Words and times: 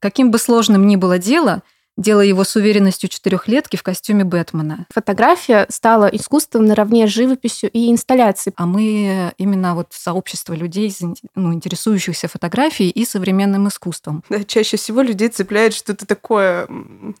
Каким 0.00 0.30
бы 0.30 0.38
сложным 0.38 0.86
ни 0.86 0.96
было 0.96 1.18
дело, 1.18 1.62
делая 1.98 2.26
его 2.26 2.44
с 2.44 2.54
уверенностью 2.56 3.10
четырехлетки 3.10 3.76
в 3.76 3.82
костюме 3.82 4.24
Бэтмена. 4.24 4.86
Фотография 4.90 5.66
стала 5.68 6.06
искусством 6.06 6.64
наравне 6.64 7.06
с 7.06 7.10
живописью 7.10 7.70
и 7.70 7.90
инсталляцией. 7.90 8.54
А 8.56 8.66
мы 8.66 9.32
именно 9.36 9.74
вот 9.74 9.88
сообщество 9.90 10.54
людей, 10.54 10.94
ну, 11.34 11.52
интересующихся 11.52 12.28
фотографией 12.28 12.90
и 12.90 13.04
современным 13.04 13.68
искусством. 13.68 14.22
Да, 14.30 14.44
чаще 14.44 14.76
всего 14.76 15.02
людей 15.02 15.28
цепляет 15.28 15.74
что-то 15.74 16.06
такое 16.06 16.68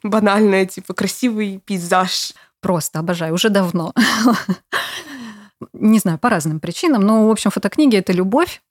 банальное, 0.02 0.64
типа 0.64 0.94
красивый 0.94 1.60
пейзаж. 1.64 2.32
Просто 2.60 3.00
обожаю, 3.00 3.34
уже 3.34 3.50
давно. 3.50 3.92
Не 5.72 5.98
знаю, 5.98 6.18
по 6.18 6.30
разным 6.30 6.60
причинам, 6.60 7.02
но, 7.02 7.26
в 7.26 7.30
общем, 7.30 7.50
фотокниги— 7.50 7.96
это 7.98 8.12
любовь, 8.12 8.62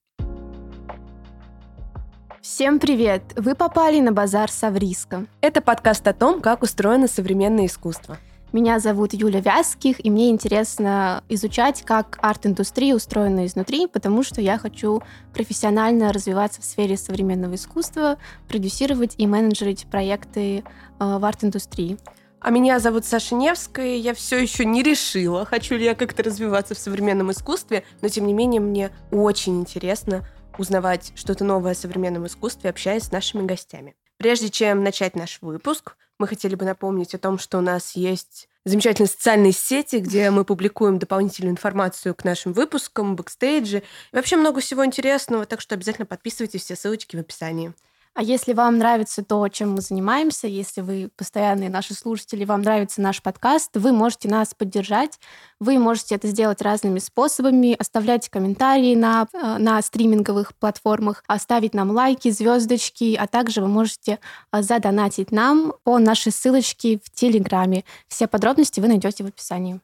Всем 2.49 2.79
привет! 2.79 3.23
Вы 3.35 3.55
попали 3.55 3.99
на 3.99 4.13
базар 4.13 4.49
Савриска. 4.49 5.25
Это 5.41 5.59
подкаст 5.59 6.07
о 6.07 6.13
том, 6.13 6.39
как 6.39 6.63
устроено 6.63 7.09
современное 7.09 7.65
искусство. 7.65 8.17
Меня 8.53 8.79
зовут 8.79 9.13
Юля 9.13 9.41
Вязких, 9.41 10.03
и 10.03 10.09
мне 10.09 10.29
интересно 10.29 11.25
изучать, 11.27 11.81
как 11.81 12.17
арт-индустрия 12.21 12.95
устроена 12.95 13.45
изнутри, 13.45 13.85
потому 13.85 14.23
что 14.23 14.39
я 14.39 14.57
хочу 14.57 15.01
профессионально 15.33 16.13
развиваться 16.13 16.61
в 16.61 16.63
сфере 16.63 16.95
современного 16.95 17.55
искусства, 17.55 18.17
продюсировать 18.47 19.15
и 19.17 19.27
менеджерить 19.27 19.85
проекты 19.91 20.59
э, 20.59 20.63
в 20.99 21.25
арт-индустрии. 21.25 21.97
А 22.39 22.49
меня 22.49 22.79
зовут 22.79 23.03
Саша 23.03 23.35
Невская, 23.35 23.97
я 23.97 24.13
все 24.13 24.41
еще 24.41 24.63
не 24.63 24.83
решила, 24.83 25.43
хочу 25.43 25.75
ли 25.75 25.83
я 25.83 25.95
как-то 25.95 26.23
развиваться 26.23 26.75
в 26.75 26.79
современном 26.79 27.29
искусстве, 27.29 27.83
но 28.01 28.07
тем 28.07 28.25
не 28.25 28.33
менее 28.33 28.61
мне 28.61 28.91
очень 29.11 29.59
интересно 29.59 30.25
узнавать 30.59 31.13
что-то 31.15 31.43
новое 31.43 31.71
о 31.71 31.75
современном 31.75 32.25
искусстве, 32.27 32.69
общаясь 32.69 33.03
с 33.03 33.11
нашими 33.11 33.45
гостями. 33.45 33.95
Прежде 34.17 34.49
чем 34.49 34.83
начать 34.83 35.15
наш 35.15 35.39
выпуск, 35.41 35.95
мы 36.17 36.27
хотели 36.27 36.55
бы 36.55 36.65
напомнить 36.65 37.13
о 37.13 37.19
том, 37.19 37.37
что 37.37 37.59
у 37.59 37.61
нас 37.61 37.95
есть 37.95 38.49
замечательные 38.65 39.09
социальные 39.09 39.51
сети, 39.51 39.97
где 39.97 40.29
мы 40.31 40.43
публикуем 40.43 40.99
дополнительную 40.99 41.53
информацию 41.53 42.15
к 42.15 42.23
нашим 42.23 42.53
выпускам, 42.53 43.15
бэкстейджи 43.15 43.77
и 43.77 44.15
вообще 44.15 44.35
много 44.35 44.59
всего 44.59 44.85
интересного, 44.85 45.45
так 45.45 45.61
что 45.61 45.75
обязательно 45.75 46.05
подписывайтесь, 46.05 46.63
все 46.63 46.75
ссылочки 46.75 47.15
в 47.15 47.19
описании. 47.19 47.73
А 48.17 48.23
если 48.23 48.53
вам 48.53 48.79
нравится 48.79 49.23
то, 49.23 49.47
чем 49.47 49.73
мы 49.73 49.81
занимаемся, 49.81 50.47
если 50.47 50.81
вы 50.81 51.11
постоянные 51.15 51.69
наши 51.69 51.93
слушатели, 51.93 52.45
вам 52.45 52.63
нравится 52.63 52.99
наш 52.99 53.21
подкаст, 53.21 53.69
вы 53.75 53.91
можете 53.91 54.27
нас 54.27 54.55
поддержать. 54.55 55.19
Вы 55.59 55.77
можете 55.77 56.15
это 56.15 56.27
сделать 56.27 56.63
разными 56.63 56.97
способами. 56.97 57.75
Оставлять 57.77 58.27
комментарии 58.29 58.95
на, 58.95 59.27
э, 59.31 59.57
на 59.59 59.79
стриминговых 59.83 60.55
платформах, 60.55 61.23
оставить 61.27 61.75
нам 61.75 61.91
лайки, 61.91 62.31
звездочки, 62.31 63.15
а 63.21 63.27
также 63.27 63.61
вы 63.61 63.67
можете 63.67 64.17
э, 64.51 64.63
задонатить 64.63 65.31
нам 65.31 65.73
по 65.83 65.99
нашей 65.99 66.31
ссылочке 66.31 66.97
в 66.97 67.11
Телеграме. 67.11 67.83
Все 68.07 68.25
подробности 68.25 68.79
вы 68.79 68.87
найдете 68.87 69.25
в 69.25 69.27
описании. 69.27 69.79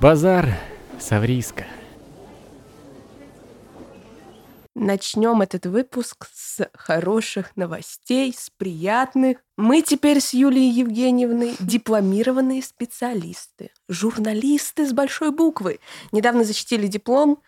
Базар 0.00 0.48
Савриска. 0.98 1.66
Начнем 4.78 5.40
этот 5.40 5.64
выпуск 5.64 6.28
с 6.34 6.68
хороших 6.74 7.56
новостей, 7.56 8.34
с 8.36 8.50
приятных. 8.50 9.38
Мы 9.56 9.80
теперь 9.80 10.20
с 10.20 10.34
Юлией 10.34 10.70
Евгеньевной 10.70 11.56
дипломированные 11.58 12.62
специалисты, 12.62 13.70
журналисты 13.88 14.86
с 14.86 14.92
большой 14.92 15.30
буквы. 15.30 15.80
Недавно 16.12 16.44
защитили 16.44 16.88
диплом, 16.88 17.38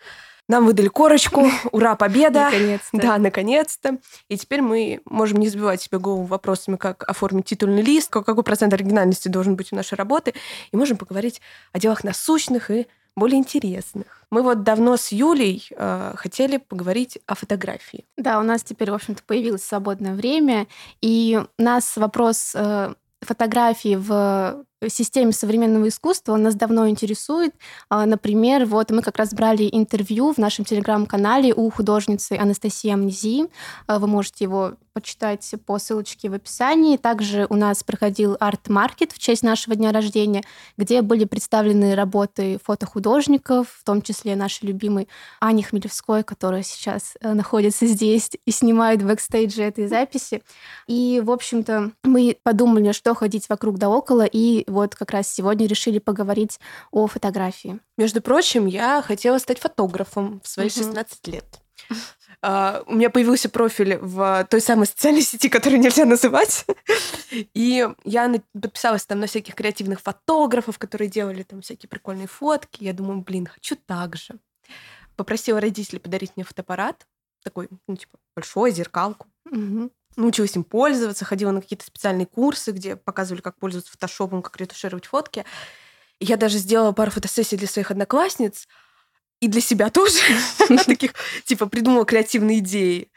нам 0.48 0.64
выдали 0.64 0.88
корочку, 0.88 1.46
ура, 1.72 1.96
победа. 1.96 2.44
Наконец-то. 2.44 2.98
Да, 2.98 3.18
наконец-то. 3.18 3.98
И 4.28 4.38
теперь 4.38 4.62
мы 4.62 5.02
можем 5.04 5.38
не 5.38 5.48
забивать 5.48 5.82
себе 5.82 5.98
голову 5.98 6.24
вопросами, 6.24 6.76
как 6.76 7.06
оформить 7.06 7.44
титульный 7.44 7.82
лист, 7.82 8.08
какой 8.08 8.42
процент 8.42 8.72
оригинальности 8.72 9.28
должен 9.28 9.54
быть 9.54 9.70
у 9.70 9.76
нашей 9.76 9.96
работы, 9.96 10.32
и 10.72 10.76
можем 10.78 10.96
поговорить 10.96 11.42
о 11.72 11.78
делах 11.78 12.04
насущных 12.04 12.70
и 12.70 12.86
более 13.18 13.38
интересных. 13.38 14.24
Мы 14.30 14.42
вот 14.42 14.62
давно 14.62 14.96
с 14.96 15.10
Юлей 15.10 15.66
э, 15.70 16.12
хотели 16.16 16.58
поговорить 16.58 17.18
о 17.26 17.34
фотографии. 17.34 18.04
Да, 18.16 18.38
у 18.38 18.42
нас 18.42 18.62
теперь, 18.62 18.90
в 18.90 18.94
общем-то, 18.94 19.22
появилось 19.26 19.64
свободное 19.64 20.14
время, 20.14 20.66
и 21.00 21.40
у 21.58 21.62
нас 21.62 21.96
вопрос 21.96 22.52
э, 22.54 22.94
фотографии 23.20 23.96
в 23.96 24.64
системе 24.86 25.32
современного 25.32 25.88
искусства, 25.88 26.36
нас 26.36 26.54
давно 26.54 26.88
интересует. 26.88 27.54
А, 27.88 28.06
например, 28.06 28.64
вот 28.64 28.90
мы 28.90 29.02
как 29.02 29.18
раз 29.18 29.34
брали 29.34 29.68
интервью 29.70 30.32
в 30.32 30.38
нашем 30.38 30.64
телеграм-канале 30.64 31.52
у 31.52 31.68
художницы 31.70 32.34
Анастасии 32.34 32.90
Амнези. 32.90 33.48
А, 33.86 33.98
вы 33.98 34.06
можете 34.06 34.44
его 34.44 34.74
почитать 34.98 35.54
по 35.64 35.78
ссылочке 35.78 36.28
в 36.28 36.34
описании. 36.34 36.96
Также 36.96 37.46
у 37.50 37.54
нас 37.54 37.84
проходил 37.84 38.36
арт-маркет 38.40 39.12
в 39.12 39.18
честь 39.20 39.44
нашего 39.44 39.76
дня 39.76 39.92
рождения, 39.92 40.42
где 40.76 41.02
были 41.02 41.24
представлены 41.24 41.94
работы 41.94 42.58
фотохудожников, 42.64 43.68
в 43.78 43.84
том 43.84 44.02
числе 44.02 44.34
нашей 44.34 44.64
любимой 44.64 45.06
Ани 45.38 45.62
Хмелевской, 45.62 46.24
которая 46.24 46.64
сейчас 46.64 47.14
э, 47.20 47.32
находится 47.32 47.86
здесь 47.86 48.32
и 48.44 48.50
снимает 48.50 49.04
бэкстейджи 49.04 49.62
этой 49.62 49.86
записи. 49.86 50.42
И, 50.88 51.22
в 51.24 51.30
общем-то, 51.30 51.92
мы 52.02 52.36
подумали, 52.42 52.90
что 52.90 53.14
ходить 53.14 53.48
вокруг 53.48 53.78
да 53.78 53.88
около, 53.88 54.24
и 54.24 54.64
вот 54.68 54.96
как 54.96 55.12
раз 55.12 55.32
сегодня 55.32 55.68
решили 55.68 56.00
поговорить 56.00 56.58
о 56.90 57.06
фотографии. 57.06 57.78
Между 57.96 58.20
прочим, 58.20 58.66
я 58.66 59.00
хотела 59.00 59.38
стать 59.38 59.60
фотографом 59.60 60.40
в 60.42 60.48
свои 60.48 60.68
16 60.68 61.28
лет. 61.28 61.44
Uh, 62.40 62.84
у 62.86 62.94
меня 62.94 63.10
появился 63.10 63.48
профиль 63.48 63.96
в 63.96 64.46
той 64.48 64.60
самой 64.60 64.86
социальной 64.86 65.22
сети, 65.22 65.48
которую 65.48 65.80
нельзя 65.80 66.04
называть. 66.04 66.66
И 67.32 67.88
я 68.04 68.42
подписалась 68.52 69.04
там 69.06 69.18
на 69.18 69.26
всяких 69.26 69.56
креативных 69.56 70.00
фотографов, 70.00 70.78
которые 70.78 71.08
делали 71.08 71.42
там 71.42 71.62
всякие 71.62 71.88
прикольные 71.88 72.28
фотки. 72.28 72.84
Я 72.84 72.92
думаю, 72.92 73.22
блин, 73.22 73.46
хочу 73.46 73.74
так 73.74 74.14
же. 74.14 74.38
Попросила 75.16 75.60
родителей 75.60 75.98
подарить 75.98 76.32
мне 76.36 76.44
фотоаппарат. 76.44 77.08
Такой, 77.42 77.68
ну, 77.88 77.96
типа, 77.96 78.18
большой, 78.36 78.70
зеркалку. 78.70 79.26
Угу 79.50 79.90
научилась 80.18 80.56
им 80.56 80.64
пользоваться, 80.64 81.24
ходила 81.24 81.52
на 81.52 81.60
какие-то 81.60 81.86
специальные 81.86 82.26
курсы, 82.26 82.72
где 82.72 82.96
показывали, 82.96 83.40
как 83.40 83.56
пользоваться 83.56 83.92
фотошопом, 83.92 84.42
как 84.42 84.56
ретушировать 84.56 85.06
фотки. 85.06 85.44
И 86.18 86.24
я 86.24 86.36
даже 86.36 86.58
сделала 86.58 86.92
пару 86.92 87.10
фотосессий 87.10 87.56
для 87.56 87.68
своих 87.68 87.90
одноклассниц 87.90 88.66
и 89.40 89.48
для 89.48 89.60
себя 89.60 89.90
тоже. 89.90 90.18
Таких, 90.86 91.12
типа, 91.44 91.66
придумала 91.66 92.04
креативные 92.04 92.58
идеи. 92.58 93.10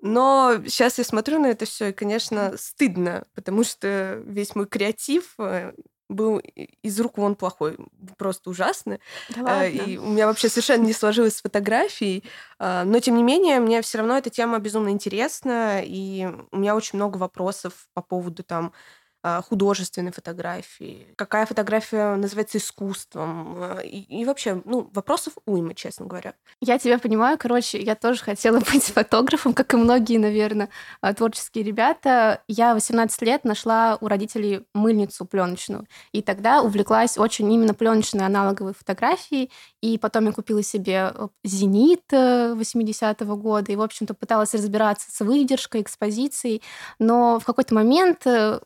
Но 0.00 0.60
сейчас 0.66 0.98
я 0.98 1.04
смотрю 1.04 1.38
на 1.38 1.46
это 1.46 1.64
все, 1.64 1.88
и, 1.88 1.92
конечно, 1.92 2.54
стыдно, 2.58 3.24
потому 3.34 3.64
что 3.64 4.22
весь 4.26 4.54
мой 4.54 4.66
креатив 4.66 5.32
э, 5.38 5.72
был 6.10 6.38
из 6.38 7.00
рук 7.00 7.16
вон 7.16 7.34
плохой, 7.34 7.78
просто 8.18 8.50
ужасно. 8.50 8.98
Да 9.30 9.42
ладно? 9.42 9.64
И 9.64 9.96
у 9.96 10.06
меня 10.06 10.26
вообще 10.26 10.48
совершенно 10.48 10.84
не 10.84 10.92
сложилось 10.92 11.36
с 11.36 11.42
фотографией. 11.42 12.24
А, 12.58 12.84
но, 12.84 13.00
тем 13.00 13.16
не 13.16 13.22
менее, 13.22 13.60
мне 13.60 13.80
все 13.80 13.98
равно 13.98 14.18
эта 14.18 14.30
тема 14.30 14.58
безумно 14.58 14.90
интересна, 14.90 15.80
и 15.82 16.28
у 16.50 16.58
меня 16.58 16.76
очень 16.76 16.98
много 16.98 17.16
вопросов 17.16 17.88
по 17.94 18.02
поводу 18.02 18.42
там 18.42 18.72
художественной 19.48 20.12
фотографии, 20.12 21.06
какая 21.16 21.46
фотография 21.46 22.16
называется 22.16 22.58
искусством, 22.58 23.54
а, 23.56 23.78
и, 23.80 24.00
и 24.00 24.24
вообще, 24.24 24.60
ну, 24.64 24.90
вопросов 24.92 25.34
уйма, 25.46 25.74
честно 25.74 26.04
говоря. 26.06 26.34
Я 26.60 26.78
тебя 26.78 26.98
понимаю, 26.98 27.38
короче, 27.38 27.80
я 27.80 27.94
тоже 27.94 28.22
хотела 28.22 28.60
быть 28.72 28.84
фотографом, 28.84 29.54
как 29.54 29.72
и 29.72 29.76
многие, 29.76 30.18
наверное, 30.18 30.68
а, 31.00 31.14
творческие 31.14 31.64
ребята. 31.64 32.42
Я 32.48 32.74
18 32.74 33.22
лет 33.22 33.44
нашла 33.44 33.96
у 34.00 34.08
родителей 34.08 34.66
мыльницу 34.74 35.24
пленочную, 35.24 35.86
и 36.12 36.20
тогда 36.20 36.60
увлеклась 36.62 37.16
очень 37.16 37.50
именно 37.50 37.72
пленочной 37.72 38.26
аналоговой 38.26 38.74
фотографией, 38.74 39.50
и 39.80 39.98
потом 39.98 40.26
я 40.26 40.32
купила 40.32 40.62
себе 40.62 41.14
«Зенит» 41.44 42.04
80-го 42.12 43.32
э, 43.32 43.36
года, 43.36 43.72
и, 43.72 43.76
в 43.76 43.82
общем-то, 43.82 44.14
пыталась 44.14 44.54
разбираться 44.54 45.10
с 45.10 45.20
выдержкой, 45.20 45.82
экспозицией, 45.82 46.62
но 46.98 47.38
в 47.38 47.44
какой-то 47.44 47.74
момент 47.74 48.26
э, 48.26 48.60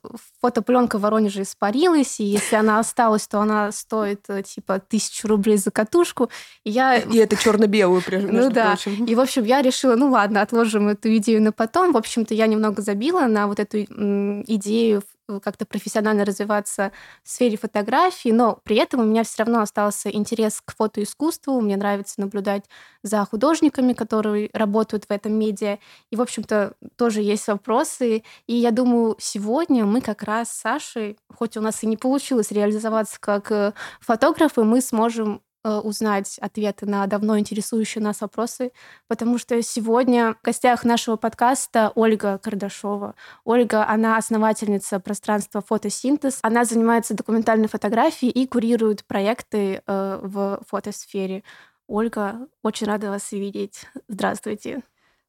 фотопленка 0.48 0.96
в 0.96 1.02
Воронеже 1.02 1.42
испарилась, 1.42 2.20
и 2.20 2.24
если 2.24 2.56
она 2.56 2.78
осталась, 2.78 3.28
то 3.28 3.40
она 3.40 3.70
стоит 3.70 4.24
э, 4.28 4.42
типа 4.42 4.80
тысячу 4.80 5.28
рублей 5.28 5.58
за 5.58 5.70
катушку. 5.70 6.30
И, 6.64 6.70
я... 6.70 6.96
и 6.96 7.18
это 7.18 7.36
черно-белую, 7.36 8.02
между 8.10 8.32
ну, 8.32 8.50
да. 8.50 8.68
прочим. 8.68 9.04
И, 9.04 9.14
в 9.14 9.20
общем, 9.20 9.44
я 9.44 9.60
решила, 9.60 9.94
ну 9.94 10.10
ладно, 10.10 10.40
отложим 10.40 10.88
эту 10.88 11.14
идею 11.18 11.42
на 11.42 11.52
потом. 11.52 11.92
В 11.92 11.98
общем-то, 11.98 12.32
я 12.32 12.46
немного 12.46 12.80
забила 12.80 13.26
на 13.26 13.46
вот 13.46 13.60
эту 13.60 13.82
идею 13.82 15.02
как-то 15.42 15.66
профессионально 15.66 16.24
развиваться 16.24 16.92
в 17.22 17.28
сфере 17.28 17.56
фотографии, 17.56 18.30
но 18.30 18.58
при 18.64 18.76
этом 18.76 19.00
у 19.00 19.04
меня 19.04 19.24
все 19.24 19.44
равно 19.44 19.60
остался 19.60 20.10
интерес 20.10 20.60
к 20.64 20.74
фотоискусству. 20.74 21.60
Мне 21.60 21.76
нравится 21.76 22.20
наблюдать 22.20 22.64
за 23.02 23.24
художниками, 23.24 23.92
которые 23.92 24.50
работают 24.52 25.04
в 25.04 25.10
этом 25.10 25.32
медиа. 25.32 25.78
И, 26.10 26.16
в 26.16 26.22
общем-то, 26.22 26.74
тоже 26.96 27.22
есть 27.22 27.46
вопросы. 27.48 28.22
И 28.46 28.54
я 28.54 28.70
думаю, 28.70 29.16
сегодня 29.18 29.84
мы 29.84 30.00
как 30.00 30.22
раз 30.22 30.50
с 30.50 30.60
Сашей, 30.60 31.18
хоть 31.34 31.56
у 31.56 31.60
нас 31.60 31.82
и 31.82 31.86
не 31.86 31.96
получилось 31.96 32.50
реализоваться 32.50 33.18
как 33.20 33.50
э, 33.52 33.72
фотографы, 34.00 34.64
мы 34.64 34.80
сможем 34.80 35.40
узнать 35.64 36.38
ответы 36.40 36.86
на 36.86 37.06
давно 37.06 37.38
интересующие 37.38 38.02
нас 38.02 38.20
вопросы, 38.20 38.72
потому 39.06 39.38
что 39.38 39.60
сегодня 39.62 40.34
в 40.34 40.42
гостях 40.44 40.84
нашего 40.84 41.16
подкаста 41.16 41.92
Ольга 41.94 42.38
Кардашова. 42.38 43.14
Ольга, 43.44 43.86
она 43.88 44.16
основательница 44.16 45.00
пространства 45.00 45.60
«Фотосинтез». 45.60 46.38
Она 46.42 46.64
занимается 46.64 47.14
документальной 47.14 47.68
фотографией 47.68 48.30
и 48.30 48.46
курирует 48.46 49.04
проекты 49.04 49.82
э, 49.86 50.20
в 50.22 50.60
фотосфере. 50.66 51.42
Ольга, 51.86 52.48
очень 52.62 52.86
рада 52.86 53.10
вас 53.10 53.32
видеть. 53.32 53.86
Здравствуйте. 54.08 54.82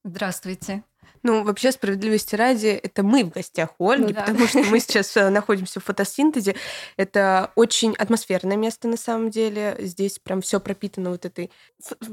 Здравствуйте. 0.04 0.84
Ну, 1.24 1.44
вообще, 1.44 1.71
справедливости 1.71 2.36
ради, 2.36 2.68
это 2.68 3.04
мы 3.04 3.24
в 3.24 3.30
гостях 3.30 3.69
у 3.77 3.89
Ольги, 3.89 4.07
ну, 4.07 4.13
да. 4.13 4.21
потому 4.21 4.48
что 4.48 4.60
мы 4.63 4.80
сейчас 4.80 5.16
э, 5.18 5.30
находимся 5.30 5.80
в 5.80 5.83
фотосинтезе. 5.83 6.56
Это 6.98 7.51
очень 7.56 7.94
атмосферное 7.95 8.57
место 8.57 8.88
на 8.88 8.98
самом 8.98 9.30
деле. 9.30 9.75
Здесь 9.80 10.19
прям 10.19 10.42
все 10.42 10.60
пропитано 10.60 11.12
вот 11.12 11.25
этой 11.25 11.51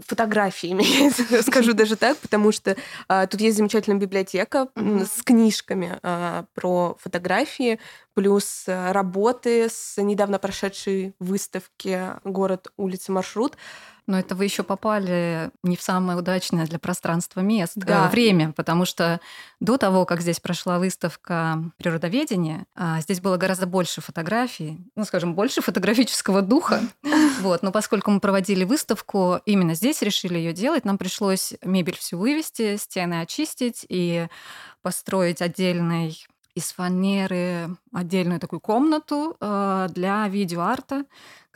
фотографиями, 0.06 1.10
скажу 1.42 1.72
даже 1.72 1.96
так, 1.96 2.16
потому 2.18 2.52
что 2.52 2.76
а, 3.08 3.26
тут 3.26 3.40
есть 3.40 3.56
замечательная 3.56 3.98
библиотека 3.98 4.68
с 4.76 5.22
книжками 5.22 5.98
а, 6.02 6.46
про 6.54 6.96
фотографии, 7.00 7.78
плюс 8.14 8.64
э, 8.66 8.92
работы 8.92 9.68
с 9.68 10.00
недавно 10.00 10.38
прошедшей 10.38 11.14
выставки 11.18 12.00
«Город, 12.24 12.68
улица, 12.76 13.12
маршрут». 13.12 13.56
Но 14.06 14.18
это 14.18 14.34
вы 14.34 14.44
еще 14.44 14.62
попали 14.62 15.50
не 15.62 15.76
в 15.76 15.82
самое 15.82 16.18
удачное 16.18 16.66
для 16.66 16.78
пространства 16.78 17.40
место, 17.40 17.80
э, 17.80 17.84
да. 17.84 18.08
время, 18.08 18.52
потому 18.52 18.84
что 18.84 19.20
до 19.58 19.78
того, 19.78 20.04
как 20.04 20.20
здесь 20.20 20.38
прошла 20.38 20.78
выставка 20.78 21.58
природоведения, 21.76 22.66
а, 22.76 23.00
здесь 23.00 23.20
было 23.20 23.36
гораздо 23.36 23.66
больше 23.66 24.00
фотографий, 24.00 24.78
ну, 24.94 25.04
скажем, 25.04 25.34
больше 25.34 25.60
фотографического 25.60 26.42
духа. 26.42 26.80
Вот. 27.42 27.62
Но 27.62 27.70
поскольку 27.70 28.10
мы 28.10 28.18
проводили 28.18 28.64
выставку, 28.64 29.40
именно 29.44 29.74
здесь 29.74 30.00
решили 30.00 30.38
ее 30.38 30.54
делать, 30.54 30.86
нам 30.86 30.96
пришлось 30.96 31.52
мебель 31.62 31.96
всю 31.96 32.18
вывести, 32.18 32.76
стены 32.78 33.20
очистить 33.20 33.84
и 33.88 34.28
построить 34.80 35.42
отдельный 35.42 36.16
из 36.56 36.72
фанеры 36.72 37.68
отдельную 37.92 38.40
такую 38.40 38.60
комнату 38.60 39.36
э, 39.38 39.88
для 39.90 40.26
видеоарта, 40.28 41.04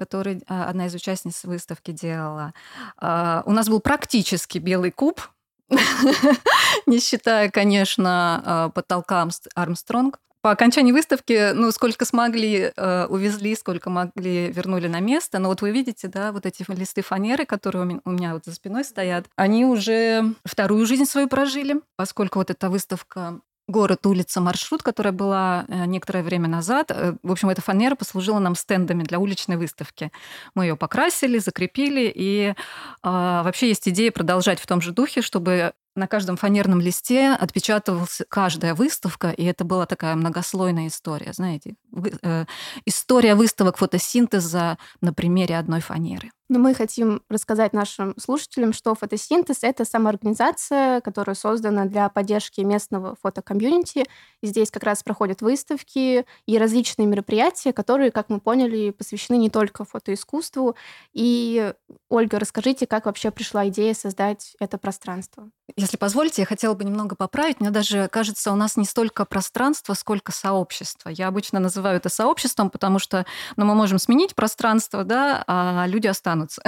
который 0.00 0.36
э, 0.36 0.40
одна 0.48 0.86
из 0.86 0.94
участниц 0.94 1.44
выставки 1.44 1.90
делала. 1.90 2.54
Э, 3.00 3.42
у 3.44 3.52
нас 3.52 3.68
был 3.68 3.80
практически 3.80 4.56
белый 4.58 4.90
куб, 4.90 5.20
не 6.86 7.00
считая, 7.00 7.50
конечно, 7.50 8.72
потолка 8.74 9.28
Армстронг. 9.54 10.18
По 10.42 10.52
окончании 10.52 10.92
выставки, 10.92 11.52
ну, 11.52 11.70
сколько 11.70 12.06
смогли, 12.06 12.72
э, 12.74 13.06
увезли, 13.10 13.54
сколько 13.54 13.90
могли, 13.90 14.50
вернули 14.50 14.88
на 14.88 15.00
место. 15.00 15.38
Но 15.38 15.50
вот 15.50 15.60
вы 15.60 15.70
видите, 15.70 16.08
да, 16.08 16.32
вот 16.32 16.46
эти 16.46 16.64
листы 16.68 17.02
фанеры, 17.02 17.44
которые 17.44 17.82
у 17.82 17.84
меня, 17.84 18.00
у 18.06 18.10
меня 18.10 18.32
вот 18.32 18.46
за 18.46 18.54
спиной 18.54 18.84
стоят, 18.84 19.26
они 19.36 19.66
уже 19.66 20.34
вторую 20.46 20.86
жизнь 20.86 21.04
свою 21.04 21.28
прожили, 21.28 21.82
поскольку 21.96 22.38
вот 22.38 22.50
эта 22.50 22.70
выставка 22.70 23.40
город, 23.70 24.06
улица, 24.06 24.40
маршрут, 24.40 24.82
которая 24.82 25.12
была 25.12 25.64
э, 25.68 25.86
некоторое 25.86 26.22
время 26.22 26.48
назад. 26.48 26.90
Э, 26.90 27.14
в 27.22 27.32
общем, 27.32 27.48
эта 27.48 27.62
фанера 27.62 27.94
послужила 27.94 28.38
нам 28.38 28.54
стендами 28.54 29.02
для 29.02 29.18
уличной 29.18 29.56
выставки. 29.56 30.10
Мы 30.54 30.66
ее 30.66 30.76
покрасили, 30.76 31.38
закрепили, 31.38 32.12
и 32.14 32.48
э, 32.50 32.54
вообще 33.02 33.68
есть 33.68 33.88
идея 33.88 34.12
продолжать 34.12 34.60
в 34.60 34.66
том 34.66 34.80
же 34.80 34.92
духе, 34.92 35.22
чтобы 35.22 35.72
на 35.96 36.06
каждом 36.06 36.36
фанерном 36.36 36.80
листе 36.80 37.30
отпечатывалась 37.32 38.22
каждая 38.28 38.74
выставка, 38.74 39.30
и 39.30 39.44
это 39.44 39.64
была 39.64 39.86
такая 39.86 40.14
многослойная 40.14 40.86
история, 40.86 41.32
знаете. 41.32 41.74
Э, 42.22 42.44
история 42.84 43.34
выставок 43.34 43.78
фотосинтеза 43.78 44.78
на 45.00 45.12
примере 45.12 45.58
одной 45.58 45.80
фанеры. 45.80 46.30
Но 46.50 46.58
мы 46.58 46.74
хотим 46.74 47.22
рассказать 47.28 47.72
нашим 47.72 48.12
слушателям, 48.18 48.72
что 48.72 48.96
фотосинтез— 48.96 49.58
это 49.62 49.84
самоорганизация, 49.84 51.00
которая 51.00 51.36
создана 51.36 51.84
для 51.84 52.08
поддержки 52.08 52.60
местного 52.62 53.16
фотокомьюнити. 53.22 54.04
И 54.42 54.46
здесь 54.48 54.72
как 54.72 54.82
раз 54.82 55.04
проходят 55.04 55.42
выставки 55.42 56.26
и 56.46 56.58
различные 56.58 57.06
мероприятия, 57.06 57.72
которые, 57.72 58.10
как 58.10 58.30
мы 58.30 58.40
поняли, 58.40 58.90
посвящены 58.90 59.36
не 59.36 59.48
только 59.48 59.84
фотоискусству. 59.84 60.74
И, 61.12 61.72
Ольга, 62.08 62.40
расскажите, 62.40 62.88
как 62.88 63.06
вообще 63.06 63.30
пришла 63.30 63.68
идея 63.68 63.94
создать 63.94 64.56
это 64.58 64.76
пространство? 64.76 65.50
Если 65.76 65.96
позволите, 65.96 66.42
я 66.42 66.46
хотела 66.46 66.74
бы 66.74 66.82
немного 66.82 67.14
поправить. 67.14 67.60
Мне 67.60 67.70
даже 67.70 68.08
кажется, 68.08 68.50
у 68.50 68.56
нас 68.56 68.76
не 68.76 68.86
столько 68.86 69.24
пространство, 69.24 69.94
сколько 69.94 70.32
сообщество. 70.32 71.10
Я 71.10 71.28
обычно 71.28 71.60
называю 71.60 71.79
это 71.88 72.08
сообществом, 72.08 72.70
потому 72.70 72.98
что 72.98 73.26
ну, 73.56 73.64
мы 73.64 73.74
можем 73.74 73.98
сменить 73.98 74.34
пространство, 74.34 75.04
да, 75.04 75.44
а 75.46 75.86
люди 75.86 76.06
останутся 76.06 76.30
останутся. 76.30 76.62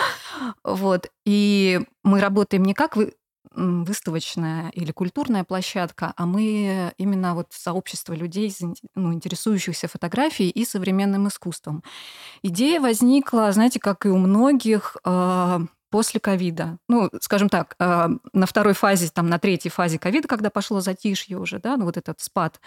вот. 0.64 1.10
И 1.24 1.80
мы 2.02 2.20
работаем 2.20 2.64
не 2.64 2.74
как 2.74 2.96
вы, 2.96 3.14
выставочная 3.54 4.70
или 4.70 4.92
культурная 4.92 5.42
площадка, 5.42 6.12
а 6.16 6.26
мы 6.26 6.92
именно 6.98 7.34
вот 7.34 7.48
сообщество 7.50 8.12
людей, 8.12 8.54
ну, 8.94 9.12
интересующихся 9.12 9.88
фотографией 9.88 10.50
и 10.50 10.64
современным 10.64 11.26
искусством. 11.26 11.82
Идея 12.42 12.80
возникла, 12.80 13.50
знаете, 13.52 13.80
как 13.80 14.06
и 14.06 14.10
у 14.10 14.18
многих, 14.18 14.96
а, 15.04 15.62
после 15.90 16.20
ковида. 16.20 16.78
Ну, 16.88 17.08
скажем 17.20 17.48
так, 17.48 17.74
а, 17.78 18.10
на 18.32 18.46
второй 18.46 18.74
фазе, 18.74 19.08
там, 19.08 19.28
на 19.28 19.38
третьей 19.38 19.70
фазе 19.70 19.98
ковида, 19.98 20.28
когда 20.28 20.50
пошло 20.50 20.80
затишье 20.80 21.38
уже, 21.38 21.58
да, 21.58 21.76
ну, 21.76 21.86
вот 21.86 21.96
этот 21.96 22.20
спад 22.20 22.60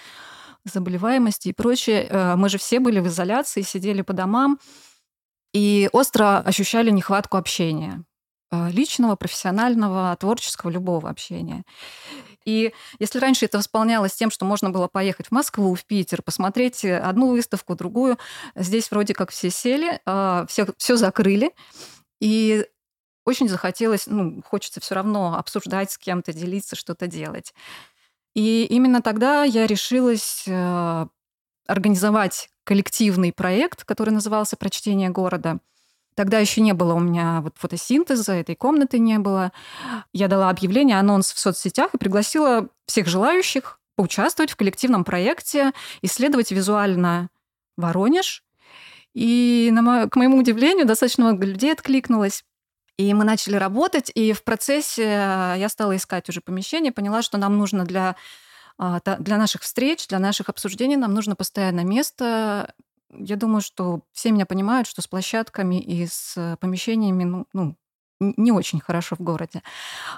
заболеваемости 0.66 1.50
и 1.50 1.54
прочее, 1.54 2.08
а, 2.10 2.36
мы 2.36 2.50
же 2.50 2.58
все 2.58 2.80
были 2.80 3.00
в 3.00 3.08
изоляции, 3.08 3.62
сидели 3.62 4.02
по 4.02 4.14
домам, 4.14 4.60
и 5.54 5.90
остро 5.92 6.40
ощущали 6.40 6.92
нехватку 6.92 7.38
общения 7.38 8.04
э, 8.52 8.70
личного, 8.72 9.18
профессионального, 9.18 10.16
творческого, 10.18 10.70
любого 10.70 11.10
общения. 11.10 11.64
И 12.46 12.74
если 13.00 13.20
раньше 13.20 13.46
это 13.46 13.58
восполнялось 13.58 14.14
тем, 14.14 14.32
что 14.32 14.46
можно 14.46 14.70
было 14.70 14.88
поехать 14.88 15.28
в 15.28 15.32
Москву, 15.32 15.76
в 15.76 15.86
Питер, 15.86 16.22
посмотреть 16.22 16.86
одну 16.86 17.32
выставку, 17.32 17.76
другую, 17.76 18.18
здесь 18.56 18.90
вроде 18.92 19.14
как 19.14 19.32
все 19.32 19.50
сели, 19.50 20.00
э, 20.06 20.46
все, 20.48 20.68
все 20.78 20.96
закрыли, 20.96 21.52
и 22.22 22.66
очень 23.26 23.50
захотелось, 23.50 24.08
ну, 24.08 24.42
хочется 24.44 24.80
все 24.80 24.96
равно 24.96 25.38
обсуждать 25.38 25.92
с 25.92 25.98
кем-то, 25.98 26.34
делиться, 26.34 26.76
что-то 26.76 27.08
делать. 27.08 27.54
И 28.34 28.66
именно 28.66 29.02
тогда 29.02 29.44
я 29.44 29.68
решилась 29.68 30.44
э, 30.48 31.06
организовать 31.68 32.50
коллективный 32.64 33.34
проект, 33.34 33.84
который 33.84 34.12
назывался 34.12 34.56
«Прочтение 34.56 35.10
города». 35.10 35.60
Тогда 36.16 36.40
еще 36.40 36.62
не 36.62 36.74
было 36.74 36.94
у 36.94 37.00
меня 37.00 37.42
вот 37.42 37.56
фотосинтеза, 37.58 38.34
этой 38.34 38.56
комнаты 38.56 39.00
не 39.00 39.18
было. 39.18 39.52
Я 40.14 40.28
дала 40.28 40.50
объявление, 40.50 41.00
анонс 41.00 41.32
в 41.32 41.40
соцсетях 41.40 41.94
и 41.94 41.98
пригласила 41.98 42.68
всех 42.86 43.08
желающих 43.08 43.80
поучаствовать 43.96 44.52
в 44.52 44.56
коллективном 44.58 45.04
проекте, 45.04 45.72
исследовать 46.02 46.52
визуально 46.52 47.30
Воронеж. 47.78 48.44
И, 49.14 49.70
на 49.72 49.82
мо... 49.82 50.10
к 50.10 50.16
моему 50.16 50.38
удивлению, 50.38 50.86
достаточно 50.86 51.26
много 51.26 51.46
людей 51.46 51.72
откликнулось. 51.72 52.44
И 52.98 53.14
мы 53.14 53.24
начали 53.24 53.56
работать, 53.56 54.12
и 54.14 54.34
в 54.34 54.44
процессе 54.44 55.04
я 55.04 55.68
стала 55.70 55.96
искать 55.96 56.30
уже 56.30 56.42
помещение, 56.42 56.92
поняла, 56.92 57.22
что 57.22 57.38
нам 57.38 57.58
нужно 57.58 57.86
для 57.86 58.16
а, 58.78 59.00
для 59.20 59.38
наших 59.38 59.62
встреч, 59.62 60.08
для 60.08 60.18
наших 60.18 60.50
обсуждений 60.50 60.98
нам 60.98 61.14
нужно 61.14 61.36
постоянное 61.36 61.84
место. 61.84 62.74
Я 63.12 63.36
думаю, 63.36 63.62
что 63.62 64.02
все 64.12 64.32
меня 64.32 64.48
понимают, 64.48 64.88
что 64.88 65.04
с 65.04 65.08
площадками 65.08 65.80
и 65.80 66.08
с 66.08 66.34
э, 66.36 66.58
помещениями, 66.60 67.24
ну, 67.24 67.46
ну 67.54 67.76
не 68.20 68.52
очень 68.52 68.80
хорошо 68.80 69.16
в 69.16 69.22
городе. 69.22 69.62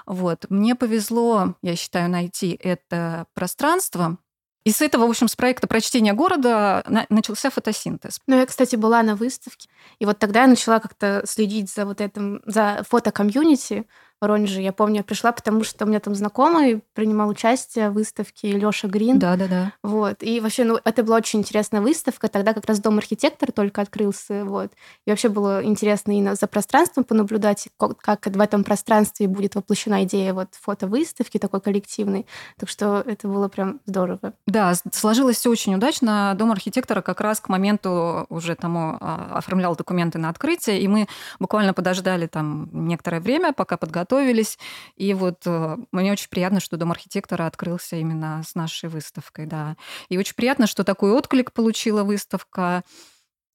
Вот. 0.06 0.46
Мне 0.48 0.74
повезло, 0.74 1.56
я 1.60 1.76
считаю, 1.76 2.08
найти 2.08 2.58
это 2.58 3.26
пространство, 3.34 4.16
и 4.64 4.70
с 4.70 4.80
этого, 4.80 5.06
в 5.06 5.10
общем, 5.10 5.28
с 5.28 5.36
проекта 5.36 5.66
прочтения 5.66 6.14
города 6.14 6.82
начался 7.10 7.50
фотосинтез. 7.50 8.20
Ну, 8.26 8.38
я, 8.38 8.46
кстати, 8.46 8.76
была 8.76 9.02
на 9.02 9.14
выставке, 9.14 9.68
и 9.98 10.06
вот 10.06 10.18
тогда 10.18 10.42
я 10.42 10.46
начала 10.46 10.80
как-то 10.80 11.22
следить 11.26 11.70
за 11.70 11.84
вот 11.84 12.00
этим, 12.00 12.40
за 12.46 12.82
фотокомьюнити, 12.88 13.86
Воронеже. 14.24 14.62
Я 14.62 14.72
помню, 14.72 14.96
я 14.96 15.04
пришла, 15.04 15.32
потому 15.32 15.64
что 15.64 15.84
у 15.84 15.88
меня 15.88 16.00
там 16.00 16.14
знакомый 16.14 16.82
принимал 16.94 17.28
участие 17.28 17.90
в 17.90 17.92
выставке 17.92 18.52
Лёша 18.52 18.88
Грин. 18.88 19.18
Да, 19.18 19.36
да, 19.36 19.46
да. 19.46 19.72
Вот. 19.82 20.22
И 20.22 20.40
вообще, 20.40 20.64
ну, 20.64 20.78
это 20.82 21.02
была 21.02 21.16
очень 21.18 21.40
интересная 21.40 21.82
выставка. 21.82 22.28
Тогда 22.28 22.54
как 22.54 22.64
раз 22.64 22.80
Дом 22.80 22.96
архитектора 22.96 23.52
только 23.52 23.82
открылся. 23.82 24.44
Вот. 24.44 24.72
И 25.06 25.10
вообще 25.10 25.28
было 25.28 25.62
интересно 25.62 26.18
и 26.18 26.34
за 26.34 26.46
пространством 26.46 27.04
понаблюдать, 27.04 27.68
как 27.76 28.26
в 28.26 28.40
этом 28.40 28.64
пространстве 28.64 29.28
будет 29.28 29.56
воплощена 29.56 30.04
идея 30.04 30.32
вот 30.32 30.48
фотовыставки 30.52 31.38
такой 31.38 31.60
коллективной. 31.60 32.26
Так 32.58 32.70
что 32.70 33.02
это 33.04 33.28
было 33.28 33.48
прям 33.48 33.80
здорово. 33.84 34.32
Да, 34.46 34.72
сложилось 34.92 35.36
все 35.36 35.50
очень 35.50 35.74
удачно. 35.74 36.34
Дом 36.38 36.50
архитектора 36.50 37.02
как 37.02 37.20
раз 37.20 37.40
к 37.40 37.50
моменту 37.50 38.24
уже 38.30 38.54
тому 38.54 38.96
а, 39.00 39.32
оформлял 39.34 39.76
документы 39.76 40.18
на 40.18 40.30
открытие, 40.30 40.80
и 40.80 40.88
мы 40.88 41.08
буквально 41.38 41.74
подождали 41.74 42.26
там 42.26 42.70
некоторое 42.72 43.20
время, 43.20 43.52
пока 43.52 43.76
подготовились 43.76 44.13
готовились. 44.14 44.58
И 44.96 45.14
вот 45.14 45.42
э, 45.46 45.76
мне 45.92 46.12
очень 46.12 46.28
приятно, 46.28 46.60
что 46.60 46.76
Дом 46.76 46.90
архитектора 46.90 47.46
открылся 47.46 47.96
именно 47.96 48.42
с 48.46 48.54
нашей 48.54 48.88
выставкой, 48.88 49.46
да. 49.46 49.76
И 50.08 50.18
очень 50.18 50.34
приятно, 50.34 50.66
что 50.66 50.84
такой 50.84 51.12
отклик 51.12 51.52
получила 51.52 52.04
выставка. 52.04 52.82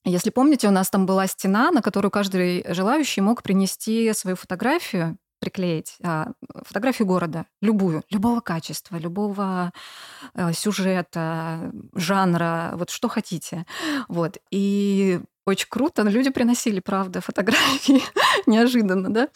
Если 0.05 0.29
помните, 0.29 0.67
у 0.67 0.71
нас 0.71 0.89
там 0.89 1.05
была 1.05 1.27
стена, 1.27 1.71
на 1.71 1.81
которую 1.81 2.11
каждый 2.11 2.65
желающий 2.73 3.21
мог 3.21 3.43
принести 3.43 4.11
свою 4.13 4.35
фотографию, 4.35 5.17
приклеить 5.39 5.97
а, 6.03 6.31
фотографию 6.65 7.07
города, 7.07 7.45
любую, 7.61 8.03
любого 8.09 8.41
качества, 8.41 8.97
любого 8.97 9.71
э, 10.33 10.53
сюжета, 10.53 11.71
жанра, 11.95 12.73
вот 12.75 12.89
что 12.89 13.07
хотите. 13.07 13.65
Вот. 14.07 14.37
И 14.51 15.21
очень 15.49 15.67
круто. 15.69 16.03
Люди 16.03 16.29
приносили, 16.29 16.79
правда, 16.79 17.21
фотографии 17.21 18.01
неожиданно, 18.45 19.11
да? 19.11 19.29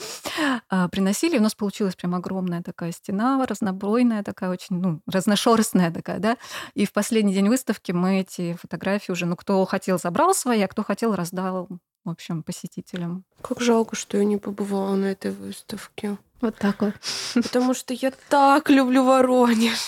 А, 0.70 0.88
приносили, 0.88 1.38
у 1.38 1.42
нас 1.42 1.56
получилась 1.56 1.96
прям 1.96 2.16
огромная 2.16 2.62
такая 2.62 2.92
стена, 2.92 3.44
разнобойная 3.48 4.24
такая, 4.24 4.52
очень, 4.52 4.80
ну, 4.80 5.02
разношерстная 5.08 5.92
такая, 5.92 6.20
да? 6.20 6.38
И 6.76 6.86
в 6.86 6.94
последний 6.94 7.34
день 7.34 7.50
выставки 7.50 7.92
мы 7.92 8.20
эти 8.20 8.56
фотографии 8.62 9.12
уже, 9.12 9.26
ну, 9.26 9.36
кто 9.36 9.66
хотел, 9.66 9.98
забрал 9.98 10.34
свои, 10.36 10.62
а 10.62 10.68
кто 10.68 10.84
хотел, 10.84 11.16
раздал, 11.16 11.68
в 12.06 12.10
общем, 12.10 12.44
посетителям. 12.44 13.24
Как 13.42 13.62
жалко, 13.62 13.96
что 13.96 14.18
я 14.18 14.24
не 14.26 14.38
побывала 14.38 14.96
на 14.96 15.06
этой 15.06 15.32
выставке. 15.32 16.18
Вот 16.42 16.58
так 16.58 16.82
вот. 16.82 16.94
Потому 17.36 17.74
что 17.74 17.94
я 17.94 18.12
так 18.30 18.70
люблю 18.70 19.04
Воронеж. 19.06 19.80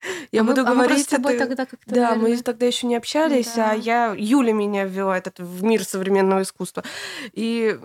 Я 0.32 0.40
А 0.40 0.44
мы- 0.44 0.50
буду 0.54 0.60
а 0.62 0.64
мы 0.70 0.74
говорить 0.74 0.96
просто 1.08 1.14
с 1.16 1.16
тобой 1.16 1.34
это- 1.34 1.46
тогда 1.46 1.66
как-то, 1.66 1.92
Да, 1.94 2.10
мы 2.14 2.22
наверное, 2.22 2.42
тогда 2.44 2.66
еще 2.66 2.86
не 2.86 2.94
общались, 2.96 3.52
Да. 3.54 3.72
а 3.72 3.74
я 3.74 4.14
Юля 4.16 4.52
меня 4.52 4.84
ввела 4.84 5.18
этот 5.18 5.40
в 5.40 5.64
мир 5.64 5.84
современного 5.84 6.42
искусства. 6.42 6.84
И 7.32 7.76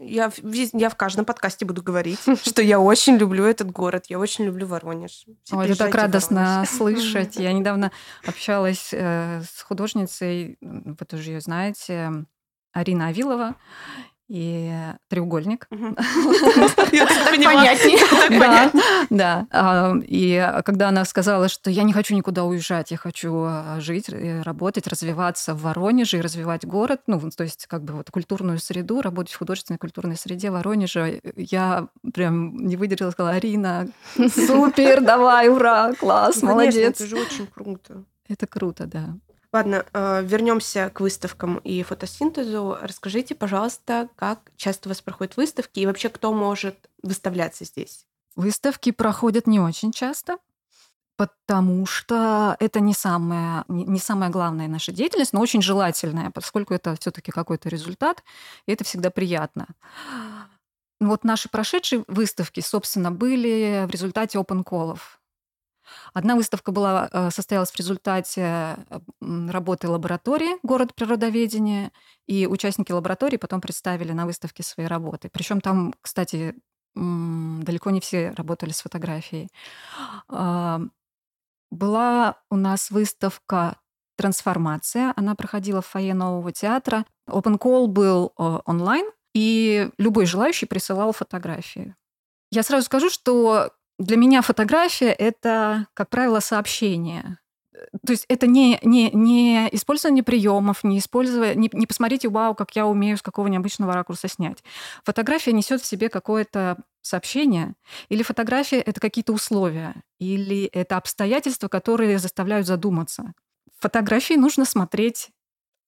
я, 0.00 0.30
я 0.44 0.88
в 0.88 0.94
каждом 0.94 1.24
подкасте 1.24 1.64
буду 1.66 1.82
говорить, 1.82 2.20
что 2.44 2.62
я 2.62 2.78
очень 2.78 3.16
люблю 3.16 3.44
этот 3.44 3.72
город, 3.72 4.06
я 4.08 4.20
очень 4.20 4.44
люблю 4.44 4.68
Воронеж. 4.68 5.26
Все 5.42 5.56
Ой, 5.56 5.66
это 5.66 5.76
так 5.76 5.94
радостно 5.96 6.64
слышать. 6.70 7.34
Я 7.36 7.52
недавно 7.52 7.90
общалась 8.24 8.90
э, 8.92 9.42
с 9.42 9.60
художницей, 9.62 10.58
вы 10.60 11.04
тоже 11.06 11.32
ее 11.32 11.40
знаете, 11.40 12.24
Арина 12.72 13.08
Авилова, 13.08 13.56
и 14.28 14.70
«Треугольник». 15.08 15.66
Понятнее. 18.28 18.76
Да. 19.10 19.46
А, 19.50 19.94
И 20.02 20.60
когда 20.64 20.88
она 20.88 21.04
сказала, 21.06 21.48
что 21.48 21.70
я 21.70 21.82
не 21.82 21.94
хочу 21.94 22.14
никуда 22.14 22.44
уезжать, 22.44 22.90
я 22.90 22.98
хочу 22.98 23.44
а, 23.46 23.80
жить, 23.80 24.10
э, 24.10 24.42
работать, 24.42 24.86
развиваться 24.86 25.54
в 25.54 25.62
Воронеже 25.62 26.18
и 26.18 26.20
развивать 26.20 26.66
город, 26.66 27.00
ну, 27.06 27.18
то 27.34 27.42
есть 27.42 27.66
как 27.66 27.84
бы 27.84 27.94
вот 27.94 28.10
культурную 28.10 28.58
среду, 28.58 29.00
работать 29.00 29.32
в 29.32 29.38
художественной 29.38 29.78
культурной 29.78 30.16
среде 30.16 30.50
Воронежа, 30.50 31.20
я 31.36 31.88
прям 32.12 32.66
не 32.66 32.76
выдержала, 32.76 33.12
сказала, 33.12 33.36
Арина, 33.36 33.88
супер, 34.16 35.00
давай, 35.00 35.48
ура, 35.48 35.94
класс, 35.94 36.42
молодец. 36.42 37.00
Это 37.00 37.06
же 37.06 37.16
очень 37.16 37.46
круто. 37.46 38.04
Это 38.28 38.46
круто, 38.46 38.86
да. 38.86 39.16
Ладно, 39.52 39.86
вернемся 39.94 40.90
к 40.90 41.00
выставкам 41.00 41.56
и 41.58 41.82
фотосинтезу. 41.82 42.76
Расскажите, 42.82 43.34
пожалуйста, 43.34 44.08
как 44.16 44.52
часто 44.56 44.88
у 44.88 44.90
вас 44.90 45.00
проходят 45.00 45.36
выставки 45.36 45.80
и 45.80 45.86
вообще 45.86 46.10
кто 46.10 46.34
может 46.34 46.90
выставляться 47.02 47.64
здесь? 47.64 48.04
Выставки 48.36 48.92
проходят 48.92 49.46
не 49.46 49.58
очень 49.58 49.90
часто, 49.90 50.36
потому 51.16 51.86
что 51.86 52.56
это 52.60 52.80
не 52.80 52.92
самая, 52.92 53.64
не 53.68 53.98
самая 53.98 54.30
главная 54.30 54.68
наша 54.68 54.92
деятельность, 54.92 55.32
но 55.32 55.40
очень 55.40 55.62
желательная, 55.62 56.30
поскольку 56.30 56.74
это 56.74 56.94
все-таки 57.00 57.32
какой-то 57.32 57.70
результат, 57.70 58.22
и 58.66 58.72
это 58.72 58.84
всегда 58.84 59.10
приятно. 59.10 59.66
Вот 61.00 61.24
наши 61.24 61.48
прошедшие 61.48 62.04
выставки, 62.06 62.60
собственно, 62.60 63.10
были 63.10 63.86
в 63.88 63.90
результате 63.90 64.38
open 64.38 64.62
колов. 64.62 65.17
Одна 66.14 66.36
выставка 66.36 66.72
была, 66.72 67.08
э, 67.12 67.30
состоялась 67.30 67.70
в 67.70 67.76
результате 67.76 68.76
работы 69.20 69.88
лаборатории 69.88 70.56
«Город 70.62 70.94
природоведения», 70.94 71.92
и 72.26 72.46
участники 72.46 72.92
лаборатории 72.92 73.36
потом 73.36 73.60
представили 73.60 74.12
на 74.12 74.26
выставке 74.26 74.62
свои 74.62 74.86
работы. 74.86 75.28
Причем 75.32 75.60
там, 75.60 75.94
кстати, 76.02 76.54
далеко 76.94 77.90
не 77.90 78.00
все 78.00 78.30
работали 78.36 78.70
с 78.70 78.80
фотографией. 78.80 79.48
А, 80.28 80.80
Была 81.70 82.36
у 82.50 82.56
нас 82.56 82.90
выставка 82.90 83.76
«Трансформация». 84.16 85.12
Она 85.16 85.34
проходила 85.34 85.82
в 85.82 85.86
фойе 85.86 86.14
Нового 86.14 86.50
театра. 86.52 87.04
Open 87.28 87.58
Call 87.58 87.86
был 87.86 88.32
э, 88.38 88.58
онлайн, 88.64 89.06
и 89.34 89.90
любой 89.98 90.26
желающий 90.26 90.66
присылал 90.66 91.12
фотографии. 91.12 91.94
Я 92.50 92.62
сразу 92.62 92.86
скажу, 92.86 93.10
что 93.10 93.70
для 93.98 94.16
меня 94.16 94.42
фотография— 94.42 95.12
это, 95.18 95.86
как 95.94 96.08
правило, 96.08 96.40
сообщение. 96.40 97.38
То 98.04 98.12
есть 98.12 98.24
это 98.28 98.46
не, 98.46 98.78
не, 98.82 99.10
не 99.12 99.68
использование 99.72 100.24
приемов, 100.24 100.82
не 100.84 100.98
использование, 100.98 101.54
не, 101.54 101.70
не 101.72 101.86
посмотрите, 101.86 102.28
вау, 102.28 102.54
как 102.54 102.74
я 102.74 102.86
умею 102.86 103.16
с 103.16 103.22
какого 103.22 103.46
необычного 103.46 103.92
ракурса 103.92 104.28
снять. 104.28 104.64
Фотография 105.04 105.52
несет 105.52 105.80
в 105.80 105.86
себе 105.86 106.08
какое-то 106.08 106.78
сообщение, 107.02 107.74
или 108.08 108.22
фотография— 108.22 108.80
это 108.86 109.00
какие-то 109.00 109.32
условия, 109.32 109.94
или 110.18 110.64
это 110.66 110.96
обстоятельства, 110.96 111.68
которые 111.68 112.18
заставляют 112.18 112.66
задуматься. 112.66 113.32
Фотографии 113.78 114.34
нужно 114.34 114.64
смотреть 114.64 115.30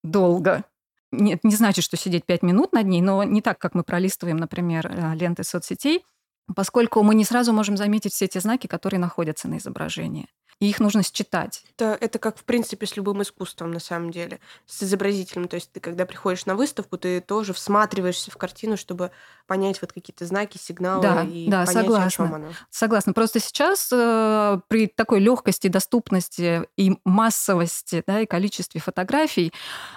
долго. 0.03 0.65
Нет, 1.13 1.41
не 1.43 1.55
значит, 1.57 1.85
что 1.85 1.97
сидеть 1.97 2.25
пять 2.25 2.43
минут 2.43 2.73
над 2.73 2.87
ней, 2.87 3.03
но 3.03 3.25
не 3.25 3.43
так, 3.43 3.59
как 3.59 3.75
мы 3.75 3.83
пролистываем, 3.83 4.37
например, 4.37 4.87
э, 4.87 5.15
ленты 5.17 5.43
соцсетей, 5.43 6.05
поскольку 6.55 7.03
мы 7.03 7.15
не 7.15 7.25
сразу 7.25 7.53
можем 7.53 7.77
заметить 7.77 8.13
все 8.13 8.27
те 8.29 8.41
знаки, 8.41 8.67
которые 8.67 9.01
находятся 9.01 9.49
на 9.49 9.59
изображении. 9.59 10.29
И 10.61 10.69
их 10.69 10.79
нужно 10.79 11.03
считать. 11.03 11.65
Это, 11.77 11.97
это 11.99 12.19
как, 12.19 12.37
в 12.39 12.45
принципе, 12.45 12.87
с 12.87 12.95
любым 12.95 13.23
искусством, 13.23 13.71
на 13.71 13.81
самом 13.81 14.11
деле, 14.11 14.41
с 14.67 14.83
изобразительным. 14.83 15.49
То 15.49 15.55
есть 15.55 15.73
ты, 15.73 15.81
когда 15.81 16.05
приходишь 16.05 16.45
на 16.45 16.55
выставку, 16.55 16.99
ты 16.99 17.23
тоже 17.23 17.55
всматриваешься 17.55 18.31
в 18.31 18.37
картину, 18.37 18.77
чтобы 18.77 19.11
понять 19.47 19.81
вот 19.81 19.93
какие-то 19.93 20.27
знаки, 20.27 20.59
сигналы 20.59 21.03
Да, 21.03 21.23
и 21.23 21.49
да, 21.49 21.65
понять, 21.65 21.77
о 21.77 21.83
согласна. 21.83 22.11
чем 22.11 22.35
она. 22.35 22.49
Согласна. 22.69 23.13
Просто 23.15 23.41
сейчас 23.41 23.89
э, 23.91 24.61
при 24.69 24.87
такой 24.87 25.21
легкости, 25.21 25.69
доступности 25.69 26.69
и 26.77 26.99
массовости, 27.05 28.05
да, 28.07 28.21
и 28.21 28.27
количестве 28.27 28.83
фотографий 28.83 29.53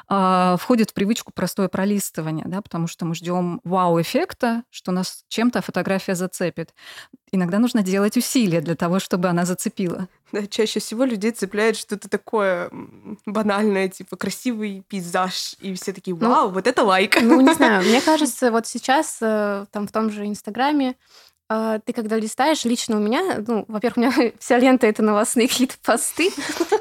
э, 0.10 0.56
входит 0.58 0.92
в 0.92 0.94
привычку 0.94 1.34
простое 1.34 1.68
пролистывание, 1.68 2.46
да, 2.48 2.62
потому 2.62 2.88
что 2.88 3.06
мы 3.06 3.16
ждем 3.16 3.60
вау-эффекта, 3.66 4.64
что 4.72 4.94
нас 4.94 5.26
чем-то 5.28 5.62
фотография 5.62 6.16
зацепит. 6.16 6.74
Иногда 7.32 7.60
нужно 7.60 7.84
делать 7.84 8.16
усилия 8.16 8.62
для 8.62 8.76
того, 8.76 9.00
чтобы 9.00 9.28
она 9.28 9.46
зацепила. 9.46 10.08
Да, 10.32 10.48
чаще 10.54 10.80
всего 10.80 11.04
людей 11.04 11.32
цепляет 11.32 11.76
что-то 11.76 12.08
такое 12.08 12.70
банальное, 13.26 13.90
типа 13.90 14.16
красивый 14.16 14.84
пейзаж, 14.88 15.56
и 15.60 15.74
все 15.74 15.92
такие, 15.92 16.16
Ну, 16.16 16.30
вау, 16.30 16.50
вот 16.50 16.68
это 16.68 16.84
лайк. 16.84 17.22
Ну, 17.22 17.42
не 17.42 17.54
знаю, 17.56 17.84
мне 17.84 18.00
кажется, 18.00 18.52
вот 18.52 18.68
сейчас 18.68 19.18
э, 19.22 19.66
там 19.72 19.88
в 19.88 19.92
том 19.92 20.10
же 20.12 20.26
Инстаграме 20.26 20.96
э, 21.50 21.80
ты 21.84 21.92
когда 21.92 22.18
листаешь, 22.18 22.64
лично 22.64 22.98
у 22.98 23.00
меня, 23.00 23.44
ну, 23.46 23.66
во-первых, 23.68 23.98
у 23.98 24.02
меня 24.02 24.32
вся 24.40 24.58
лента 24.58 24.88
это 24.88 25.02
новостные 25.02 25.48
какие-то 25.48 25.76
посты, 25.84 26.32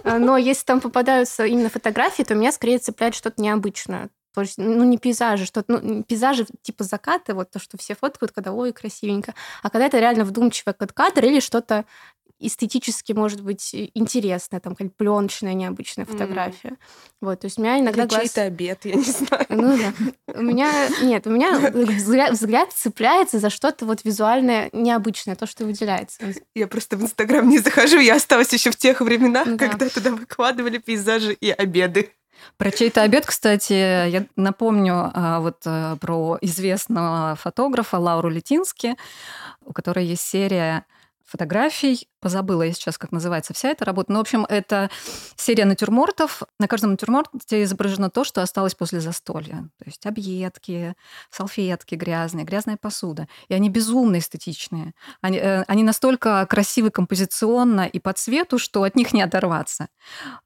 э, 0.05 0.19
но 0.19 0.37
если 0.37 0.65
там 0.65 0.81
попадаются 0.81 1.45
именно 1.45 1.71
фотографии, 1.71 2.23
то 2.23 2.35
меня 2.35 2.53
скорее 2.53 2.79
цепляет 2.79 3.15
что-то 3.15 3.41
необычное. 3.43 4.11
То 4.35 4.41
есть, 4.41 4.57
ну, 4.57 4.85
не 4.85 4.97
пейзажи, 4.97 5.45
что-то, 5.45 5.79
ну, 5.83 6.03
пейзажи 6.05 6.47
типа 6.63 6.85
заката, 6.85 7.35
вот 7.35 7.51
то, 7.51 7.59
что 7.59 7.77
все 7.77 7.95
фоткают, 7.95 8.33
когда, 8.33 8.53
ой, 8.53 8.73
красивенько. 8.73 9.35
А 9.63 9.69
когда 9.69 9.87
это 9.87 9.99
реально 9.99 10.25
вдумчивый 10.25 10.75
кадр 10.75 11.25
или 11.27 11.41
что-то 11.41 11.85
эстетически, 12.47 13.13
может 13.13 13.43
быть, 13.43 13.71
интересное, 13.95 14.61
там, 14.61 14.75
какая-то 14.75 14.95
пленочная, 14.97 15.55
необычная 15.55 16.05
фотография. 16.05 16.77
Вот, 17.21 17.41
то 17.41 17.47
есть 17.47 17.59
у 17.59 17.63
меня 17.63 17.79
иногда 17.79 18.03
Или 18.03 18.09
глаз... 18.09 18.23
чей-то 18.23 18.43
обед, 18.43 18.85
я 18.85 18.95
не 18.95 19.03
знаю. 19.03 19.47
Ну 19.49 19.79
да. 19.79 19.93
У 20.35 20.43
меня 20.43 20.71
нет, 21.03 21.27
у 21.27 21.31
меня 21.31 21.59
взгляд, 21.75 22.33
взгляд 22.33 22.73
цепляется 22.73 23.39
за 23.39 23.51
что-то 23.51 23.87
вот 23.87 24.05
визуальное 24.05 24.71
необычное, 24.73 25.37
то, 25.37 25.47
что 25.47 25.65
выделяется. 25.65 26.21
Я 26.55 26.67
просто 26.67 26.97
в 26.97 27.03
Инстаграм 27.03 27.49
не 27.49 27.59
захожу, 27.59 27.99
я 27.99 28.17
осталась 28.17 28.53
еще 28.53 28.71
в 28.71 28.77
тех 28.77 29.01
временах, 29.01 29.47
Ну 29.47 29.57
да. 29.57 29.69
когда 29.69 29.89
туда 29.89 30.11
выкладывали 30.11 30.79
пейзажи 30.79 31.33
и 31.33 31.51
обеды. 31.51 32.11
Про 32.57 32.71
чей-то 32.71 33.03
обед, 33.03 33.27
кстати, 33.27 33.73
я 33.73 34.27
напомню 34.37 35.11
а, 35.15 35.41
вот 35.41 35.63
а, 35.65 35.97
про 35.97 36.39
известного 36.41 37.37
фотографа 37.37 37.99
Лауру 37.99 38.29
Летински, 38.29 38.97
у 39.65 39.73
которой 39.73 40.07
есть 40.07 40.23
серия 40.23 40.85
фотографий. 41.25 42.09
Позабыла 42.23 42.63
я 42.63 42.73
сейчас, 42.73 42.99
как 42.99 43.11
называется 43.11 43.53
вся 43.53 43.71
эта 43.71 43.85
работа. 43.85 44.13
Ну, 44.13 44.19
в 44.19 44.21
общем, 44.21 44.47
это 44.49 44.91
серия 45.35 45.65
натюрмортов. 45.65 46.45
На 46.61 46.69
каждом 46.69 46.93
натюрморте 46.93 47.65
изображено 47.65 48.11
то, 48.11 48.23
что 48.23 48.43
осталось 48.43 48.77
после 48.77 49.01
застолья. 49.01 49.69
То 49.79 49.85
есть 49.87 50.07
объедки, 50.07 50.95
салфетки 51.31 51.97
грязные, 51.97 52.45
грязная 52.45 52.77
посуда. 52.77 53.27
И 53.49 53.55
они 53.55 53.71
безумно 53.71 54.19
эстетичные. 54.19 54.95
Они, 55.21 55.37
э, 55.37 55.65
они 55.67 55.83
настолько 55.83 56.47
красивы 56.47 56.91
композиционно 56.91 57.87
и 57.87 57.99
по 57.99 58.13
цвету, 58.13 58.59
что 58.59 58.85
от 58.85 58.95
них 58.95 59.13
не 59.13 59.23
оторваться. 59.23 59.89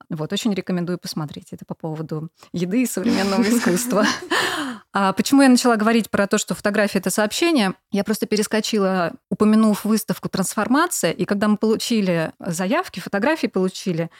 Вот, 0.08 0.32
очень 0.32 0.54
рекомендую 0.54 0.98
посмотреть. 0.98 1.52
Это 1.52 1.66
по 1.66 1.74
поводу 1.74 2.30
еды 2.54 2.84
и 2.84 2.86
современного 2.86 3.42
искусства. 3.48 4.06
А 4.98 5.12
почему 5.12 5.42
я 5.42 5.50
начала 5.50 5.76
говорить 5.76 6.08
про 6.08 6.26
то, 6.26 6.38
что 6.38 6.54
фотография— 6.54 6.98
это 7.00 7.10
сообщение? 7.10 7.74
Я 7.90 8.02
просто 8.02 8.24
перескочила, 8.24 9.12
упомянув 9.30 9.84
выставку 9.84 10.30
«Трансформация», 10.30 11.10
и 11.10 11.26
когда 11.26 11.48
мы 11.48 11.58
получили 11.66 12.32
заявки, 12.38 13.00
фотографии 13.00 13.48
получили, 13.48 14.10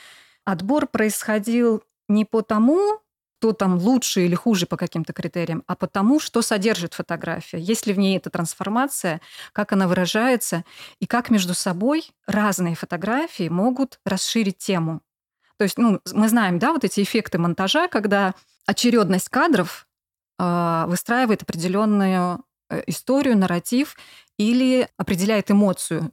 отбор 0.45 0.87
происходил 0.88 1.83
не 2.09 2.25
по 2.25 2.43
тому, 2.43 3.00
кто 3.38 3.53
там 3.53 3.79
лучше 3.79 4.25
или 4.25 4.35
хуже 4.35 4.67
по 4.67 4.76
каким-то 4.76 5.12
критериям, 5.12 5.62
а 5.67 5.76
потому, 5.76 6.19
что 6.19 6.43
содержит 6.43 6.95
фотография, 6.95 7.59
есть 7.59 7.87
ли 7.87 7.93
в 7.93 7.99
ней 7.99 8.17
эта 8.17 8.31
трансформация, 8.31 9.21
как 9.53 9.73
она 9.73 9.87
выражается, 9.87 10.65
и 10.99 11.07
как 11.07 11.31
между 11.31 11.55
собой 11.55 12.11
разные 12.26 12.75
фотографии 12.75 13.49
могут 13.49 14.00
расширить 14.05 14.59
тему. 14.59 15.03
То 15.59 15.65
есть, 15.65 15.79
ну, 15.79 16.00
мы 16.12 16.29
знаем, 16.29 16.59
да, 16.59 16.73
вот 16.73 16.85
эти 16.85 17.03
эффекты 17.03 17.38
монтажа, 17.38 17.87
когда 17.87 18.35
очередность 18.67 19.29
кадров 19.29 19.87
э, 20.38 20.85
выстраивает 20.88 21.43
определенную 21.43 22.43
э, 22.69 22.83
историю, 22.88 23.38
нарратив 23.38 23.97
или 24.38 24.88
определяет 24.97 25.50
эмоцию 25.50 26.11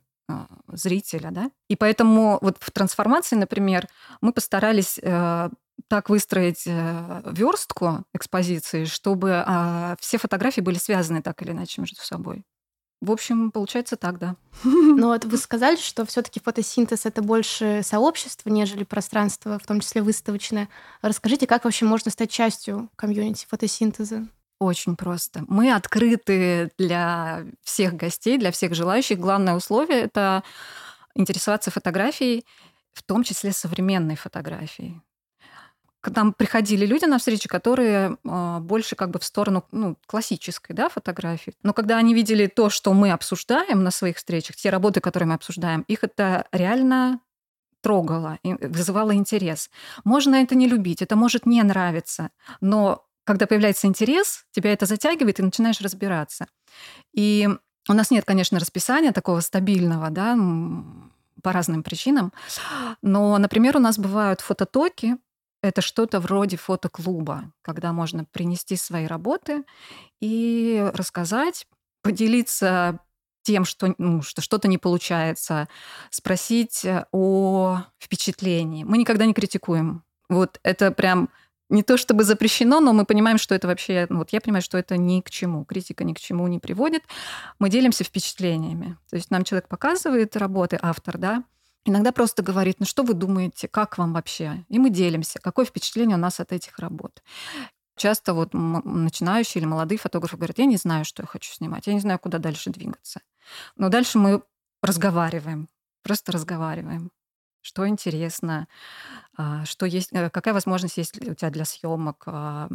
зрителя, 0.68 1.32
да. 1.32 1.52
И 1.70 1.76
поэтому 1.76 2.40
вот 2.42 2.58
в 2.60 2.72
трансформации, 2.72 3.36
например, 3.36 3.88
мы 4.22 4.34
постарались 4.34 5.00
э, 5.02 5.50
так 5.88 6.10
выстроить 6.10 6.64
э, 6.66 7.22
верстку 7.32 8.06
экспозиции, 8.14 8.86
чтобы 8.86 9.44
э, 9.46 9.96
все 10.00 10.18
фотографии 10.18 10.62
были 10.62 10.78
связаны 10.78 11.22
так 11.22 11.42
или 11.42 11.52
иначе 11.52 11.82
между 11.82 12.02
собой. 12.02 12.44
В 13.02 13.12
общем, 13.12 13.52
получается 13.52 13.98
так, 13.98 14.18
да. 14.18 14.38
Но 14.64 15.08
вот 15.08 15.26
вы 15.26 15.36
сказали, 15.38 15.76
что 15.76 16.06
все-таки 16.06 16.40
фотосинтез 16.40 17.06
это 17.06 17.22
больше 17.22 17.82
сообщество, 17.84 18.50
нежели 18.50 18.86
пространство, 18.86 19.60
в 19.60 19.66
том 19.68 19.82
числе 19.82 20.02
выставочное. 20.02 20.70
Расскажите, 21.02 21.46
как 21.46 21.66
вообще 21.66 21.86
можно 21.86 22.12
стать 22.12 22.32
частью 22.32 22.90
комьюнити 22.96 23.46
фотосинтеза? 23.50 24.26
Очень 24.64 24.96
просто. 24.96 25.44
Мы 25.48 25.74
открыты 25.74 26.72
для 26.78 27.46
всех 27.64 27.96
гостей, 27.96 28.38
для 28.38 28.52
всех 28.52 28.74
желающих. 28.74 29.20
Главное 29.20 29.56
условие— 29.56 30.02
это 30.04 30.44
интересоваться 31.16 31.70
фотографией, 31.70 32.46
в 32.94 33.04
том 33.04 33.24
числе 33.24 33.52
современной 33.52 34.16
фотографией 34.16 35.02
к 36.04 36.10
нам 36.10 36.34
приходили 36.34 36.86
люди 36.86 37.06
на 37.06 37.18
встречи, 37.18 37.48
которые 37.48 38.18
э, 38.26 38.58
больше 38.60 38.96
как 38.96 39.10
бы 39.10 39.20
в 39.20 39.24
сторону 39.24 39.64
ну, 39.72 39.96
классической 40.06 40.76
да, 40.76 40.90
фотографии. 40.90 41.54
Но 41.64 41.72
когда 41.72 41.96
они 41.96 42.14
видели 42.14 42.48
то, 42.48 42.70
что 42.70 42.94
мы 42.94 43.12
обсуждаем 43.12 43.84
на 43.84 43.92
своих 43.92 44.18
встречах, 44.18 44.58
те 44.58 44.70
работы, 44.70 45.00
которые 45.00 45.28
мы 45.28 45.36
обсуждаем, 45.36 45.86
их 45.88 46.04
это 46.04 46.46
реально 46.52 47.22
трогало, 47.80 48.38
вызывало 48.44 49.16
интерес. 49.16 49.70
Можно 50.04 50.36
это 50.36 50.56
не 50.56 50.68
любить, 50.68 51.02
это 51.02 51.16
может 51.16 51.46
не 51.46 51.64
нравиться, 51.64 52.32
но 52.60 53.06
когда 53.24 53.48
появляется 53.48 53.88
интерес, 53.88 54.46
тебя 54.52 54.74
это 54.74 54.86
затягивает, 54.86 55.40
и 55.40 55.44
начинаешь 55.44 55.82
разбираться. 55.82 56.48
И 57.14 57.48
у 57.90 57.94
нас 57.94 58.12
нет, 58.12 58.26
конечно, 58.26 58.60
расписания 58.60 59.12
такого 59.12 59.42
стабильного, 59.42 60.10
да, 60.10 60.38
по 61.42 61.52
разным 61.52 61.84
причинам. 61.84 62.32
Но, 63.02 63.38
например, 63.38 63.78
у 63.78 63.80
нас 63.80 63.98
бывают 63.98 64.42
фототоки, 64.42 65.18
это 65.62 65.82
что-то 65.82 66.20
вроде 66.20 66.58
фотоклуба, 66.58 67.52
когда 67.62 67.94
можно 67.94 68.26
принести 68.26 68.76
свои 68.76 69.06
работы 69.06 69.64
и 70.20 70.92
рассказать, 70.94 71.66
поделиться 72.02 73.00
тем, 73.44 73.66
что, 73.66 73.94
ну, 73.98 74.22
что 74.22 74.42
что-то 74.42 74.68
не 74.68 74.78
получается, 74.78 75.68
спросить 76.10 76.86
э, 76.86 77.06
о 77.12 77.84
впечатлении. 78.00 78.84
Мы 78.84 78.98
никогда 78.98 79.26
не 79.26 79.34
критикуем. 79.34 80.04
Вот 80.30 80.60
это 80.64 80.92
прям 80.92 81.30
не 81.74 81.84
то 81.84 81.98
чтобы 81.98 82.24
запрещено, 82.24 82.80
но 82.80 82.94
мы 82.94 83.06
понимаем, 83.06 83.38
что 83.38 83.56
это 83.56 83.68
вообще, 83.68 84.06
ну, 84.10 84.20
вот 84.20 84.32
я 84.32 84.40
понимаю, 84.40 84.62
что 84.62 84.78
это 84.78 84.96
ни 84.96 85.22
к 85.22 85.30
чему, 85.30 85.66
критика 85.66 86.04
ни 86.04 86.14
к 86.14 86.20
чему 86.20 86.48
не 86.48 86.60
приводит. 86.60 87.04
Мы 87.60 87.70
делимся 87.70 88.04
впечатлениями. 88.04 88.98
То 89.10 89.16
есть 89.16 89.32
нам 89.32 89.44
человек 89.44 89.68
показывает 89.68 90.38
работы, 90.38 90.78
автор, 90.82 91.18
да, 91.18 91.44
иногда 91.84 92.12
просто 92.12 92.44
говорит, 92.44 92.78
ну 92.80 92.86
что 92.86 93.04
вы 93.04 93.14
думаете, 93.14 93.68
как 93.68 93.98
вам 93.98 94.14
вообще? 94.14 94.64
И 94.70 94.78
мы 94.78 94.90
делимся, 94.90 95.40
какое 95.40 95.66
впечатление 95.66 96.16
у 96.16 96.20
нас 96.20 96.40
от 96.40 96.52
этих 96.52 96.78
работ. 96.80 97.24
Часто 97.96 98.34
вот 98.34 98.54
начинающие 98.54 99.62
или 99.62 99.68
молодые 99.68 99.98
фотографы 99.98 100.38
говорят, 100.38 100.60
я 100.60 100.66
не 100.66 100.78
знаю, 100.78 101.06
что 101.06 101.24
я 101.24 101.28
хочу 101.28 101.52
снимать, 101.52 101.88
я 101.88 101.94
не 101.94 102.00
знаю, 102.00 102.20
куда 102.20 102.38
дальше 102.38 102.70
двигаться. 102.70 103.22
Но 103.78 103.90
дальше 103.90 104.20
мы 104.20 104.44
разговариваем, 104.82 105.70
просто 106.04 106.32
разговариваем. 106.32 107.12
Что 107.64 107.88
интересно, 107.88 108.68
а, 109.38 109.64
что 109.64 109.86
есть, 109.86 110.10
э, 110.12 110.30
какая 110.30 110.54
возможность 110.54 110.98
есть 110.98 111.18
у 111.26 111.34
тебя 111.34 111.50
для 111.50 111.64
съемок, 111.64 112.24
а, 112.28 112.68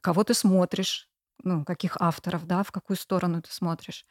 кого 0.00 0.22
ты 0.22 0.32
смотришь, 0.32 1.08
ну, 1.42 1.64
каких 1.64 1.96
авторов, 1.98 2.46
да, 2.46 2.62
в 2.62 2.70
какую 2.70 2.96
сторону 2.96 3.42
ты 3.42 3.52
смотришь. 3.52 4.06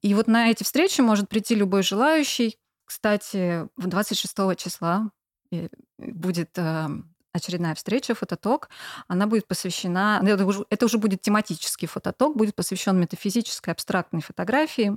И 0.00 0.14
вот 0.14 0.28
на 0.28 0.48
эти 0.48 0.62
встречи 0.62 1.00
может 1.00 1.28
прийти 1.28 1.56
любой 1.56 1.82
желающий, 1.82 2.56
кстати, 2.84 3.68
26 3.76 4.56
числа 4.56 5.10
э, 5.50 5.68
будет 5.98 6.50
эм, 6.56 7.12
очередная 7.32 7.74
встреча, 7.74 8.14
фототок. 8.14 8.68
Она 9.08 9.26
будет 9.26 9.48
посвящена... 9.48 10.20
Ну, 10.22 10.28
это 10.28 10.46
уже, 10.46 10.64
это 10.70 10.86
уже 10.86 10.98
будет 10.98 11.20
тематический 11.20 11.88
фототок, 11.88 12.36
будет 12.36 12.54
посвящен 12.54 13.00
метафизической 13.00 13.72
абстрактной 13.72 14.20
фотографии. 14.20 14.96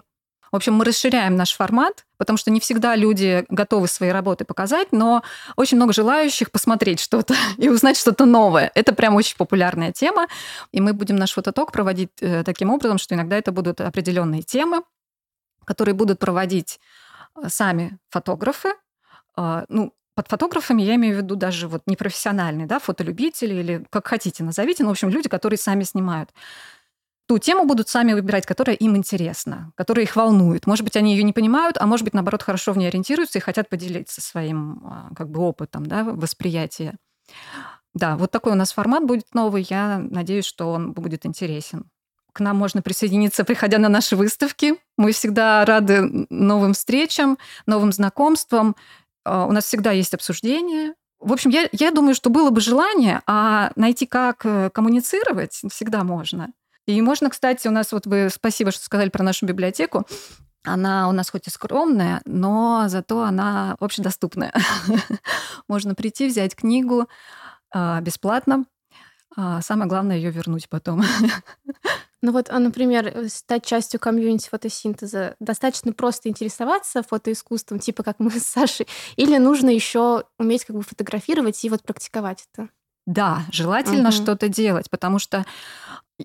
В 0.56 0.58
общем, 0.58 0.76
мы 0.76 0.86
расширяем 0.86 1.36
наш 1.36 1.54
формат, 1.54 2.06
потому 2.16 2.38
что 2.38 2.50
не 2.50 2.62
всегда 2.62 2.96
люди 2.96 3.44
готовы 3.50 3.90
свои 3.90 4.12
работы 4.12 4.46
показать, 4.46 4.94
но 4.94 5.22
очень 5.58 5.76
много 5.76 5.92
желающих 5.92 6.50
посмотреть 6.50 7.02
что-то 7.02 7.36
и 7.58 7.68
узнать 7.68 7.98
что-то 7.98 8.24
новое. 8.24 8.72
Это 8.74 8.96
прям 8.96 9.16
очень 9.16 9.36
популярная 9.36 9.92
тема. 9.92 10.28
И 10.72 10.80
мы 10.80 10.94
будем 10.94 11.18
наш 11.18 11.34
фототок 11.34 11.74
проводить 11.74 12.12
э, 12.22 12.44
таким 12.46 12.70
образом, 12.70 13.00
что 13.00 13.16
иногда 13.16 13.38
это 13.38 13.52
будут 13.52 13.82
определенные 13.82 14.44
темы, 14.44 14.84
которые 15.66 15.94
будут 15.94 16.20
проводить 16.20 16.80
сами 17.50 17.98
фотографы, 18.08 18.70
а, 19.36 19.66
ну, 19.68 19.94
под 20.16 20.30
фотографами 20.30 20.84
я 20.84 20.96
имею 20.96 21.16
в 21.16 21.18
виду 21.18 21.36
даже 21.36 21.68
вот 21.68 21.82
непрофессиональные, 21.86 22.66
да, 22.66 22.80
фотолюбители 22.80 23.56
или 23.56 23.86
как 23.90 24.08
хотите 24.08 24.42
назовите, 24.46 24.84
ну, 24.84 24.90
в 24.90 24.92
общем, 24.94 25.10
люди, 25.10 25.28
которые 25.28 25.58
сами 25.58 25.84
снимают. 25.84 26.30
Ту 27.28 27.40
тему 27.40 27.66
будут 27.66 27.90
сами 27.90 28.14
выбирать, 28.14 28.46
которая 28.46 28.76
им 28.76 28.96
интересна, 28.96 29.72
которая 29.76 30.06
их 30.06 30.16
волнует. 30.16 30.68
Может 30.68 30.84
быть, 30.84 30.96
они 30.96 31.16
ее 31.16 31.24
не 31.24 31.34
понимают, 31.34 31.78
а 31.80 31.88
может 31.88 32.04
быть, 32.04 32.14
наоборот, 32.14 32.44
хорошо 32.44 32.72
в 32.72 32.78
ней 32.78 32.88
ориентируются 32.88 33.40
и 33.40 33.42
хотят 33.42 33.68
поделиться 33.68 34.22
своим 34.22 34.84
а, 34.86 35.10
как 35.16 35.30
бы 35.30 35.42
опытом, 35.42 35.86
да, 35.88 36.04
восприятия. 36.04 36.98
Да, 37.96 38.16
вот 38.18 38.30
такой 38.30 38.52
у 38.52 38.56
нас 38.56 38.74
формат 38.74 39.06
будет 39.06 39.34
новый. 39.34 39.66
Я 39.68 39.98
надеюсь, 39.98 40.46
что 40.46 40.72
он 40.72 40.92
будет 40.92 41.26
интересен. 41.26 41.90
К 42.32 42.42
нам 42.42 42.58
можно 42.58 42.82
присоединиться, 42.82 43.44
приходя 43.44 43.80
на 43.80 43.90
наши 43.90 44.16
выставки. 44.16 44.76
Мы 44.98 45.12
всегда 45.14 45.66
рады 45.66 46.28
новым 46.30 46.74
встречам, 46.74 47.40
новым 47.66 47.92
знакомствам. 47.92 48.76
А, 49.24 49.48
у 49.48 49.52
нас 49.52 49.64
всегда 49.66 49.92
есть 49.92 50.14
обсуждения. 50.14 50.94
В 51.20 51.34
общем, 51.34 51.50
я, 51.50 51.70
я 51.72 51.90
думаю, 51.90 52.14
что 52.14 52.30
было 52.30 52.52
бы 52.52 52.62
желание, 52.62 53.22
а 53.26 53.72
найти, 53.76 54.06
как 54.06 54.46
э, 54.46 54.70
коммуницировать, 54.70 55.60
всегда 55.72 56.04
можно. 56.04 56.52
И 56.88 57.02
можно, 57.02 57.30
кстати, 57.30 57.68
у 57.68 57.72
нас 57.72 57.92
вот 57.92 58.06
вы 58.06 58.30
спасибо, 58.30 58.72
что 58.72 58.84
сказали 58.84 59.10
про 59.10 59.24
нашу 59.24 59.46
библиотеку. 59.46 60.06
Она 60.64 61.10
у 61.10 61.12
нас 61.12 61.30
хоть 61.30 61.48
и 61.48 61.50
скромная, 61.52 62.22
но 62.26 62.86
зато 62.88 63.24
она 63.24 63.76
общедоступная. 63.80 64.54
Можно 65.68 65.94
прийти, 65.94 66.28
взять 66.28 66.56
книгу 66.56 67.08
а, 67.72 68.02
бесплатно. 68.02 68.66
А, 69.38 69.62
самое 69.62 69.88
главное 69.88 70.16
ее 70.16 70.32
вернуть 70.32 70.70
потом. 70.70 71.04
Ну 72.22 72.32
вот, 72.32 72.50
а, 72.50 72.58
например, 72.58 73.06
э, 73.06 73.28
стать 73.28 73.66
частью 73.66 74.00
комьюнити 74.00 74.50
фотосинтеза, 74.50 75.36
достаточно 75.40 75.94
просто 75.94 76.28
интересоваться 76.28 77.04
фотоискусством, 77.04 77.78
типа 77.78 78.02
как 78.02 78.16
мы 78.18 78.32
с 78.40 78.48
Сашей, 78.48 78.88
или 79.16 79.38
нужно 79.38 79.70
еще 79.70 80.24
уметь 80.40 80.66
как 80.66 80.76
бы 80.76 80.82
фотографировать 80.82 81.64
и 81.64 81.70
вот 81.70 81.84
практиковать 81.84 82.48
это? 82.52 82.70
Да, 83.06 83.44
желательно 83.52 84.10
угу. 84.10 84.16
что-то 84.16 84.50
делать, 84.50 84.90
потому 84.90 85.20
что 85.20 85.46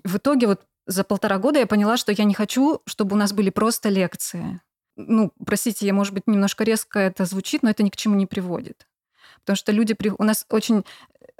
в 0.03 0.17
итоге 0.17 0.47
вот 0.47 0.61
за 0.87 1.03
полтора 1.03 1.37
года 1.37 1.59
я 1.59 1.67
поняла, 1.67 1.97
что 1.97 2.11
я 2.11 2.23
не 2.23 2.33
хочу, 2.33 2.81
чтобы 2.85 3.15
у 3.15 3.19
нас 3.19 3.33
были 3.33 3.49
просто 3.49 3.89
лекции. 3.89 4.61
Ну, 4.95 5.31
простите, 5.45 5.85
я, 5.85 5.93
может 5.93 6.13
быть, 6.13 6.27
немножко 6.27 6.63
резко 6.63 6.99
это 6.99 7.25
звучит, 7.25 7.63
но 7.63 7.69
это 7.69 7.83
ни 7.83 7.89
к 7.89 7.95
чему 7.95 8.15
не 8.15 8.25
приводит. 8.25 8.87
Потому 9.41 9.55
что 9.55 9.71
люди... 9.71 9.95
У 10.17 10.23
нас 10.23 10.45
очень 10.49 10.83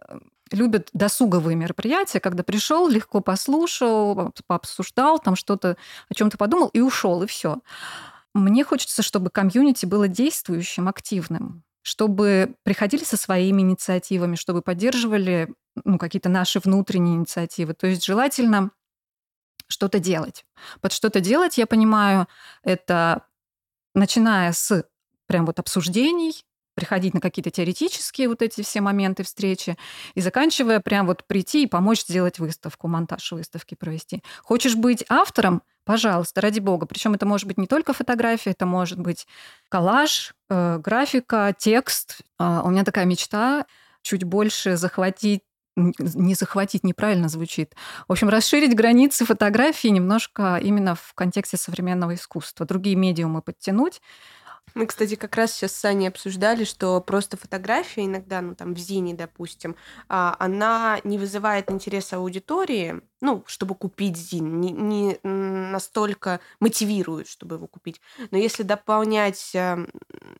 э, 0.07 0.19
любят 0.51 0.89
досуговые 0.93 1.55
мероприятия, 1.55 2.19
когда 2.19 2.43
пришел, 2.43 2.87
легко 2.87 3.21
послушал, 3.21 4.33
пообсуждал, 4.47 5.19
там 5.19 5.35
что-то 5.35 5.77
о 6.09 6.13
чем-то 6.13 6.37
подумал 6.37 6.69
и 6.69 6.79
ушел, 6.79 7.23
и 7.23 7.27
все. 7.27 7.59
Мне 8.33 8.63
хочется, 8.63 9.01
чтобы 9.01 9.29
комьюнити 9.29 9.85
было 9.85 10.07
действующим, 10.07 10.87
активным, 10.87 11.63
чтобы 11.81 12.55
приходили 12.63 13.03
со 13.03 13.17
своими 13.17 13.61
инициативами, 13.61 14.35
чтобы 14.35 14.61
поддерживали 14.61 15.53
ну, 15.83 15.97
какие-то 15.97 16.29
наши 16.29 16.59
внутренние 16.59 17.15
инициативы. 17.15 17.73
То 17.73 17.87
есть 17.87 18.05
желательно 18.05 18.71
что-то 19.67 19.99
делать. 19.99 20.45
Под 20.81 20.91
что-то 20.91 21.21
делать, 21.21 21.57
я 21.57 21.65
понимаю, 21.65 22.27
это 22.63 23.25
начиная 23.95 24.51
с 24.51 24.85
прям 25.27 25.45
вот 25.45 25.59
обсуждений, 25.59 26.45
приходить 26.73 27.13
на 27.13 27.19
какие-то 27.19 27.51
теоретические 27.51 28.27
вот 28.27 28.41
эти 28.41 28.61
все 28.61 28.81
моменты 28.81 29.23
встречи, 29.23 29.77
и 30.15 30.21
заканчивая 30.21 30.79
прям 30.79 31.07
вот 31.07 31.25
прийти 31.25 31.63
и 31.63 31.67
помочь 31.67 32.03
сделать 32.03 32.39
выставку, 32.39 32.87
монтаж 32.87 33.31
выставки 33.31 33.75
провести. 33.75 34.21
Хочешь 34.43 34.75
быть 34.75 35.03
автором? 35.09 35.61
Пожалуйста, 35.83 36.41
ради 36.41 36.59
бога. 36.59 36.85
Причем 36.85 37.13
это 37.13 37.25
может 37.25 37.47
быть 37.47 37.57
не 37.57 37.67
только 37.67 37.93
фотография, 37.93 38.51
это 38.51 38.65
может 38.65 38.99
быть 38.99 39.27
коллаж, 39.69 40.33
э, 40.49 40.77
графика, 40.77 41.55
текст. 41.57 42.19
Э, 42.39 42.61
у 42.63 42.69
меня 42.69 42.83
такая 42.83 43.05
мечта 43.05 43.65
чуть 44.03 44.23
больше 44.23 44.77
захватить 44.77 45.41
не 45.75 46.35
захватить, 46.35 46.83
неправильно 46.83 47.29
звучит. 47.29 47.75
В 48.07 48.11
общем, 48.11 48.29
расширить 48.29 48.75
границы 48.75 49.25
фотографии 49.25 49.87
немножко 49.87 50.59
именно 50.61 50.95
в 50.95 51.13
контексте 51.15 51.57
современного 51.57 52.15
искусства. 52.15 52.65
Другие 52.65 52.95
медиумы 52.95 53.41
подтянуть, 53.41 54.01
мы, 54.73 54.87
кстати, 54.87 55.15
как 55.15 55.35
раз 55.35 55.53
сейчас 55.53 55.73
с 55.73 55.79
Саней 55.79 56.07
обсуждали, 56.07 56.63
что 56.63 57.01
просто 57.01 57.37
фотография 57.37 58.05
иногда, 58.05 58.41
ну 58.41 58.55
там 58.55 58.73
в 58.73 58.77
Зине, 58.77 59.13
допустим, 59.13 59.75
а, 60.07 60.35
она 60.39 60.99
не 61.03 61.17
вызывает 61.17 61.69
интереса 61.71 62.17
аудитории, 62.17 63.01
ну, 63.21 63.43
чтобы 63.47 63.75
купить 63.75 64.17
ЗИН, 64.17 64.59
не, 64.59 64.71
не 64.71 65.19
настолько 65.23 66.39
мотивирует, 66.59 67.27
чтобы 67.27 67.55
его 67.55 67.67
купить. 67.67 68.01
Но 68.31 68.37
если 68.37 68.63
дополнять 68.63 69.51
э, 69.53 69.85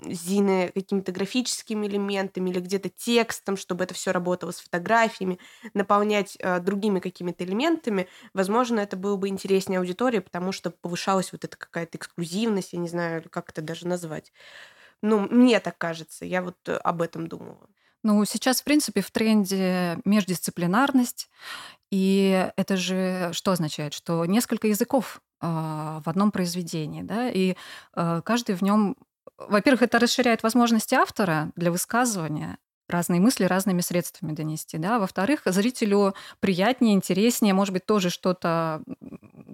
ЗИНы 0.04 0.72
какими-то 0.74 1.12
графическими 1.12 1.88
элементами 1.88 2.50
или 2.50 2.60
где-то 2.60 2.90
текстом, 2.90 3.56
чтобы 3.58 3.84
это 3.84 3.94
все 3.94 4.12
работало 4.12 4.52
с 4.52 4.60
фотографиями, 4.60 5.40
наполнять 5.74 6.36
э, 6.40 6.60
другими 6.60 7.00
какими-то 7.00 7.44
элементами, 7.44 8.08
возможно, 8.34 8.80
это 8.80 8.98
было 8.98 9.16
бы 9.16 9.28
интереснее 9.28 9.80
аудитории, 9.80 10.20
потому 10.20 10.52
что 10.52 10.72
повышалась 10.72 11.32
вот 11.32 11.44
эта 11.46 11.58
какая-то 11.58 11.98
эксклюзивность, 11.98 12.74
я 12.74 12.80
не 12.80 12.90
знаю, 12.90 13.24
как 13.30 13.50
это 13.52 13.62
даже 13.62 13.88
назвать. 13.88 14.34
Ну, 15.02 15.20
мне 15.30 15.60
так 15.60 15.78
кажется, 15.78 16.26
я 16.26 16.42
вот 16.42 16.58
э, 16.68 16.76
об 16.78 17.02
этом 17.02 17.28
думала. 17.28 17.70
Ну, 18.04 18.26
сейчас, 18.26 18.62
в 18.62 18.64
принципе, 18.64 19.02
в 19.02 19.12
тренде 19.12 20.00
междисциплинарность, 20.06 21.30
и 21.92 22.50
это 22.56 22.78
же 22.78 23.30
что 23.34 23.52
означает? 23.52 23.94
Что 23.94 24.26
несколько 24.26 24.68
языков 24.68 25.22
э, 25.42 25.48
в 25.48 26.04
одном 26.06 26.32
произведении, 26.32 27.04
да, 27.04 27.30
и 27.30 27.56
э, 27.96 28.22
каждый 28.26 28.56
в 28.56 28.62
нем, 28.64 28.98
во-первых, 29.38 29.84
это 29.84 30.00
расширяет 30.00 30.44
возможности 30.44 30.96
автора 30.96 31.52
для 31.56 31.72
высказывания, 31.72 32.58
разные 32.90 33.22
мысли 33.22 33.46
разными 33.46 33.82
средствами 33.82 34.34
донести, 34.34 34.78
да. 34.78 35.00
Во-вторых, 35.00 35.42
зрителю 35.46 36.14
приятнее, 36.40 36.96
интереснее, 36.96 37.54
может 37.54 37.74
быть, 37.74 37.86
тоже 37.86 38.10
что-то 38.10 38.84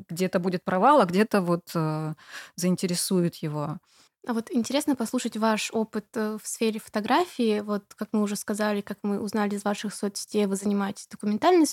где-то 0.10 0.40
будет 0.40 0.64
провал, 0.64 1.02
а 1.02 1.06
где-то 1.06 1.42
вот 1.42 1.72
э, 1.76 2.14
заинтересует 2.56 3.36
его. 3.36 3.80
А 4.28 4.34
вот 4.34 4.52
интересно 4.52 4.98
послушать 4.98 5.38
ваш 5.38 5.72
опыт 5.72 6.06
э, 6.16 6.38
в 6.44 6.46
сфере 6.46 6.82
фотографии. 6.82 7.62
Вот, 7.62 7.86
как 7.96 8.10
мы 8.12 8.22
уже 8.22 8.36
сказали, 8.36 8.82
как 8.82 8.98
мы 9.02 9.22
узнали 9.22 9.56
из 9.56 9.64
ваших 9.64 9.94
соцсетей, 9.94 10.48
вы 10.48 10.58
занимаетесь 10.58 11.08
документальной 11.08 11.66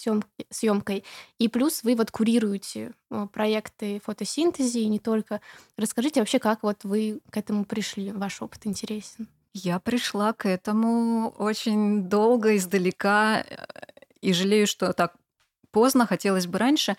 съемкой, 0.51 1.05
и 1.41 1.49
плюс 1.49 1.83
вы 1.83 1.97
вот 1.97 2.13
курируете 2.13 2.93
э, 3.11 3.27
проекты 3.33 4.01
фотосинтези 4.05 4.79
и 4.79 4.87
не 4.87 5.01
только. 5.01 5.41
Расскажите 5.77 6.21
вообще, 6.21 6.39
как 6.39 6.63
вот 6.63 6.85
вы 6.85 7.21
к 7.29 7.37
этому 7.37 7.65
пришли, 7.65 8.13
ваш 8.13 8.41
опыт 8.41 8.69
интересен. 8.69 9.27
Я 9.53 9.81
пришла 9.81 10.33
к 10.33 10.49
этому 10.49 11.31
очень 11.31 12.05
долго, 12.05 12.57
издалека, 12.57 13.45
и 14.21 14.33
жалею, 14.33 14.69
что 14.69 14.93
так 14.93 15.17
поздно, 15.73 16.07
хотелось 16.07 16.47
бы 16.47 16.59
раньше. 16.59 16.97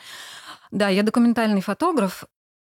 Да, 0.72 0.90
я 0.90 1.04
документальный 1.04 1.62
фотограф, 1.62 2.26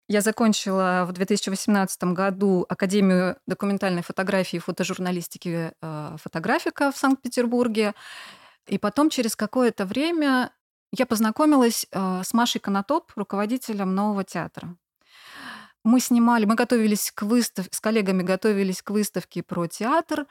я 0.08 0.22
закончила 0.22 1.06
в 1.08 1.14
2018 1.14 2.04
году 2.06 2.66
Академию 2.70 3.38
документальной 3.48 4.04
фотографии 4.04 4.58
и 4.58 4.60
фотожурналистики 4.60 5.72
э, 5.82 6.18
«Фотографика» 6.22 6.92
в 6.92 6.98
Санкт-Петербурге. 6.98 7.96
И 8.68 8.78
потом 8.78 9.10
через 9.10 9.36
какое-то 9.36 9.86
время 9.86 10.52
я 10.92 11.06
познакомилась 11.06 11.88
э, 11.92 12.22
с 12.24 12.34
Машей 12.34 12.62
Конотоп, 12.62 13.12
руководителем 13.16 13.96
нового 13.96 14.24
театра. 14.24 14.76
Мы 15.84 16.00
снимали, 16.00 16.46
мы 16.46 16.56
готовились 16.56 17.12
к 17.12 17.24
выставке, 17.24 17.76
с 17.76 17.80
коллегами 17.80 18.24
готовились 18.24 18.82
к 18.82 18.92
выставке 18.92 19.44
про 19.44 19.68
театр, 19.68 20.26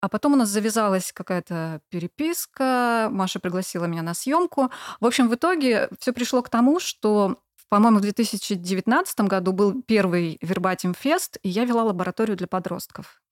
а 0.00 0.08
потом 0.08 0.32
у 0.32 0.36
нас 0.36 0.48
завязалась 0.48 1.12
какая-то 1.12 1.82
переписка, 1.90 3.08
Маша 3.10 3.40
пригласила 3.40 3.84
меня 3.84 4.02
на 4.02 4.14
съемку. 4.14 4.70
В 5.00 5.06
общем, 5.06 5.28
в 5.28 5.34
итоге 5.34 5.90
все 5.98 6.12
пришло 6.12 6.42
к 6.42 6.48
тому, 6.48 6.80
что 6.80 7.38
по-моему, 7.70 7.98
в 7.98 8.02
2019 8.02 9.20
году 9.20 9.52
был 9.52 9.82
первый 9.82 10.38
Вербатим 10.42 10.92
Фест, 10.92 11.38
и 11.42 11.48
я 11.48 11.64
вела 11.64 11.84
лабораторию 11.84 12.36
для 12.36 12.46
подростков. 12.46 13.22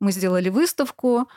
Мы 0.00 0.10
сделали 0.10 0.48
выставку, 0.48 1.28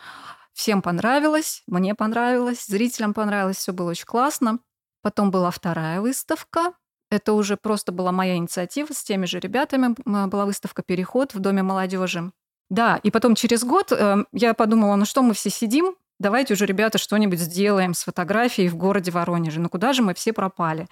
всем 0.54 0.82
понравилось, 0.82 1.62
мне 1.68 1.94
понравилось, 1.94 2.65
зрителям 2.65 3.13
понравилось, 3.13 3.58
все 3.58 3.74
было 3.74 3.91
очень 3.91 4.06
классно. 4.06 4.60
Потом 5.04 5.30
была 5.30 5.52
вторая 5.52 6.02
выставка, 6.02 6.74
это 7.12 7.34
уже 7.34 7.58
просто 7.58 7.91
была 7.91 8.12
моя 8.12 8.36
инициатива 8.36 8.91
с 8.91 9.04
теми 9.04 9.26
же 9.26 9.39
ребятами. 9.39 9.96
Была 10.06 10.46
выставка 10.46 10.82
«Переход» 10.82 11.34
в 11.34 11.39
Доме 11.39 11.63
молодежи. 11.63 12.32
Да, 12.70 13.00
и 13.04 13.12
потом 13.12 13.36
через 13.36 13.63
год 13.63 13.91
э, 13.91 14.26
я 14.32 14.54
подумала, 14.56 14.96
ну 14.96 15.06
что 15.06 15.22
мы 15.22 15.36
все 15.36 15.52
сидим, 15.52 15.96
Давайте 16.19 16.54
уже, 16.54 16.65
ребята, 16.65 16.97
что-нибудь 16.97 17.39
сделаем 17.39 17.93
с 17.93 18.04
фотографией 18.04 18.69
в 18.69 18.78
городе 18.78 19.12
Воронеже. 19.12 19.60
Ну 19.60 19.69
куда 19.69 19.91
же 19.93 20.01
мы 20.01 20.13
все 20.13 20.32
пропали? 20.32 20.88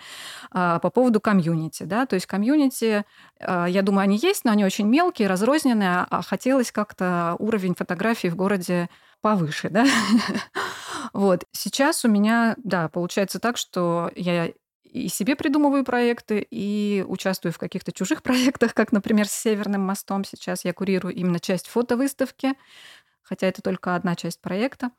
А, 0.51 0.79
по 0.79 0.89
поводу 0.89 1.21
комьюнити, 1.21 1.83
да, 1.83 2.05
то 2.05 2.15
есть 2.15 2.25
комьюнити, 2.25 3.05
а, 3.39 3.65
я 3.65 3.81
думаю, 3.83 4.03
они 4.03 4.17
есть, 4.17 4.43
но 4.43 4.51
они 4.51 4.65
очень 4.65 4.87
мелкие, 4.87 5.29
разрозненные, 5.29 6.05
а 6.09 6.21
хотелось 6.21 6.71
как-то 6.71 7.35
уровень 7.39 7.75
фотографий 7.75 8.29
в 8.29 8.35
городе 8.35 8.89
повыше, 9.21 9.69
да. 9.69 9.85
Вот. 11.13 11.45
Сейчас 11.51 12.05
у 12.05 12.07
меня, 12.07 12.55
да, 12.57 12.89
получается 12.89 13.39
так, 13.39 13.57
что 13.57 14.09
я 14.15 14.51
и 14.83 15.07
себе 15.07 15.35
придумываю 15.35 15.83
проекты, 15.83 16.45
и 16.49 17.03
участвую 17.07 17.51
в 17.51 17.57
каких-то 17.57 17.91
чужих 17.91 18.21
проектах, 18.23 18.73
как, 18.73 18.91
например, 18.91 19.27
с 19.27 19.31
Северным 19.31 19.81
мостом. 19.81 20.23
Сейчас 20.23 20.65
я 20.65 20.73
курирую 20.73 21.13
именно 21.13 21.39
часть 21.39 21.67
фотовыставки 21.67 22.53
хотя 23.23 23.47
это 23.47 23.61
только 23.61 23.95
одна 23.95 24.15
часть 24.15 24.41
проекта. 24.41 24.91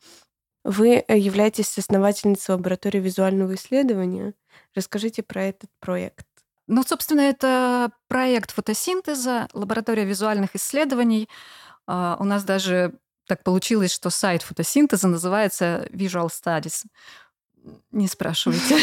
Вы 0.65 1.05
э, 1.07 1.19
являетесь 1.19 1.77
основательницей 1.79 2.55
лаборатории 2.55 2.99
визуального 2.99 3.55
исследования. 3.55 4.35
Расскажите 4.75 5.23
про 5.23 5.45
этот 5.45 5.71
проект. 5.79 6.27
Ну, 6.67 6.83
собственно, 6.83 7.21
это 7.21 7.93
проект 8.09 8.51
фотосинтеза, 8.51 9.49
лаборатория 9.53 10.05
визуальных 10.05 10.57
исследований. 10.57 11.29
А, 11.87 12.17
у 12.19 12.25
нас 12.25 12.45
даже 12.45 12.95
так 13.27 13.43
получилось, 13.43 13.93
что 13.93 14.09
сайт 14.09 14.43
фотосинтеза 14.43 15.07
называется 15.09 15.87
Visual 15.91 16.29
Studies. 16.29 16.85
Не 17.93 18.09
спрашивайте. 18.09 18.79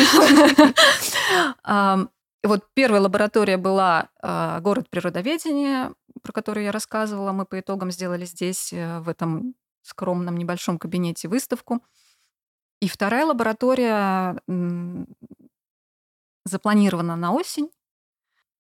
Вот 2.44 2.66
первая 2.74 3.02
лаборатория 3.02 3.58
была 3.58 4.10
а, 4.20 4.60
город 4.62 4.90
природоведения, 4.90 5.94
про 6.22 6.32
который 6.32 6.66
я 6.66 6.72
рассказывала. 6.72 7.32
Мы 7.32 7.46
по 7.46 7.60
итогам 7.60 7.92
сделали 7.92 8.26
здесь, 8.26 8.74
э, 8.74 9.00
в 9.00 9.10
этом 9.10 9.56
скромном 9.82 10.38
небольшом 10.38 10.78
кабинете, 10.78 11.28
выставку. 11.28 11.82
И 12.80 12.88
вторая 12.88 13.26
лаборатория 13.26 14.40
запланирована 16.46 17.16
на 17.16 17.32
осень. 17.34 17.70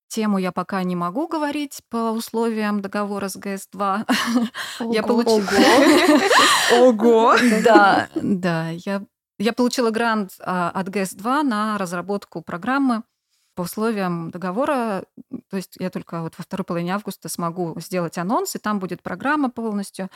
Тему 0.07 0.39
я 0.39 0.51
пока 0.51 0.83
не 0.83 0.95
могу 0.95 1.27
говорить 1.27 1.81
по 1.89 2.11
условиям 2.11 2.81
договора 2.81 3.29
с 3.29 3.37
ГС-2. 3.37 4.05
Я 4.91 5.03
получила... 5.03 5.41
Ого! 6.81 7.37
Да, 7.63 8.09
да. 8.15 8.69
Я, 8.71 9.05
я 9.39 9.53
получила 9.53 9.89
грант 9.89 10.33
а, 10.41 10.69
от 10.71 10.89
ГС-2 10.89 11.43
на 11.43 11.77
разработку 11.77 12.41
программы 12.41 13.03
по 13.55 13.61
условиям 13.63 14.31
договора, 14.31 15.05
то 15.49 15.57
есть 15.57 15.75
я 15.79 15.89
только 15.89 16.21
вот 16.21 16.37
во 16.37 16.43
второй 16.43 16.65
половине 16.65 16.93
августа 16.93 17.29
смогу 17.29 17.79
сделать 17.79 18.17
анонс, 18.17 18.55
и 18.55 18.59
там 18.59 18.79
будет 18.79 19.03
программа 19.03 19.49
полностью. 19.49 20.09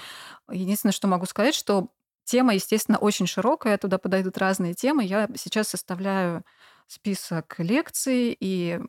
Единственное, 0.50 0.93
что 0.93 1.08
могу 1.08 1.26
сказать, 1.26 1.56
что 1.56 1.89
тема, 2.24 2.54
естественно, 2.54 2.98
очень 2.98 3.28
широкая, 3.28 3.78
туда 3.78 3.98
подойдут 3.98 4.38
разные 4.38 4.74
темы. 4.74 5.04
Я 5.04 5.30
сейчас 5.36 5.69
составляю 5.69 6.43
список 6.88 7.56
лекций 7.60 8.36
и 8.39 8.80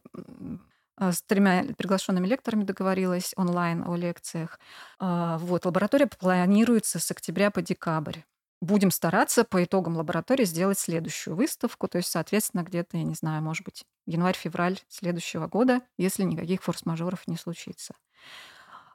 а, 0.96 1.12
с 1.12 1.22
тремя 1.22 1.64
приглашенными 1.76 2.26
лекторами 2.26 2.64
договорилась 2.64 3.32
онлайн 3.37 3.85
о 3.87 3.96
лекциях. 3.96 4.59
А, 4.98 5.38
вот, 5.38 5.66
лаборатория 5.66 6.06
планируется 6.06 6.98
с 6.98 7.11
октября 7.11 7.50
по 7.50 7.62
декабрь 7.62 8.20
будем 8.61 8.90
стараться 8.90 9.45
по 9.45 9.62
итогам 9.62 9.97
лаборатории 9.97 10.45
сделать 10.45 10.79
следующую 10.79 11.37
выставку, 11.37 11.88
то 11.88 11.99
есть, 11.99 12.11
соответственно, 12.11 12.62
где-то, 12.62 12.97
я 12.97 13.05
не 13.05 13.14
знаю, 13.14 13.42
может 13.42 13.64
быть, 13.64 13.85
январь-февраль 14.07 14.79
следующего 14.88 15.47
года, 15.47 15.81
если 15.99 16.23
никаких 16.23 16.62
форс-мажоров 16.62 17.27
не 17.27 17.37
случится. 17.37 17.95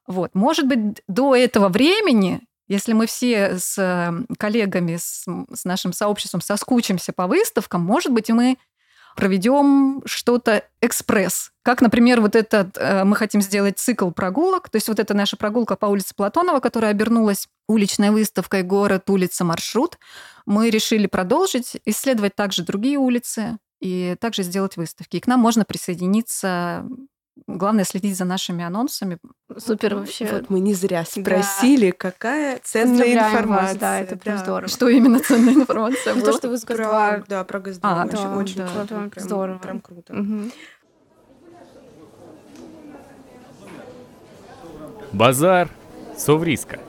Вот. 0.08 0.34
Может 0.34 0.68
быть, 0.68 1.04
до 1.08 1.36
этого 1.36 1.70
времени, 1.70 2.42
если 2.68 2.94
мы 2.94 3.06
все 3.06 3.58
с 3.60 4.26
коллегами, 4.38 4.98
с, 4.98 5.26
с 5.54 5.66
нашим 5.66 5.94
сообществом 5.94 6.42
соскучимся 6.42 7.14
по 7.14 7.28
выставкам, 7.28 7.82
может 7.82 8.12
быть, 8.12 8.30
мы 8.30 8.58
проведем 9.16 10.02
что-то 10.06 10.64
экспресс. 10.82 11.52
Как, 11.64 11.82
например, 11.82 12.22
вот 12.22 12.36
этот, 12.36 12.78
э, 12.78 13.04
мы 13.04 13.16
хотим 13.16 13.42
сделать 13.42 13.78
цикл 13.80 14.10
прогулок, 14.12 14.70
то 14.70 14.78
есть 14.78 14.88
вот 14.88 15.00
это 15.00 15.14
наша 15.14 15.38
прогулка 15.38 15.76
по 15.76 15.86
улице 15.86 16.14
Платонова, 16.16 16.60
которая 16.60 16.92
обернулась 16.92 17.48
уличной 17.68 18.12
выставкой 18.12 18.64
«Город, 18.64 19.10
улица, 19.10 19.44
маршрут». 19.44 19.98
Мы 20.46 20.70
решили 20.70 21.08
продолжить, 21.08 21.78
исследовать 21.86 22.36
также 22.36 22.64
другие 22.64 22.98
улицы 22.98 23.58
и 23.80 24.16
также 24.20 24.44
сделать 24.44 24.78
выставки. 24.78 25.18
И 25.18 25.20
к 25.20 25.28
нам 25.28 25.40
можно 25.40 25.66
присоединиться 25.66 26.86
Главное 27.48 27.84
следить 27.84 28.18
за 28.18 28.26
нашими 28.26 28.64
анонсами. 28.64 29.18
Супер 29.58 29.96
вообще. 29.96 30.28
Вот 30.32 30.50
мы 30.50 30.60
не 30.60 30.74
зря 30.74 31.04
спросили, 31.06 31.92
какая 31.92 32.60
ценная 32.64 33.14
информация. 33.14 33.68
Вас, 33.68 33.78
да, 33.78 34.00
это 34.00 34.18
прям 34.18 34.38
здорово. 34.38 34.68
Что 34.68 34.90
именно 34.90 35.20
ценная 35.20 35.54
информация? 35.54 36.16
Ну, 36.22 36.26
то, 36.26 36.34
что 36.34 36.50
вы 36.50 36.58
с 36.58 36.66
да, 37.28 37.44
про 37.44 37.60
ГС 37.60 37.80
А, 37.82 38.06
очень, 38.06 38.16
да, 38.22 38.36
очень 38.36 38.56
да. 38.58 38.68
круто, 38.68 39.10
Прям 39.10 39.26
здорово. 39.26 39.58
Прям 39.58 39.80
круто. 39.82 40.14
Базар 45.14 45.70
Совриска. 46.18 46.80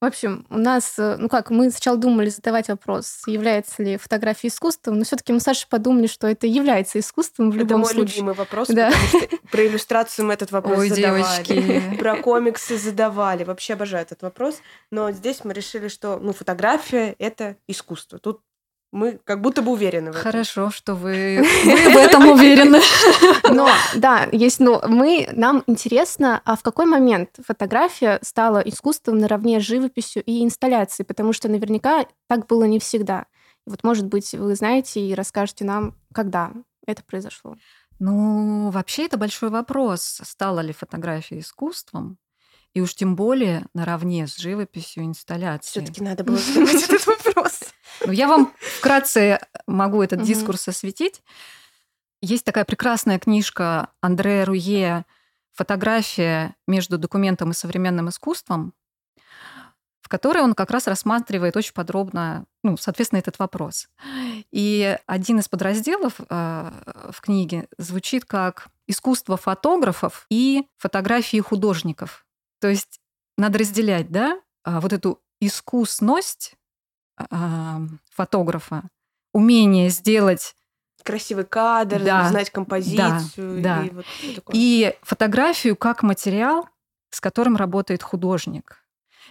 В 0.00 0.04
общем, 0.04 0.46
у 0.48 0.58
нас, 0.58 0.94
э, 0.98 1.16
ну 1.18 1.28
как, 1.28 1.50
мы 1.50 1.70
сначала 1.72 1.96
думали 1.96 2.28
задавать 2.28 2.68
вопрос, 2.68 3.22
является 3.26 3.82
ли 3.82 3.96
фотография 3.96 4.46
искусством, 4.46 4.96
но 4.98 5.04
все-таки 5.04 5.32
мы 5.32 5.40
с 5.40 5.42
Сашей 5.42 5.66
подумали, 5.68 6.06
что 6.06 6.28
это 6.28 6.46
является 6.46 7.00
искусством 7.00 7.50
в 7.50 7.54
Это 7.56 7.64
любом 7.64 7.80
мой 7.80 7.90
случае. 7.90 8.14
любимый 8.14 8.34
вопрос, 8.34 8.68
Да. 8.68 8.90
потому 8.92 9.08
что 9.26 9.36
про 9.50 9.66
иллюстрацию 9.66 10.24
мы 10.26 10.34
этот 10.34 10.52
вопрос 10.52 10.78
Ой, 10.78 10.88
задавали. 10.90 11.24
девочки. 11.44 11.96
Про 11.98 12.16
комиксы 12.22 12.78
задавали. 12.78 13.42
Вообще 13.42 13.72
обожаю 13.72 14.02
этот 14.04 14.22
вопрос. 14.22 14.60
Но 14.92 15.10
здесь 15.10 15.44
мы 15.44 15.52
решили, 15.52 15.88
что 15.88 16.18
ну, 16.22 16.32
фотография— 16.32 17.16
это 17.18 17.56
искусство. 17.66 18.20
Тут 18.20 18.40
мы 18.90 19.20
как 19.24 19.40
будто 19.42 19.62
бы 19.62 19.72
уверены 19.72 20.12
в 20.12 20.16
этом. 20.16 20.22
Хорошо, 20.22 20.70
что 20.70 20.94
вы, 20.94 21.42
вы 21.64 21.92
в 21.92 21.96
этом 21.96 22.28
уверены. 22.28 22.80
Но, 23.50 23.68
да, 23.94 24.28
есть, 24.32 24.60
но 24.60 24.82
мы, 24.86 25.28
нам 25.32 25.62
интересно, 25.66 26.40
а 26.44 26.56
в 26.56 26.62
какой 26.62 26.86
момент 26.86 27.30
фотография 27.46 28.18
стала 28.22 28.58
искусством 28.60 29.18
наравне 29.18 29.60
с 29.60 29.64
живописью 29.64 30.22
и 30.24 30.44
инсталляцией? 30.44 31.06
Потому 31.06 31.32
что 31.32 31.48
наверняка 31.48 32.06
так 32.28 32.46
было 32.46 32.64
не 32.64 32.78
всегда. 32.78 33.26
Вот, 33.66 33.84
может 33.84 34.06
быть, 34.06 34.32
вы 34.32 34.54
знаете 34.54 35.00
и 35.00 35.14
расскажете 35.14 35.64
нам, 35.64 35.94
когда 36.14 36.52
это 36.86 37.02
произошло. 37.04 37.56
Ну, 37.98 38.70
вообще 38.70 39.04
это 39.06 39.18
большой 39.18 39.50
вопрос, 39.50 40.20
стала 40.24 40.60
ли 40.60 40.72
фотография 40.72 41.40
искусством, 41.40 42.16
и 42.74 42.80
уж 42.80 42.94
тем 42.94 43.16
более 43.16 43.66
наравне 43.74 44.26
с 44.26 44.36
живописью 44.36 45.04
и 45.04 45.06
инсталляцией. 45.06 45.84
Все-таки 45.84 46.02
надо 46.02 46.24
было 46.24 46.36
задавать 46.38 46.82
этот 46.82 47.06
вопрос. 47.06 47.60
Ну, 48.06 48.12
я 48.12 48.28
вам 48.28 48.52
вкратце 48.60 49.40
могу 49.66 50.02
этот 50.02 50.22
дискурс 50.22 50.68
осветить. 50.68 51.22
Есть 52.20 52.44
такая 52.44 52.64
прекрасная 52.64 53.18
книжка 53.18 53.90
Андрея 54.00 54.44
Руе 54.44 55.04
«Фотография 55.52 56.54
между 56.66 56.98
документом 56.98 57.50
и 57.50 57.54
современным 57.54 58.08
искусством», 58.08 58.74
в 60.00 60.08
которой 60.08 60.42
он 60.42 60.54
как 60.54 60.70
раз 60.70 60.86
рассматривает 60.86 61.56
очень 61.56 61.74
подробно, 61.74 62.46
ну, 62.62 62.76
соответственно, 62.76 63.18
этот 63.18 63.38
вопрос. 63.38 63.88
И 64.50 64.96
один 65.06 65.38
из 65.38 65.48
подразделов 65.48 66.14
э, 66.18 66.70
в 67.10 67.20
книге 67.20 67.68
звучит 67.76 68.24
как 68.24 68.68
«Искусство 68.86 69.36
фотографов 69.36 70.26
и 70.30 70.66
фотографии 70.78 71.40
художников». 71.40 72.24
То 72.60 72.68
есть 72.68 73.00
надо 73.36 73.58
разделять, 73.58 74.10
да, 74.10 74.40
а, 74.64 74.80
вот 74.80 74.92
эту 74.92 75.20
искусность 75.40 76.54
а, 77.16 77.80
фотографа, 78.10 78.88
умение 79.32 79.88
сделать 79.90 80.54
Красивый 81.04 81.44
кадр, 81.44 82.02
Да, 82.02 82.28
знать 82.28 82.50
композицию. 82.50 83.62
да. 83.62 83.84
И, 83.84 83.90
вот 83.90 84.04
всё 84.06 84.34
такое. 84.34 84.56
и 84.56 84.98
фотографию 85.02 85.76
как 85.76 86.02
материал, 86.02 86.68
с 87.10 87.20
которым 87.20 87.56
работает 87.56 88.02
художник. 88.02 88.84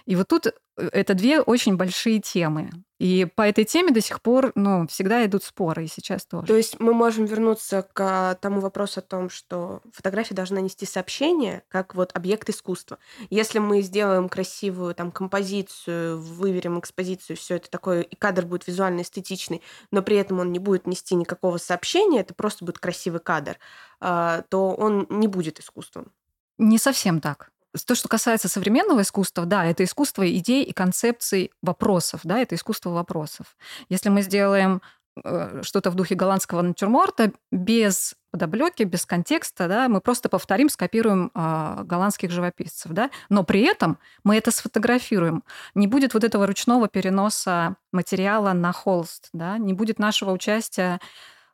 И 0.06 0.16
вот 0.16 0.28
тут 0.28 0.46
это 0.78 1.14
две 1.14 1.40
очень 1.40 1.76
большие 1.76 2.20
темы. 2.20 2.70
И 2.98 3.26
по 3.36 3.42
этой 3.42 3.64
теме 3.64 3.92
до 3.92 4.00
сих 4.00 4.20
пор, 4.20 4.50
ну, 4.56 4.86
всегда 4.88 5.24
идут 5.24 5.44
споры, 5.44 5.84
и 5.84 5.88
сейчас 5.88 6.26
тоже. 6.26 6.48
То 6.48 6.56
есть 6.56 6.80
мы 6.80 6.94
можем 6.94 7.26
вернуться 7.26 7.82
к 7.92 8.36
тому 8.40 8.60
вопросу 8.60 8.98
о 8.98 9.02
том, 9.02 9.30
что 9.30 9.82
фотография 9.92 10.34
должна 10.34 10.60
нести 10.60 10.84
сообщение 10.84 11.62
как 11.68 11.94
вот 11.94 12.10
объект 12.14 12.48
искусства. 12.50 12.98
Если 13.30 13.60
мы 13.60 13.82
сделаем 13.82 14.28
красивую 14.28 14.96
там 14.96 15.12
композицию, 15.12 16.20
выверим 16.20 16.80
экспозицию, 16.80 17.36
все 17.36 17.56
это 17.56 17.70
такое, 17.70 18.02
и 18.02 18.16
кадр 18.16 18.44
будет 18.46 18.66
визуально 18.66 19.02
эстетичный, 19.02 19.62
но 19.92 20.02
при 20.02 20.16
этом 20.16 20.40
он 20.40 20.50
не 20.50 20.58
будет 20.58 20.88
нести 20.88 21.14
никакого 21.14 21.58
сообщения, 21.58 22.20
это 22.20 22.34
просто 22.34 22.64
будет 22.64 22.78
красивый 22.78 23.20
кадр, 23.20 23.58
а, 24.00 24.42
то 24.48 24.72
он 24.72 25.06
не 25.08 25.28
будет 25.28 25.60
искусством. 25.60 26.10
Не 26.58 26.78
совсем 26.78 27.20
так. 27.20 27.52
То, 27.86 27.94
что 27.94 28.08
касается 28.08 28.48
современного 28.48 29.02
искусства, 29.02 29.44
да, 29.44 29.66
это 29.66 29.84
искусство 29.84 30.28
идей 30.30 30.64
и 30.64 30.72
концепций 30.72 31.50
вопросов, 31.62 32.20
да, 32.24 32.38
это 32.38 32.54
искусство 32.54 32.90
вопросов. 32.90 33.56
Если 33.88 34.08
мы 34.08 34.22
сделаем 34.22 34.80
э, 35.22 35.60
что-то 35.62 35.90
в 35.90 35.94
духе 35.94 36.14
голландского 36.14 36.62
натюрморта 36.62 37.32
без 37.52 38.14
подоплеки, 38.30 38.84
без 38.84 39.04
контекста, 39.04 39.68
да, 39.68 39.88
мы 39.88 40.00
просто 40.00 40.28
повторим, 40.28 40.70
скопируем 40.70 41.30
э, 41.34 41.82
голландских 41.84 42.30
живописцев, 42.30 42.92
да, 42.92 43.10
но 43.28 43.44
при 43.44 43.62
этом 43.62 43.98
мы 44.24 44.36
это 44.36 44.50
сфотографируем. 44.50 45.44
Не 45.74 45.86
будет 45.86 46.14
вот 46.14 46.24
этого 46.24 46.46
ручного 46.46 46.88
переноса 46.88 47.76
материала 47.92 48.54
на 48.54 48.72
холст, 48.72 49.28
да, 49.32 49.58
не 49.58 49.74
будет 49.74 49.98
нашего 49.98 50.32
участия 50.32 51.00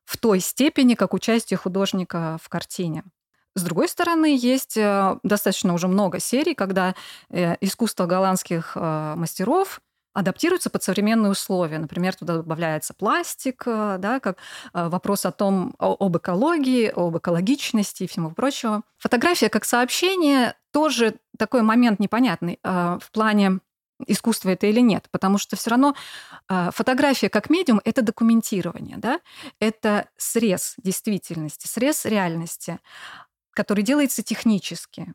в 0.04 0.16
той 0.18 0.40
степени, 0.40 0.94
как 0.94 1.14
участие 1.14 1.56
художника 1.56 2.38
в 2.42 2.48
картине. 2.48 3.04
С 3.56 3.62
другой 3.62 3.88
стороны, 3.88 4.36
есть 4.36 4.76
э, 4.76 5.16
достаточно 5.22 5.74
уже 5.74 5.86
много 5.86 6.18
серий, 6.18 6.54
когда 6.54 6.94
э, 7.30 7.54
искусство 7.60 8.06
голландских 8.06 8.72
э, 8.74 9.14
мастеров 9.16 9.80
адаптируется 10.12 10.70
под 10.70 10.82
современные 10.82 11.30
условия. 11.30 11.78
Например, 11.78 12.14
туда 12.14 12.36
добавляется 12.36 12.94
пластик, 12.94 13.64
да, 13.66 14.20
как 14.20 14.38
вопрос 14.72 15.26
о 15.26 15.32
том, 15.32 15.74
об 15.76 16.16
экологии, 16.16 16.86
об 16.86 17.18
экологичности 17.18 18.04
и 18.04 18.06
всему 18.06 18.30
прочему. 18.30 18.84
Фотография 18.98 19.48
как 19.48 19.64
сообщение 19.64 20.54
тоже 20.72 21.16
такой 21.36 21.62
момент 21.62 21.98
непонятный 21.98 22.60
в 22.62 23.10
плане 23.12 23.58
искусство 24.06 24.50
это 24.50 24.68
или 24.68 24.78
нет, 24.78 25.08
потому 25.10 25.36
что 25.36 25.56
все 25.56 25.70
равно 25.70 25.96
фотография 26.46 27.28
как 27.28 27.50
медиум 27.50 27.80
это 27.84 28.00
документирование, 28.00 28.98
да, 28.98 29.18
это 29.58 30.06
срез 30.16 30.74
действительности, 30.76 31.66
срез 31.66 32.04
реальности 32.04 32.78
который 33.54 33.82
делается 33.82 34.22
технически. 34.22 35.14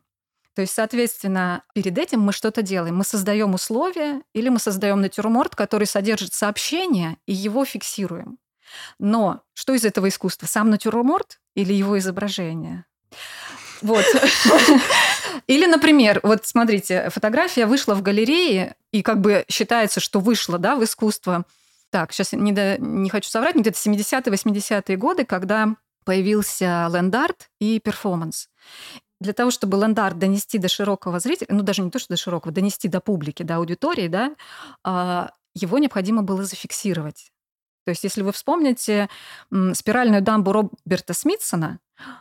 То 0.54 0.62
есть, 0.62 0.74
соответственно, 0.74 1.62
перед 1.74 1.96
этим 1.96 2.20
мы 2.20 2.32
что-то 2.32 2.62
делаем. 2.62 2.96
Мы 2.96 3.04
создаем 3.04 3.54
условия 3.54 4.22
или 4.34 4.48
мы 4.48 4.58
создаем 4.58 5.00
натюрморт, 5.00 5.54
который 5.54 5.86
содержит 5.86 6.34
сообщение, 6.34 7.16
и 7.26 7.32
его 7.32 7.64
фиксируем. 7.64 8.38
Но 8.98 9.42
что 9.54 9.74
из 9.74 9.84
этого 9.84 10.08
искусства? 10.08 10.46
Сам 10.46 10.70
натюрморт 10.70 11.40
или 11.54 11.72
его 11.72 11.98
изображение? 11.98 12.84
Вот. 13.82 14.04
Или, 15.46 15.66
например, 15.66 16.20
вот 16.22 16.46
смотрите, 16.46 17.08
фотография 17.10 17.66
вышла 17.66 17.94
в 17.94 18.02
галерее, 18.02 18.76
и 18.92 19.02
как 19.02 19.20
бы 19.20 19.44
считается, 19.48 19.98
что 19.98 20.20
вышла 20.20 20.58
да, 20.58 20.76
в 20.76 20.84
искусство. 20.84 21.44
Так, 21.90 22.12
сейчас 22.12 22.32
не, 22.32 22.52
до- 22.52 22.76
не 22.78 23.08
хочу 23.08 23.28
соврать, 23.30 23.56
где-то 23.56 23.78
70-е, 23.78 24.32
80-е 24.32 24.96
годы, 24.96 25.24
когда 25.24 25.74
появился 26.04 26.88
ленд-арт 26.92 27.50
и 27.60 27.80
перформанс. 27.80 28.48
Для 29.20 29.32
того, 29.32 29.50
чтобы 29.50 29.76
ленд-арт 29.76 30.18
донести 30.18 30.58
до 30.58 30.68
широкого 30.68 31.20
зрителя, 31.20 31.48
ну 31.50 31.62
даже 31.62 31.82
не 31.82 31.90
то, 31.90 31.98
что 31.98 32.14
до 32.14 32.16
широкого, 32.16 32.52
донести 32.52 32.88
до 32.88 33.00
публики, 33.00 33.42
до 33.42 33.56
аудитории, 33.56 34.08
да, 34.08 34.34
а, 34.82 35.32
его 35.54 35.78
необходимо 35.78 36.22
было 36.22 36.44
зафиксировать. 36.44 37.30
То 37.84 37.90
есть, 37.90 38.04
если 38.04 38.22
вы 38.22 38.32
вспомните 38.32 39.08
спиральную 39.72 40.22
дамбу 40.22 40.52
Роберта 40.52 41.14
Смитсона, 41.14 41.80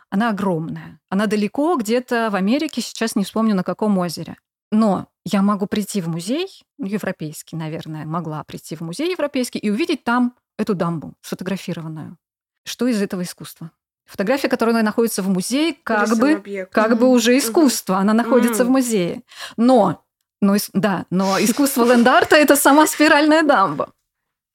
она 0.09 0.29
огромная. 0.29 0.99
Она 1.09 1.27
далеко, 1.27 1.75
где-то 1.75 2.29
в 2.31 2.35
Америке, 2.35 2.81
сейчас 2.81 3.15
не 3.15 3.23
вспомню 3.23 3.55
на 3.55 3.63
каком 3.63 3.97
озере. 3.97 4.37
Но 4.71 5.07
я 5.25 5.41
могу 5.41 5.67
прийти 5.67 6.01
в 6.01 6.07
музей, 6.07 6.47
ну, 6.77 6.85
европейский, 6.85 7.55
наверное, 7.55 8.05
могла 8.05 8.43
прийти 8.43 8.75
в 8.75 8.81
музей 8.81 9.11
европейский 9.11 9.59
и 9.59 9.69
увидеть 9.69 10.03
там 10.03 10.35
эту 10.57 10.75
дамбу 10.75 11.13
сфотографированную. 11.21 12.17
Что 12.65 12.87
из 12.87 13.01
этого 13.01 13.23
искусства? 13.23 13.71
Фотография, 14.05 14.47
которая 14.47 14.81
находится 14.83 15.21
в 15.21 15.29
музее, 15.29 15.75
как 15.83 16.09
бы, 16.17 16.33
объект. 16.33 16.73
как 16.73 16.97
бы 16.97 17.07
уже 17.09 17.37
искусство, 17.37 17.97
она 17.97 18.13
находится 18.13 18.63
в 18.63 18.67
Мгм. 18.67 18.71
музее. 18.73 19.21
Но, 19.55 20.03
но 20.41 20.55
да, 20.73 21.05
но 21.11 21.39
искусство 21.39 21.85
ленд-арта 21.85 22.35
это 22.35 22.55
сама 22.55 22.87
спиральная 22.87 23.43
дамба. 23.43 23.93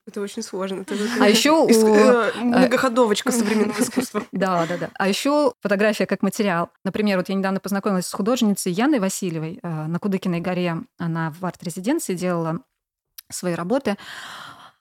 Это 0.07 0.21
очень 0.21 0.43
сложно. 0.43 0.83
Это 0.83 0.95
А 1.21 1.29
еще 1.31 1.67
Иск- 1.67 1.83
у- 1.83 1.95
э, 1.95 2.33
многоходовочка 2.43 3.33
современного 3.33 3.79
искусства. 3.81 4.23
Да, 4.33 4.67
да, 4.67 4.77
да. 4.77 4.91
А 4.99 5.09
еще 5.09 5.55
фотография 5.63 6.05
как 6.07 6.23
материал. 6.23 6.71
Например, 6.85 7.17
вот 7.19 7.31
я 7.31 7.35
недавно 7.35 7.59
познакомилась 7.59 8.07
с 8.07 8.13
художницей 8.13 8.71
Яной 8.73 8.99
Васильевой 8.99 9.61
э, 9.63 9.69
на 9.87 9.99
Кудыкиной 9.99 10.41
горе. 10.41 10.77
Она 10.99 11.33
в 11.41 11.47
арт-резиденции 11.47 12.15
делала 12.15 12.61
свои 13.31 13.55
работы. 13.55 13.97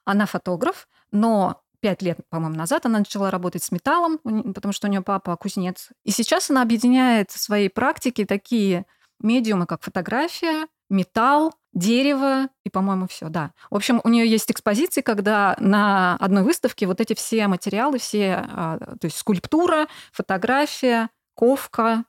Она 0.04 0.26
фотограф, 0.26 0.90
но 1.12 1.62
пять 1.84 2.02
лет, 2.02 2.18
по-моему, 2.30 2.56
назад 2.56 2.86
она 2.86 3.00
начала 3.00 3.30
работать 3.30 3.62
с 3.62 3.70
металлом, 3.70 4.18
потому 4.54 4.72
что 4.72 4.88
у 4.88 4.90
нее 4.90 5.02
папа 5.02 5.36
кузнец. 5.36 5.90
И 6.06 6.12
сейчас 6.12 6.50
она 6.50 6.62
объединяет 6.62 7.30
в 7.30 7.38
своей 7.38 7.68
практике 7.70 8.26
такие 8.26 8.86
медиумы, 9.20 9.66
как 9.66 9.84
фотография, 9.84 10.68
металл 10.90 11.54
дерево 11.74 12.48
и, 12.64 12.70
по-моему, 12.70 13.10
все, 13.10 13.28
да. 13.28 13.52
В 13.70 13.76
общем, 13.76 14.00
у 14.06 14.08
нее 14.08 14.26
есть 14.26 14.50
экспозиции, 14.50 15.02
когда 15.02 15.58
на 15.60 16.16
одной 16.22 16.44
выставке 16.44 16.88
вот 16.88 17.02
эти 17.02 17.16
все 17.16 17.48
материалы, 17.48 18.00
все, 18.00 18.46
а, 18.48 18.78
то 18.78 19.04
есть 19.06 19.18
скульптура, 19.18 19.88
фотография, 20.14 21.10
ковка, 21.34 22.06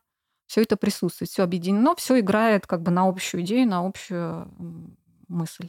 все 0.46 0.62
это 0.62 0.76
присутствует, 0.76 1.30
все 1.32 1.42
объединено, 1.42 1.96
все 1.96 2.20
играет 2.20 2.68
как 2.68 2.80
бы 2.82 2.92
на 2.92 3.08
общую 3.08 3.42
идею, 3.42 3.66
на 3.66 3.84
общую 3.84 4.48
мысль. 5.26 5.68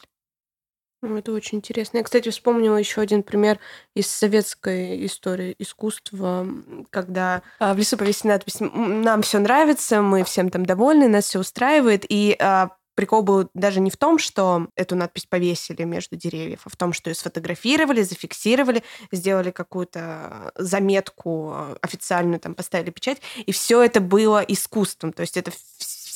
Это 1.05 1.31
очень 1.31 1.59
интересно. 1.59 1.97
Я, 1.97 2.03
кстати, 2.03 2.29
вспомнила 2.29 2.77
еще 2.77 3.01
один 3.01 3.23
пример 3.23 3.59
из 3.93 4.07
советской 4.07 5.05
истории 5.05 5.55
искусства, 5.59 6.47
когда 6.89 7.41
а, 7.59 7.73
в 7.73 7.77
лесу 7.77 7.97
повесили 7.97 8.29
надпись 8.29 8.57
«Нам 8.59 9.21
все 9.21 9.39
нравится, 9.39 10.01
мы 10.01 10.23
всем 10.23 10.49
там 10.49 10.65
довольны, 10.65 11.07
нас 11.07 11.25
все 11.25 11.39
устраивает». 11.39 12.05
И 12.09 12.35
а, 12.39 12.71
прикол 12.95 13.21
был 13.21 13.49
даже 13.53 13.79
не 13.81 13.91
в 13.91 13.97
том, 13.97 14.17
что 14.17 14.67
эту 14.75 14.95
надпись 14.95 15.25
повесили 15.25 15.83
между 15.83 16.15
деревьев, 16.15 16.61
а 16.63 16.69
в 16.69 16.75
том, 16.75 16.93
что 16.93 17.09
ее 17.09 17.15
сфотографировали, 17.15 18.01
зафиксировали, 18.01 18.83
сделали 19.11 19.51
какую-то 19.51 20.51
заметку 20.55 21.51
а, 21.51 21.77
официальную, 21.81 22.39
там 22.39 22.55
поставили 22.55 22.89
печать, 22.89 23.21
и 23.45 23.51
все 23.51 23.83
это 23.83 23.99
было 23.99 24.39
искусством. 24.39 25.13
То 25.13 25.21
есть 25.21 25.37
это 25.37 25.51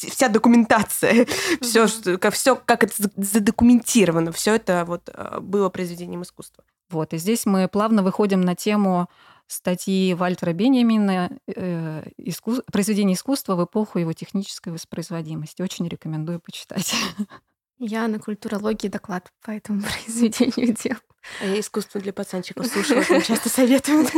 вся 0.06 0.30
документация, 0.30 1.28
все, 1.62 1.88
что, 1.88 2.18
как, 2.18 2.34
все, 2.34 2.56
как 2.56 2.84
это 2.84 2.94
задокументировано, 3.16 4.32
все 4.32 4.56
это 4.56 4.84
вот 4.86 5.10
а, 5.14 5.40
было 5.40 5.70
произведением 5.70 6.24
искусства. 6.24 6.64
Вот, 6.90 7.14
и 7.14 7.18
здесь 7.18 7.46
мы 7.46 7.68
плавно 7.68 8.04
выходим 8.04 8.42
на 8.42 8.56
тему 8.56 9.10
статьи 9.48 10.14
Вальтера 10.14 10.54
Беньямина 10.54 11.32
э, 11.48 12.04
искус... 12.18 12.62
«Произведение 12.72 13.16
искусства 13.16 13.56
в 13.56 13.66
эпоху 13.66 14.00
его 14.00 14.14
технической 14.14 14.72
воспроизводимости». 14.72 15.62
Очень 15.62 15.88
рекомендую 15.88 16.40
почитать. 16.40 16.94
Я 17.80 18.08
на 18.08 18.20
культурологии 18.20 18.88
доклад 18.88 19.32
по 19.44 19.52
этому 19.52 19.82
произведению 20.06 20.76
делала. 20.76 21.02
А 21.42 21.46
я 21.46 21.60
искусство 21.60 22.00
для 22.00 22.14
пацанчиков 22.14 22.66
слушала, 22.66 23.04
часто 23.22 23.50
советуют. 23.50 24.10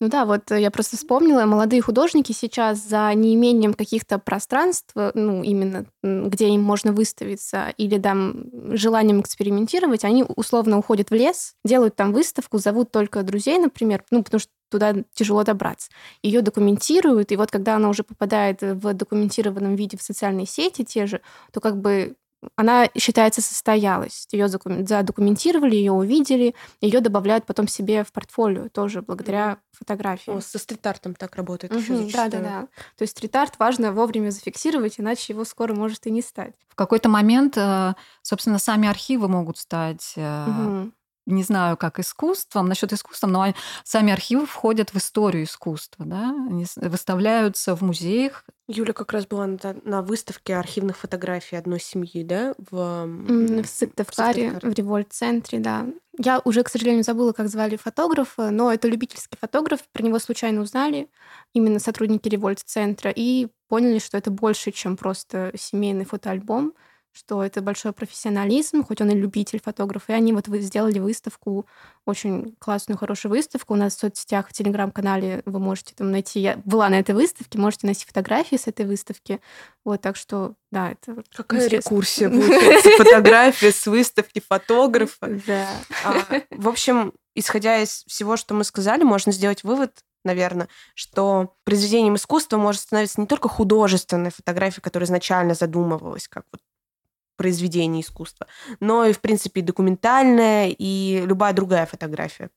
Ну 0.00 0.08
да, 0.08 0.24
вот 0.26 0.52
я 0.52 0.70
просто 0.70 0.96
вспомнила, 0.96 1.44
молодые 1.44 1.82
художники 1.82 2.30
сейчас 2.30 2.78
за 2.78 3.12
неимением 3.14 3.74
каких-то 3.74 4.20
пространств, 4.20 4.92
ну 4.94 5.42
именно 5.42 5.86
где 6.04 6.48
им 6.50 6.62
можно 6.62 6.92
выставиться, 6.92 7.74
или 7.76 7.98
там 7.98 8.44
желанием 8.76 9.20
экспериментировать, 9.20 10.04
они 10.04 10.24
условно 10.36 10.78
уходят 10.78 11.10
в 11.10 11.14
лес, 11.14 11.54
делают 11.64 11.96
там 11.96 12.12
выставку, 12.12 12.58
зовут 12.58 12.92
только 12.92 13.24
друзей, 13.24 13.58
например, 13.58 14.04
ну 14.12 14.22
потому 14.22 14.38
что 14.38 14.52
туда 14.70 14.94
тяжело 15.14 15.42
добраться. 15.42 15.90
Ее 16.22 16.42
документируют, 16.42 17.32
и 17.32 17.36
вот 17.36 17.50
когда 17.50 17.74
она 17.74 17.88
уже 17.88 18.04
попадает 18.04 18.62
в 18.62 18.92
документированном 18.94 19.74
виде 19.74 19.96
в 19.96 20.02
социальные 20.02 20.46
сети 20.46 20.84
те 20.84 21.06
же, 21.06 21.22
то 21.52 21.60
как 21.60 21.80
бы 21.80 22.14
она 22.56 22.88
считается 22.96 23.42
состоялась. 23.42 24.26
Ее 24.30 24.48
задокументировали, 24.48 25.74
ее 25.74 25.92
увидели, 25.92 26.54
ее 26.80 27.00
добавляют 27.00 27.46
потом 27.46 27.66
себе 27.66 28.04
в 28.04 28.12
портфолио 28.12 28.68
тоже 28.68 29.02
благодаря 29.02 29.58
фотографии. 29.72 30.30
О, 30.30 30.40
со 30.40 30.58
стрит-артом 30.58 31.14
так 31.14 31.36
работает 31.36 31.72
угу, 31.72 31.80
еще 31.80 32.12
Да, 32.12 32.28
да, 32.28 32.40
да. 32.40 32.60
То 32.96 33.02
есть 33.02 33.16
стрит-арт 33.16 33.58
важно 33.58 33.92
вовремя 33.92 34.30
зафиксировать, 34.30 35.00
иначе 35.00 35.32
его 35.32 35.44
скоро 35.44 35.74
может 35.74 36.06
и 36.06 36.10
не 36.10 36.22
стать. 36.22 36.54
В 36.68 36.74
какой-то 36.76 37.08
момент, 37.08 37.56
э, 37.56 37.94
собственно, 38.22 38.58
сами 38.58 38.88
архивы 38.88 39.28
могут 39.28 39.58
стать 39.58 40.14
угу 40.16 40.92
не 41.28 41.42
знаю, 41.42 41.76
как 41.76 41.98
искусством, 41.98 42.66
насчет 42.66 42.92
искусства, 42.92 43.26
но 43.26 43.54
сами 43.84 44.12
архивы 44.12 44.46
входят 44.46 44.90
в 44.90 44.96
историю 44.96 45.44
искусства, 45.44 46.04
да, 46.04 46.30
они 46.48 46.66
выставляются 46.76 47.76
в 47.76 47.82
музеях. 47.82 48.44
Юля 48.66 48.92
как 48.92 49.12
раз 49.12 49.26
была 49.26 49.46
на, 49.46 49.76
на 49.84 50.02
выставке 50.02 50.56
архивных 50.56 50.96
фотографий 50.96 51.56
одной 51.56 51.80
семьи, 51.80 52.22
да, 52.22 52.54
в, 52.70 53.06
в 53.06 53.64
Сыктывкаре, 53.66 54.58
в 54.62 54.72
Револьт-центре, 54.72 55.58
да. 55.58 55.86
Я 56.18 56.40
уже, 56.44 56.62
к 56.64 56.68
сожалению, 56.68 57.04
забыла, 57.04 57.32
как 57.32 57.48
звали 57.48 57.76
фотографа, 57.76 58.50
но 58.50 58.72
это 58.72 58.88
любительский 58.88 59.38
фотограф, 59.40 59.80
про 59.92 60.02
него 60.02 60.18
случайно 60.18 60.62
узнали, 60.62 61.08
именно 61.52 61.78
сотрудники 61.78 62.28
Револьт-центра, 62.28 63.12
и 63.14 63.48
поняли, 63.68 63.98
что 63.98 64.18
это 64.18 64.30
больше, 64.30 64.72
чем 64.72 64.96
просто 64.96 65.52
семейный 65.56 66.04
фотоальбом 66.04 66.74
что 67.12 67.42
это 67.42 67.60
большой 67.60 67.92
профессионализм, 67.92 68.84
хоть 68.84 69.00
он 69.00 69.10
и 69.10 69.14
любитель 69.14 69.60
фотограф, 69.62 70.04
и 70.08 70.12
они 70.12 70.32
вот 70.32 70.46
сделали 70.46 70.98
выставку, 70.98 71.66
очень 72.04 72.54
классную, 72.58 72.96
хорошую 72.96 73.30
выставку. 73.30 73.74
У 73.74 73.76
нас 73.76 73.96
в 73.96 74.00
соцсетях, 74.00 74.48
в 74.48 74.52
телеграм-канале 74.52 75.42
вы 75.44 75.58
можете 75.58 75.94
там 75.94 76.10
найти, 76.10 76.40
я 76.40 76.60
была 76.64 76.88
на 76.88 76.98
этой 77.00 77.14
выставке, 77.14 77.58
можете 77.58 77.86
найти 77.86 78.06
фотографии 78.06 78.56
с 78.56 78.66
этой 78.66 78.86
выставки. 78.86 79.40
Вот, 79.84 80.00
так 80.00 80.16
что, 80.16 80.54
да, 80.70 80.92
это 80.92 81.22
Какая 81.34 81.64
интересно. 81.64 81.88
рекурсия 81.88 82.28
получается? 82.30 82.90
Фотография 83.04 83.72
с 83.72 83.86
выставки 83.86 84.40
фотографа. 84.40 85.40
Да. 85.48 85.68
А, 86.04 86.42
в 86.50 86.68
общем, 86.68 87.14
исходя 87.34 87.78
из 87.78 88.04
всего, 88.06 88.36
что 88.36 88.54
мы 88.54 88.64
сказали, 88.64 89.02
можно 89.02 89.32
сделать 89.32 89.64
вывод, 89.64 90.04
наверное, 90.24 90.68
что 90.94 91.54
произведением 91.64 92.16
искусства 92.16 92.58
может 92.58 92.82
становиться 92.82 93.20
не 93.20 93.26
только 93.26 93.48
художественная 93.48 94.30
фотография, 94.30 94.80
которая 94.80 95.06
изначально 95.06 95.54
задумывалась 95.54 96.28
как 96.28 96.44
вот 96.52 96.60
произведение 97.38 98.02
искусства, 98.02 98.46
но 98.80 99.06
и, 99.06 99.14
в 99.14 99.20
принципе, 99.20 99.62
документальная, 99.62 100.74
и 100.76 101.22
любая 101.24 101.54
другая 101.54 101.86
фотография. 101.86 102.50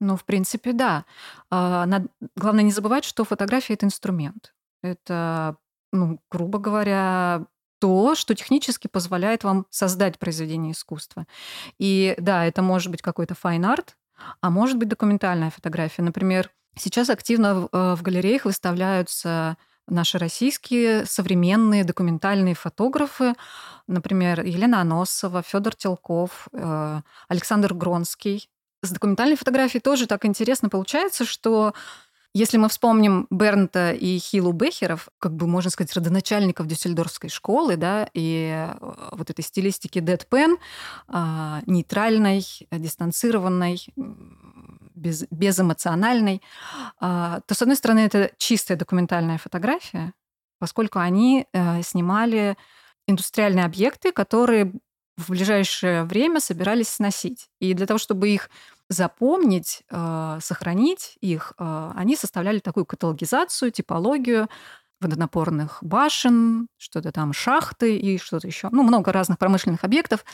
Ну, 0.00 0.16
в 0.16 0.24
принципе, 0.24 0.72
да. 0.72 1.04
А, 1.50 1.88
главное 2.36 2.62
не 2.62 2.70
забывать, 2.70 3.04
что 3.04 3.24
фотография— 3.24 3.74
это 3.74 3.86
инструмент. 3.86 4.54
Это, 4.82 5.56
ну, 5.92 6.20
грубо 6.30 6.58
говоря, 6.58 7.46
то, 7.78 8.14
что 8.14 8.34
технически 8.34 8.88
позволяет 8.88 9.44
вам 9.44 9.66
создать 9.70 10.18
произведение 10.18 10.72
искусства. 10.72 11.26
И 11.78 12.14
да, 12.18 12.44
это 12.44 12.62
может 12.62 12.90
быть 12.90 13.02
какой-то 13.02 13.34
fine 13.34 13.65
art, 13.65 13.96
а 14.40 14.50
может 14.50 14.78
быть 14.78 14.88
документальная 14.88 15.50
фотография. 15.50 16.02
Например, 16.02 16.50
сейчас 16.76 17.10
активно 17.10 17.54
в 17.60 17.68
э, 17.72 17.96
галереях 18.02 18.44
выставляются 18.44 19.56
наши 19.88 20.18
российские 20.18 21.06
современные 21.06 21.84
документальные 21.84 22.54
фотографы, 22.54 23.34
например, 23.86 24.44
Елена 24.44 24.80
Аносова, 24.80 25.42
Федор 25.42 25.74
Телков, 25.74 26.48
э, 26.52 27.00
Александр 27.28 27.74
Гронский. 27.74 28.48
С 28.82 28.90
документальной 28.90 29.36
фотографией 29.36 29.80
тоже 29.80 30.06
так 30.06 30.24
интересно 30.24 30.68
получается, 30.68 31.24
что 31.24 31.72
если 32.34 32.58
мы 32.58 32.68
вспомним 32.68 33.26
Бернта 33.30 33.92
и 33.92 34.18
Хилу 34.18 34.52
Бехеров, 34.52 35.08
как 35.18 35.34
бы, 35.34 35.46
можно 35.46 35.70
сказать, 35.70 35.94
родоначальников 35.94 36.66
дюссельдорфской 36.66 37.30
школы, 37.30 37.76
да, 37.76 38.10
и 38.12 38.50
э, 38.52 38.74
вот 39.12 39.30
этой 39.30 39.42
стилистики 39.42 40.00
deadpan, 40.00 40.56
а, 41.08 41.62
нейтральной, 41.64 42.44
дистанцированной, 42.70 43.86
без, 44.96 45.24
безэмоциональной, 45.30 46.42
а, 46.98 47.40
то, 47.46 47.54
с 47.54 47.62
одной 47.62 47.76
стороны, 47.76 48.00
это 48.00 48.32
чистая 48.38 48.76
документальная 48.76 49.38
фотография, 49.38 50.12
поскольку 50.58 50.98
они 50.98 51.46
э, 51.52 51.82
снимали 51.82 52.56
индустриальные 53.06 53.64
объекты, 53.66 54.10
которые 54.10 54.72
в 55.16 55.30
ближайшее 55.30 56.04
время 56.04 56.40
собирались 56.40 56.88
сносить. 56.88 57.48
И 57.60 57.74
для 57.74 57.86
того, 57.86 57.98
чтобы 57.98 58.30
их 58.30 58.50
запомнить, 58.88 59.82
э, 59.90 60.38
сохранить 60.40 61.18
их, 61.20 61.52
э, 61.58 61.92
они 61.94 62.16
составляли 62.16 62.58
такую 62.58 62.86
каталогизацию, 62.86 63.70
типологию 63.70 64.48
водонапорных 65.00 65.78
башен, 65.82 66.68
что-то 66.78 67.12
там 67.12 67.32
шахты 67.32 67.96
и 67.96 68.18
что-то 68.18 68.46
еще. 68.46 68.68
Ну, 68.72 68.82
много 68.82 69.12
разных 69.12 69.38
промышленных 69.38 69.84
объектов. 69.84 70.24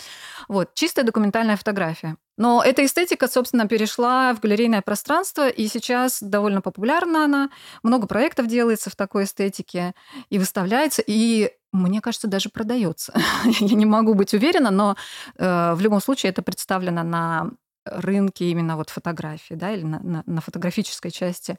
Вот, 0.49 0.75
чистая 0.75 1.05
документальная 1.05 1.57
фотография. 1.57 2.17
Но 2.39 2.63
эта 2.65 2.85
эстетика, 2.85 3.29
собственно, 3.29 3.67
перешла 3.69 4.35
в 4.35 4.41
галерейное 4.41 4.83
пространство, 4.83 5.49
и 5.49 5.67
сейчас 5.69 6.23
довольно 6.23 6.61
популярна 6.61 7.25
она. 7.25 7.51
Много 7.83 8.07
проектов 8.07 8.47
делается 8.47 8.91
в 8.91 8.97
такой 8.97 9.25
эстетике 9.25 9.95
и 10.31 10.39
выставляется, 10.39 11.03
и 11.07 11.51
мне 11.73 12.01
кажется, 12.01 12.29
даже 12.29 12.49
продается. 12.49 13.15
Я 13.45 13.77
не 13.77 13.87
могу 13.87 14.15
быть 14.15 14.35
уверена, 14.35 14.71
но 14.71 14.97
э, 15.37 15.75
в 15.75 15.81
любом 15.81 16.01
случае 16.01 16.31
это 16.31 16.43
представлено 16.43 17.03
на 17.03 17.51
рынке 17.85 18.51
именно 18.51 18.77
вот 18.77 18.91
фотографии, 18.91 19.55
да, 19.55 19.73
или 19.73 19.83
на, 19.83 19.99
на, 20.01 20.23
на 20.27 20.41
фотографической 20.41 21.11
части 21.11 21.59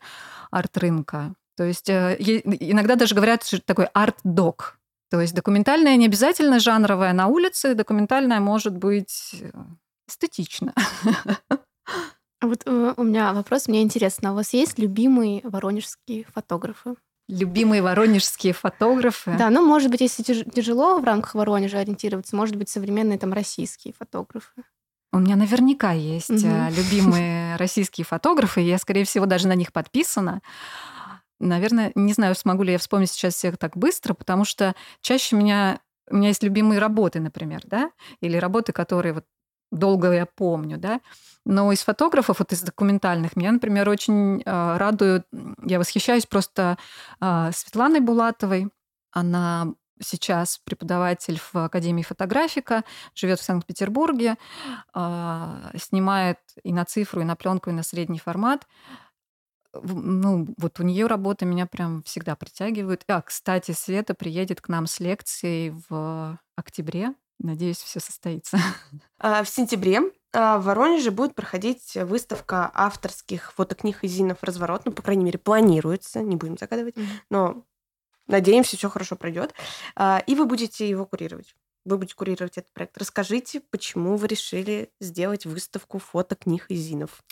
арт-рынка. 0.51 1.33
То 1.55 1.63
есть 1.63 1.89
э, 1.89 2.15
иногда 2.19 2.95
даже 2.95 3.15
говорят, 3.15 3.45
что 3.45 3.61
такой 3.61 3.85
арт-док. 3.85 4.79
То 5.09 5.21
есть 5.21 5.35
документальная 5.35 5.95
не 5.95 6.07
обязательно 6.07 6.59
жанровая 6.59 7.13
на 7.13 7.27
улице, 7.27 7.75
документальная 7.75 8.39
может 8.39 8.75
быть 8.75 9.35
э, 9.41 9.51
эстетично. 10.07 10.73
А 12.41 12.47
вот 12.47 12.63
э, 12.65 12.93
у 12.97 13.03
меня 13.03 13.31
вопрос, 13.31 13.69
мне 13.69 13.83
интересно, 13.83 14.33
у 14.33 14.35
вас 14.35 14.51
есть 14.51 14.77
любимые 14.77 15.39
воронежские 15.45 16.25
фотографы? 16.25 16.95
Любимые 17.29 17.81
воронежские 17.81 18.51
фотографы? 18.51 19.33
Да, 19.37 19.49
ну, 19.49 19.65
может 19.65 19.89
быть, 19.89 20.01
если 20.01 20.23
тяжело 20.23 20.99
в 20.99 21.05
рамках 21.05 21.35
Воронежа 21.35 21.79
ориентироваться, 21.79 22.35
может 22.35 22.57
быть, 22.57 22.67
современные 22.67 23.17
там 23.17 23.31
российские 23.31 23.93
фотографы. 23.97 24.63
У 25.13 25.19
меня 25.19 25.37
наверняка 25.37 25.93
есть 25.93 26.31
угу. 26.31 26.51
любимые 26.75 27.55
российские 27.55 28.03
фотографы, 28.03 28.59
я, 28.59 28.77
скорее 28.77 29.05
всего, 29.05 29.25
даже 29.25 29.47
на 29.47 29.55
них 29.55 29.71
подписана. 29.71 30.41
Наверное, 31.39 31.91
не 31.95 32.13
знаю, 32.13 32.35
смогу 32.35 32.63
ли 32.63 32.71
я 32.73 32.77
вспомнить 32.77 33.11
сейчас 33.11 33.35
всех 33.35 33.57
так 33.57 33.75
быстро, 33.77 34.13
потому 34.13 34.45
что 34.45 34.75
чаще 35.01 35.35
меня 35.35 35.79
У 36.09 36.15
меня 36.15 36.29
есть 36.29 36.43
любимые 36.43 36.79
работы, 36.79 37.19
например, 37.19 37.61
да, 37.65 37.91
или 38.21 38.37
работы, 38.37 38.73
которые 38.73 39.13
вот 39.13 39.25
долго 39.71 40.11
я 40.11 40.25
помню, 40.25 40.77
да. 40.77 40.99
Но 41.45 41.71
из 41.71 41.81
фотографов, 41.83 42.39
вот 42.39 42.51
из 42.53 42.61
документальных, 42.61 43.35
меня, 43.35 43.51
например, 43.51 43.89
очень 43.89 44.41
э, 44.45 44.77
радуют, 44.77 45.25
я 45.65 45.79
восхищаюсь 45.79 46.25
просто 46.25 46.77
э, 47.21 47.51
Светланой 47.53 47.99
Булатовой. 48.01 48.69
Она 49.11 49.73
сейчас 50.01 50.59
преподаватель 50.63 51.39
в 51.39 51.55
Академии 51.55 52.03
фотографика, 52.03 52.83
живет 53.15 53.39
в 53.39 53.43
Санкт-Петербурге, 53.43 54.35
э, 54.93 55.71
снимает 55.77 56.39
и 56.63 56.73
на 56.73 56.85
цифру, 56.85 57.21
и 57.21 57.25
на 57.25 57.35
пленку, 57.35 57.69
и 57.69 57.73
на 57.73 57.83
средний 57.83 58.19
формат. 58.19 58.67
Ну, 59.73 60.47
вот 60.57 60.79
у 60.79 60.83
нее 60.83 61.07
работы 61.07 61.45
меня 61.45 61.65
прям 61.65 62.03
всегда 62.03 62.35
притягивают. 62.35 63.03
А, 63.07 63.21
кстати, 63.21 63.71
Света 63.71 64.13
приедет 64.13 64.61
к 64.61 64.69
нам 64.69 64.85
с 64.85 64.99
лекцией 64.99 65.73
в 65.89 66.39
октябре. 66.55 67.13
Надеюсь, 67.39 67.77
все 67.77 67.99
состоится. 67.99 68.57
А, 69.17 69.43
в 69.43 69.49
сентябре 69.49 70.01
а, 70.33 70.57
в 70.57 70.65
Воронеже 70.65 71.09
будет 71.09 71.33
проходить 71.33 71.95
выставка 71.95 72.69
авторских 72.73 73.53
фотокниг 73.53 74.03
и 74.03 74.07
зинов 74.07 74.39
«Разворот». 74.41 74.85
Ну, 74.85 74.91
по 74.91 75.01
крайней 75.01 75.23
мере, 75.23 75.39
планируется, 75.39 76.21
не 76.21 76.35
будем 76.35 76.57
загадывать, 76.57 76.95
но 77.29 77.63
надеемся, 78.27 78.75
все 78.75 78.89
хорошо 78.89 79.15
пройдет. 79.15 79.53
А, 79.95 80.21
и 80.27 80.35
вы 80.35 80.45
будете 80.45 80.89
его 80.89 81.05
курировать. 81.05 81.55
Вы 81.85 81.97
будете 81.97 82.15
курировать 82.15 82.57
этот 82.57 82.73
проект. 82.73 82.97
Расскажите, 82.97 83.61
почему 83.61 84.17
вы 84.17 84.27
решили 84.27 84.91
сделать 84.99 85.45
выставку 85.45 85.99
фотокниг 85.99 86.65
и 86.69 86.75
зинов? 86.75 87.23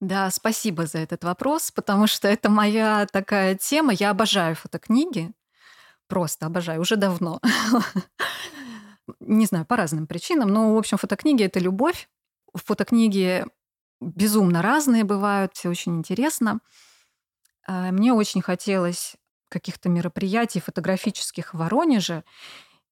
Да, 0.00 0.30
спасибо 0.30 0.86
за 0.86 0.98
этот 0.98 1.24
вопрос, 1.24 1.72
потому 1.72 2.06
что 2.06 2.28
это 2.28 2.48
моя 2.50 3.06
такая 3.10 3.56
тема. 3.56 3.92
Я 3.92 4.10
обожаю 4.10 4.54
фотокниги, 4.54 5.32
просто 6.06 6.46
обожаю, 6.46 6.80
уже 6.80 6.96
давно. 6.96 7.40
Не 9.20 9.46
знаю, 9.46 9.64
по 9.64 9.76
разным 9.76 10.06
причинам, 10.06 10.50
но, 10.50 10.74
в 10.74 10.78
общем, 10.78 10.98
фотокниги— 10.98 11.42
это 11.44 11.58
любовь. 11.58 12.08
Фотокниги 12.54 13.44
безумно 14.00 14.62
разные 14.62 15.04
бывают, 15.04 15.54
все 15.54 15.68
очень 15.68 15.96
интересно. 15.96 16.60
А, 17.66 17.90
мне 17.90 18.12
очень 18.12 18.42
хотелось 18.42 19.16
каких-то 19.48 19.88
мероприятий 19.88 20.60
фотографических 20.60 21.54
в 21.54 21.58
Воронеже, 21.58 22.22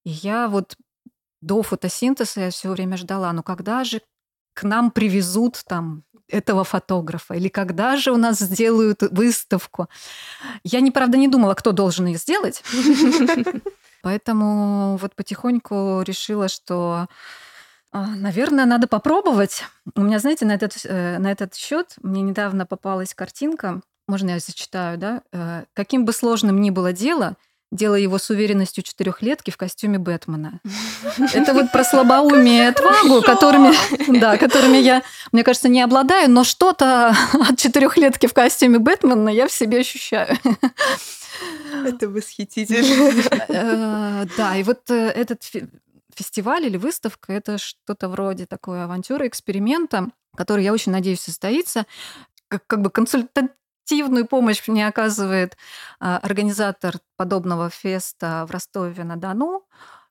и 0.04 0.10
я 0.10 0.48
вот 0.48 0.76
до 1.40 1.62
фотосинтеза 1.62 2.40
я 2.40 2.50
все 2.50 2.70
время 2.70 2.96
ждала, 2.96 3.32
ну 3.32 3.42
когда 3.42 3.84
же 3.84 4.00
к 4.54 4.62
нам 4.62 4.90
привезут 4.90 5.62
там 5.66 6.04
этого 6.28 6.64
фотографа? 6.64 7.34
Или 7.34 7.48
когда 7.48 7.96
же 7.96 8.12
у 8.12 8.16
нас 8.16 8.38
сделают 8.38 9.02
выставку? 9.02 9.88
Я, 10.64 10.80
не 10.80 10.90
правда, 10.90 11.18
не 11.18 11.28
думала, 11.28 11.54
кто 11.54 11.72
должен 11.72 12.06
ее 12.06 12.18
сделать. 12.18 12.62
Поэтому 14.02 14.96
вот 14.98 15.14
потихоньку 15.14 16.02
решила, 16.02 16.48
что 16.48 17.08
а, 17.92 18.06
Наверное, 18.08 18.66
надо 18.66 18.88
попробовать. 18.88 19.64
У 19.94 20.02
меня, 20.02 20.18
знаете, 20.18 20.44
на 20.44 20.52
этот, 20.52 20.84
э, 20.84 21.18
на 21.18 21.32
этот 21.32 21.54
счет 21.54 21.94
мне 22.02 22.20
недавно 22.20 22.66
попалась 22.66 23.14
картинка. 23.14 23.80
Можно 24.06 24.32
я 24.32 24.38
зачитаю, 24.38 24.98
да? 24.98 25.22
Э, 25.32 25.64
Каким 25.72 26.04
бы 26.04 26.12
сложным 26.12 26.60
ни 26.60 26.70
было 26.70 26.92
дело, 26.92 27.36
делая 27.72 28.00
его 28.00 28.18
с 28.18 28.30
уверенностью 28.30 28.84
четырехлетки 28.84 29.50
в 29.50 29.56
костюме 29.56 29.98
Бэтмена. 29.98 30.60
Это 31.34 31.52
вот 31.52 31.72
про 31.72 31.84
слабоумие 31.84 32.64
и 32.64 32.66
отвагу, 32.66 33.22
которыми, 33.22 33.74
да, 34.20 34.36
которыми 34.38 34.76
я, 34.76 35.02
мне 35.32 35.42
кажется, 35.42 35.68
не 35.68 35.82
обладаю, 35.82 36.30
но 36.30 36.44
что-то 36.44 37.14
от 37.32 37.58
четырехлетки 37.58 38.26
в 38.26 38.34
костюме 38.34 38.78
Бэтмена 38.78 39.28
я 39.28 39.48
в 39.48 39.52
себе 39.52 39.80
ощущаю. 39.80 40.38
Это 41.84 42.08
восхитительно. 42.08 43.12
Э, 43.48 44.26
да, 44.36 44.56
и 44.56 44.62
вот 44.62 44.90
э, 44.90 44.94
этот 44.94 45.42
фестиваль 46.14 46.64
или 46.64 46.76
выставка 46.76 47.32
это 47.32 47.58
что-то 47.58 48.08
вроде 48.08 48.46
такой 48.46 48.82
авантюры, 48.84 49.28
эксперимента, 49.28 50.08
который, 50.34 50.64
я 50.64 50.72
очень 50.72 50.92
надеюсь, 50.92 51.20
состоится. 51.20 51.84
Как, 52.48 52.66
как 52.66 52.80
бы 52.80 52.90
консультативный 52.90 53.50
активную 53.86 54.26
помощь 54.26 54.66
мне 54.66 54.88
оказывает 54.88 55.56
а, 56.00 56.18
организатор 56.18 56.96
подобного 57.16 57.70
феста 57.70 58.44
в 58.48 58.50
Ростове-на-Дону, 58.50 59.62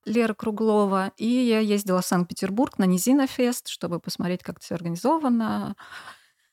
Лера 0.05 0.33
Круглова. 0.33 1.11
И 1.17 1.27
я 1.27 1.59
ездила 1.59 2.01
в 2.01 2.05
Санкт-Петербург 2.05 2.77
на 2.77 2.85
Низина-фест, 2.85 3.67
чтобы 3.67 3.99
посмотреть, 3.99 4.43
как 4.43 4.57
это 4.57 4.65
все 4.65 4.75
организовано. 4.75 5.75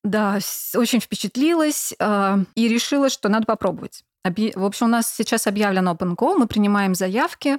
Да, 0.03 0.41
очень 0.75 0.99
впечатлилась 0.99 1.95
а, 2.01 2.41
и 2.57 2.67
решила, 2.67 3.09
что 3.09 3.29
надо 3.29 3.47
попробовать. 3.47 4.03
В 4.25 4.65
общем, 4.65 4.87
у 4.87 4.91
нас 4.91 5.13
сейчас 5.15 5.47
объявлен 5.47 5.89
Open 5.89 6.17
Call, 6.17 6.37
мы 6.37 6.49
принимаем 6.49 6.97
заявки. 6.97 7.59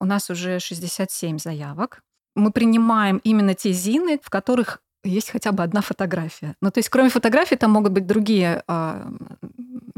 У 0.00 0.04
нас 0.04 0.30
уже 0.30 0.60
67 0.60 1.38
заявок. 1.38 2.02
Мы 2.36 2.52
принимаем 2.52 3.18
именно 3.24 3.54
те 3.54 3.72
зины, 3.72 4.20
в 4.22 4.30
которых 4.30 4.83
есть 5.04 5.30
хотя 5.30 5.52
бы 5.52 5.62
одна 5.62 5.80
фотография. 5.80 6.56
Ну, 6.60 6.70
то 6.70 6.78
есть, 6.78 6.88
кроме 6.88 7.10
фотографий, 7.10 7.56
там 7.56 7.72
могут 7.72 7.92
быть 7.92 8.06
другие 8.06 8.62
э, 8.66 9.10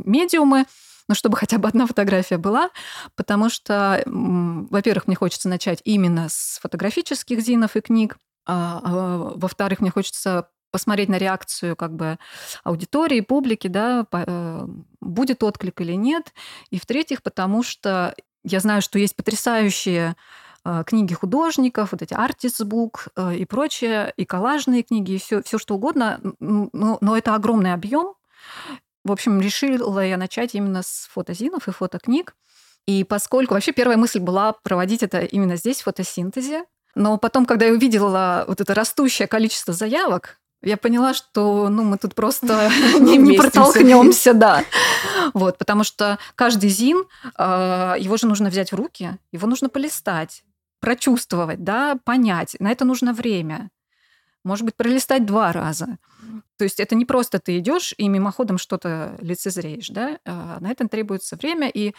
медиумы, 0.04 0.66
но 1.09 1.14
чтобы 1.14 1.36
хотя 1.36 1.59
бы 1.59 1.68
одна 1.68 1.86
фотография 1.86 2.38
была, 2.38 2.70
потому 3.14 3.48
что, 3.48 4.02
во-первых, 4.07 5.07
мне 5.07 5.16
хочется 5.16 5.48
начать 5.48 5.80
именно 5.84 6.28
с 6.28 6.59
фотографических 6.61 7.40
зинов 7.40 7.76
и 7.76 7.80
книг, 7.80 8.18
а, 8.46 8.80
а, 8.82 9.32
во-вторых, 9.36 9.80
мне 9.80 9.90
хочется 9.90 10.48
посмотреть 10.70 11.09
на 11.09 11.18
реакцию 11.18 11.76
как 11.76 11.94
бы 11.94 12.18
аудитории, 12.64 13.20
публики, 13.20 13.68
да, 13.68 14.04
по, 14.04 14.24
э, 14.26 14.66
будет 15.00 15.42
отклик 15.42 15.80
или 15.80 15.92
нет, 15.92 16.32
и 16.70 16.78
в-третьих, 16.78 17.22
потому 17.22 17.62
что 17.62 18.14
я 18.44 18.61
знаю, 18.61 18.82
что 18.82 18.98
есть 18.98 19.16
потрясающие 19.16 20.16
книги 20.86 21.14
художников, 21.14 21.92
вот 21.92 22.02
эти 22.02 22.14
артистбук 22.14 23.08
э, 23.16 23.36
и 23.36 23.44
прочее, 23.44 24.12
и 24.16 24.24
коллажные 24.24 24.82
книги, 24.82 25.12
и 25.12 25.18
все, 25.18 25.42
все 25.42 25.58
что 25.58 25.74
угодно, 25.74 26.20
но, 26.40 26.98
но 27.00 27.16
это 27.16 27.34
огромный 27.34 27.72
объем. 27.72 28.14
В 29.04 29.12
общем, 29.12 29.40
решила 29.40 30.04
я 30.04 30.16
начать 30.16 30.54
именно 30.54 30.82
с 30.82 31.08
фотозинов 31.12 31.68
и 31.68 31.72
фотокниг. 31.72 32.34
И 32.86 33.04
поскольку 33.04 33.54
вообще 33.54 33.72
первая 33.72 33.96
мысль 33.96 34.20
была 34.20 34.52
проводить 34.52 35.02
это 35.02 35.20
именно 35.20 35.56
здесь, 35.56 35.80
в 35.80 35.84
фотосинтезе, 35.84 36.64
но 36.94 37.18
потом, 37.18 37.46
когда 37.46 37.66
я 37.66 37.72
увидела 37.72 38.44
вот 38.48 38.60
это 38.60 38.74
растущее 38.74 39.28
количество 39.28 39.74
заявок, 39.74 40.40
я 40.62 40.76
поняла, 40.76 41.14
что 41.14 41.68
ну, 41.68 41.84
мы 41.84 41.98
тут 41.98 42.14
просто 42.14 42.70
не 42.98 43.36
протолкнемся, 43.36 44.34
да. 44.34 44.64
Вот, 45.34 45.58
потому 45.58 45.84
что 45.84 46.18
каждый 46.34 46.70
зин, 46.70 47.04
а, 47.36 47.96
его 47.98 48.16
же 48.16 48.26
нужно 48.26 48.48
взять 48.48 48.72
в 48.72 48.76
руки, 48.76 49.18
его 49.32 49.46
нужно 49.46 49.68
полистать 49.68 50.42
прочувствовать, 50.81 51.64
да, 51.64 51.99
понять. 52.05 52.57
На 52.61 52.70
это 52.70 52.85
нужно 52.85 53.12
время. 53.12 53.70
Может 54.45 54.64
быть, 54.64 54.77
пролистать 54.77 55.27
два 55.27 55.53
раза. 55.53 55.99
То 56.57 56.64
есть 56.64 56.81
это 56.81 56.95
не 56.95 57.05
просто 57.05 57.39
ты 57.39 57.59
идешь 57.59 57.95
и 57.99 58.09
мимоходом 58.09 58.59
что-то 58.59 59.16
лицезреешь, 59.20 59.89
да, 59.89 60.18
а 60.24 60.59
на 60.61 60.70
это 60.70 60.89
требуется 60.89 61.37
время, 61.37 61.68
и 61.68 61.95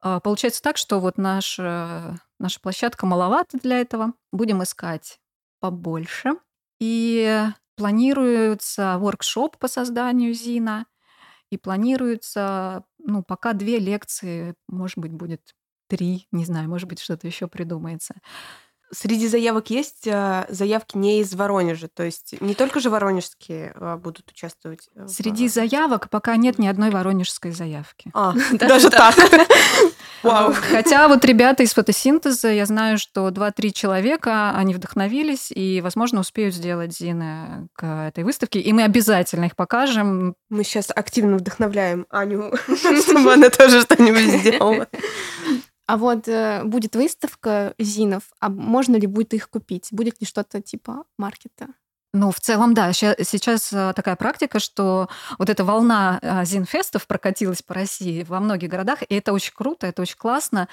а, 0.00 0.20
получается 0.20 0.62
так, 0.62 0.76
что 0.76 0.98
вот 0.98 1.18
наша, 1.18 2.18
наша 2.38 2.60
площадка 2.60 3.06
маловато 3.06 3.58
для 3.58 3.80
этого. 3.80 4.14
Будем 4.32 4.62
искать 4.62 5.20
побольше. 5.60 6.32
И 6.80 7.44
планируется 7.76 8.96
воркшоп 8.98 9.58
по 9.58 9.68
созданию 9.68 10.34
ЗИНа, 10.34 10.86
и 11.50 11.58
планируется, 11.58 12.84
ну, 12.98 13.22
пока 13.22 13.52
две 13.52 13.78
лекции, 13.78 14.54
может 14.68 14.98
быть, 14.98 15.12
будет 15.12 15.54
три, 15.90 16.28
не 16.30 16.44
знаю, 16.44 16.68
может 16.68 16.88
быть, 16.88 17.00
что-то 17.00 17.26
еще 17.26 17.48
придумается. 17.48 18.14
Среди 18.92 19.28
заявок 19.28 19.70
есть 19.70 20.08
а, 20.08 20.46
заявки 20.48 20.96
не 20.96 21.20
из 21.20 21.32
Воронежа, 21.34 21.86
то 21.86 22.02
есть 22.02 22.34
не 22.40 22.54
только 22.54 22.80
же 22.80 22.90
воронежские 22.90 23.72
а, 23.76 23.96
будут 23.96 24.28
участвовать. 24.30 24.88
Среди 25.06 25.48
в... 25.48 25.52
заявок 25.52 26.10
пока 26.10 26.34
нет 26.36 26.58
ни 26.58 26.66
одной 26.66 26.90
воронежской 26.90 27.52
заявки. 27.52 28.10
А, 28.14 28.34
даже 28.52 28.90
так. 28.90 29.14
Вау. 30.24 30.52
Хотя 30.52 31.06
вот 31.06 31.24
ребята 31.24 31.62
из 31.62 31.72
фотосинтеза, 31.72 32.48
я 32.50 32.66
знаю, 32.66 32.98
что 32.98 33.28
2-3 33.28 33.70
человека, 33.70 34.50
они 34.56 34.74
вдохновились 34.74 35.52
и, 35.52 35.80
возможно, 35.80 36.20
успеют 36.20 36.54
сделать 36.54 36.92
Зины 36.92 37.68
к 37.74 37.86
этой 38.08 38.24
выставке, 38.24 38.58
и 38.58 38.72
мы 38.72 38.82
обязательно 38.82 39.44
их 39.44 39.54
покажем. 39.54 40.34
Мы 40.48 40.64
сейчас 40.64 40.90
активно 40.94 41.36
вдохновляем 41.36 42.06
Аню, 42.10 42.52
чтобы 43.02 43.32
она 43.32 43.50
тоже 43.50 43.82
что-нибудь 43.82 44.40
сделала. 44.40 44.88
А 45.90 45.96
вот 45.96 46.28
э, 46.28 46.62
будет 46.62 46.94
выставка 46.94 47.74
зинов, 47.76 48.22
а 48.38 48.48
можно 48.48 48.94
ли 48.94 49.08
будет 49.08 49.34
их 49.34 49.50
купить? 49.50 49.88
Будет 49.90 50.20
ли 50.20 50.26
что-то 50.26 50.62
типа 50.62 51.02
маркета? 51.18 51.66
Ну, 52.12 52.32
в 52.32 52.40
целом, 52.40 52.74
да. 52.74 52.92
Сейчас 52.92 53.72
э, 53.72 53.92
такая 53.94 54.16
практика, 54.16 54.58
что 54.58 55.08
вот 55.38 55.48
эта 55.48 55.64
волна 55.64 56.18
э, 56.20 56.44
зинфестов 56.44 57.06
прокатилась 57.06 57.62
по 57.62 57.72
России 57.72 58.24
во 58.24 58.40
многих 58.40 58.68
городах, 58.68 59.02
и 59.08 59.14
это 59.14 59.32
очень 59.32 59.52
круто, 59.54 59.86
это 59.86 60.02
очень 60.02 60.16
классно. 60.16 60.68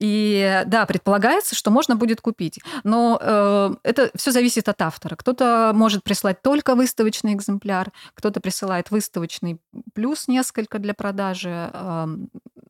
И 0.00 0.62
да, 0.66 0.86
предполагается, 0.86 1.54
что 1.54 1.70
можно 1.70 1.94
будет 1.94 2.22
купить. 2.22 2.58
Но 2.84 3.18
э, 3.20 3.74
это 3.82 4.10
все 4.14 4.30
зависит 4.30 4.66
от 4.70 4.80
автора. 4.80 5.14
Кто-то 5.16 5.72
может 5.74 6.04
прислать 6.04 6.40
только 6.40 6.74
выставочный 6.74 7.34
экземпляр, 7.34 7.92
кто-то 8.14 8.40
присылает 8.40 8.90
выставочный 8.90 9.60
плюс 9.92 10.26
несколько 10.26 10.78
для 10.78 10.94
продажи. 10.94 11.70
Э, 11.70 12.06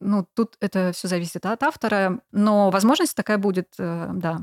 ну, 0.01 0.27
тут 0.35 0.57
это 0.59 0.91
все 0.93 1.07
зависит 1.07 1.47
от 1.47 1.63
автора, 1.63 2.19
но 2.33 2.71
возможность 2.71 3.15
такая 3.15 3.39
будет, 3.39 3.69
э, 3.79 4.11
да. 4.13 4.41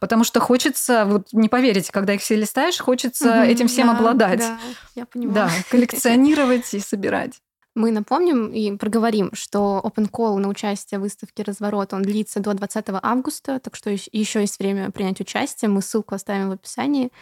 Потому 0.00 0.24
что 0.24 0.40
хочется, 0.40 1.04
вот 1.04 1.28
не 1.32 1.48
поверите, 1.48 1.92
когда 1.92 2.14
их 2.14 2.20
все 2.20 2.36
листаешь, 2.36 2.78
хочется 2.78 3.30
угу, 3.30 3.48
этим 3.48 3.68
всем 3.68 3.88
да, 3.88 3.96
обладать. 3.96 4.40
Да, 4.40 4.58
я 4.94 5.06
понимаю. 5.06 5.34
Да, 5.34 5.50
коллекционировать 5.70 6.72
и 6.74 6.80
собирать. 6.80 7.40
Мы 7.74 7.92
напомним 7.92 8.48
и 8.48 8.76
проговорим, 8.76 9.30
что 9.34 9.80
Open 9.84 10.10
Call 10.10 10.38
на 10.38 10.48
участие 10.48 10.98
в 10.98 11.02
выставке 11.02 11.44
«Разворот» 11.44 11.94
он 11.94 12.02
длится 12.02 12.40
до 12.40 12.52
20 12.52 12.86
августа, 13.02 13.60
так 13.60 13.76
что 13.76 13.90
еще 13.90 14.40
есть 14.40 14.58
время 14.58 14.90
принять 14.90 15.20
участие. 15.20 15.68
Мы 15.68 15.80
ссылку 15.80 16.16
оставим 16.16 16.48
в 16.48 16.52
описании. 16.52 17.12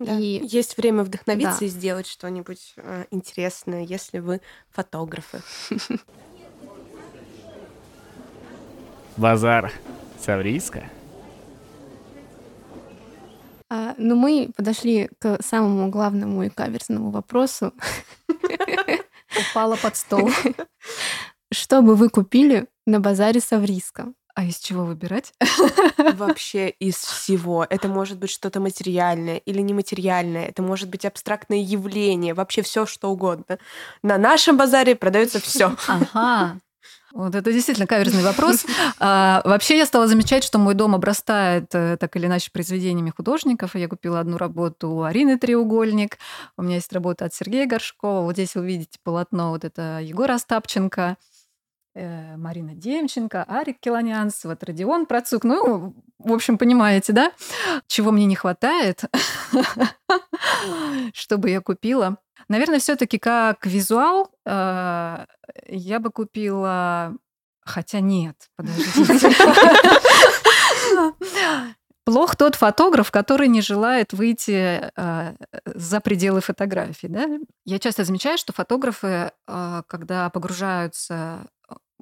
Да. 0.00 0.18
И... 0.18 0.40
Есть 0.44 0.76
время 0.78 1.04
вдохновиться 1.04 1.60
да. 1.60 1.66
и 1.66 1.68
сделать 1.68 2.08
что-нибудь 2.08 2.72
э, 2.76 3.04
интересное, 3.12 3.84
если 3.84 4.18
вы 4.18 4.40
фотографы. 4.70 5.42
Базар. 9.16 9.70
Саврийска. 10.18 10.90
А, 13.70 13.94
ну, 13.96 14.16
мы 14.16 14.50
подошли 14.56 15.08
к 15.20 15.40
самому 15.42 15.90
главному 15.90 16.42
и 16.42 16.48
каверзному 16.48 17.10
вопросу. 17.10 17.72
Упала 19.50 19.76
под 19.76 19.96
стол. 19.96 20.30
Что 21.52 21.80
бы 21.80 21.94
вы 21.94 22.08
купили 22.08 22.66
на 22.86 22.98
базаре 22.98 23.40
Савриска? 23.40 24.12
А 24.34 24.44
из 24.44 24.58
чего 24.58 24.84
выбирать? 24.84 25.34
Вообще 26.14 26.70
из 26.70 26.96
всего. 26.96 27.66
Это 27.68 27.88
может 27.88 28.18
быть 28.18 28.30
что-то 28.30 28.60
материальное 28.60 29.36
или 29.36 29.60
нематериальное. 29.60 30.46
Это 30.46 30.62
может 30.62 30.88
быть 30.88 31.04
абстрактное 31.04 31.58
явление. 31.58 32.34
Вообще 32.34 32.62
все, 32.62 32.86
что 32.86 33.10
угодно. 33.10 33.58
На 34.02 34.18
нашем 34.18 34.56
базаре 34.56 34.96
продается 34.96 35.40
все. 35.40 35.76
Ага. 35.86 36.58
Вот 37.12 37.34
это 37.34 37.52
действительно 37.52 37.86
каверзный 37.86 38.22
вопрос. 38.22 38.64
А, 39.02 39.40
вообще 39.44 39.78
я 39.78 39.86
стала 39.86 40.06
замечать, 40.06 40.44
что 40.44 40.58
мой 40.58 40.74
дом 40.74 40.94
обрастает 40.94 41.74
э, 41.74 41.96
так 41.98 42.16
или 42.16 42.26
иначе 42.26 42.50
произведениями 42.52 43.12
художников. 43.16 43.74
Я 43.74 43.88
купила 43.88 44.20
одну 44.20 44.36
работу 44.36 44.90
у 44.90 45.02
Арины 45.02 45.38
Треугольник. 45.38 46.18
У 46.58 46.62
меня 46.62 46.74
есть 46.74 46.92
работа 46.92 47.24
от 47.24 47.32
Сергея 47.32 47.66
Горшкова. 47.66 48.22
Вот 48.22 48.34
здесь 48.34 48.54
вы 48.54 48.66
видите 48.66 48.98
полотно 49.02 49.50
вот 49.50 49.64
это 49.64 50.00
Егора 50.02 50.34
Остапченко. 50.34 51.16
Э, 51.94 52.36
Марина 52.36 52.74
Демченко, 52.74 53.42
Арик 53.44 53.80
Килонянц, 53.80 54.44
вот 54.44 54.62
Родион 54.62 55.06
Процук. 55.06 55.42
Ну, 55.42 55.94
в 56.18 56.32
общем, 56.32 56.56
понимаете, 56.56 57.12
да? 57.12 57.32
Чего 57.88 58.12
мне 58.12 58.26
не 58.26 58.36
хватает, 58.36 59.02
чтобы 61.12 61.50
я 61.50 61.60
купила. 61.60 62.18
Наверное, 62.48 62.80
все 62.80 62.96
таки 62.96 63.18
как 63.18 63.66
визуал 63.66 64.30
э, 64.44 65.26
я 65.68 66.00
бы 66.00 66.10
купила... 66.10 67.14
Хотя 67.62 68.00
нет, 68.00 68.48
подождите. 68.56 69.30
Плох 72.04 72.34
тот 72.34 72.56
фотограф, 72.56 73.10
который 73.10 73.46
не 73.46 73.60
желает 73.60 74.12
выйти 74.12 74.90
э, 74.96 75.34
за 75.66 76.00
пределы 76.00 76.40
фотографии. 76.40 77.06
Да? 77.06 77.26
Я 77.64 77.78
часто 77.78 78.04
замечаю, 78.04 78.38
что 78.38 78.52
фотографы, 78.52 79.30
э, 79.46 79.82
когда 79.86 80.30
погружаются 80.30 81.46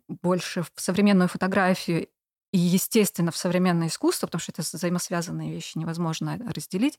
больше 0.08 0.62
в 0.62 0.70
современную 0.76 1.28
фотографию 1.28 2.08
и, 2.52 2.58
естественно, 2.58 3.30
в 3.30 3.36
современное 3.36 3.88
искусство, 3.88 4.26
потому 4.26 4.40
что 4.40 4.52
это 4.52 4.62
взаимосвязанные 4.62 5.52
вещи, 5.52 5.76
невозможно 5.76 6.38
разделить, 6.54 6.98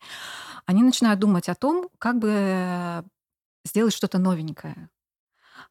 они 0.65 0.83
начинают 0.83 1.19
думать 1.19 1.49
о 1.49 1.55
том, 1.55 1.89
как 1.97 2.19
бы 2.19 3.03
сделать 3.66 3.93
что-то 3.93 4.18
новенькое. 4.18 4.89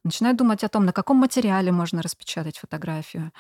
Начинают 0.05 0.39
думать 0.39 0.63
о 0.65 0.69
том, 0.69 0.85
на 0.85 0.93
каком 0.93 1.17
материале 1.17 1.73
можно 1.73 2.03
распечатать 2.03 2.59
фотографию, 2.59 3.33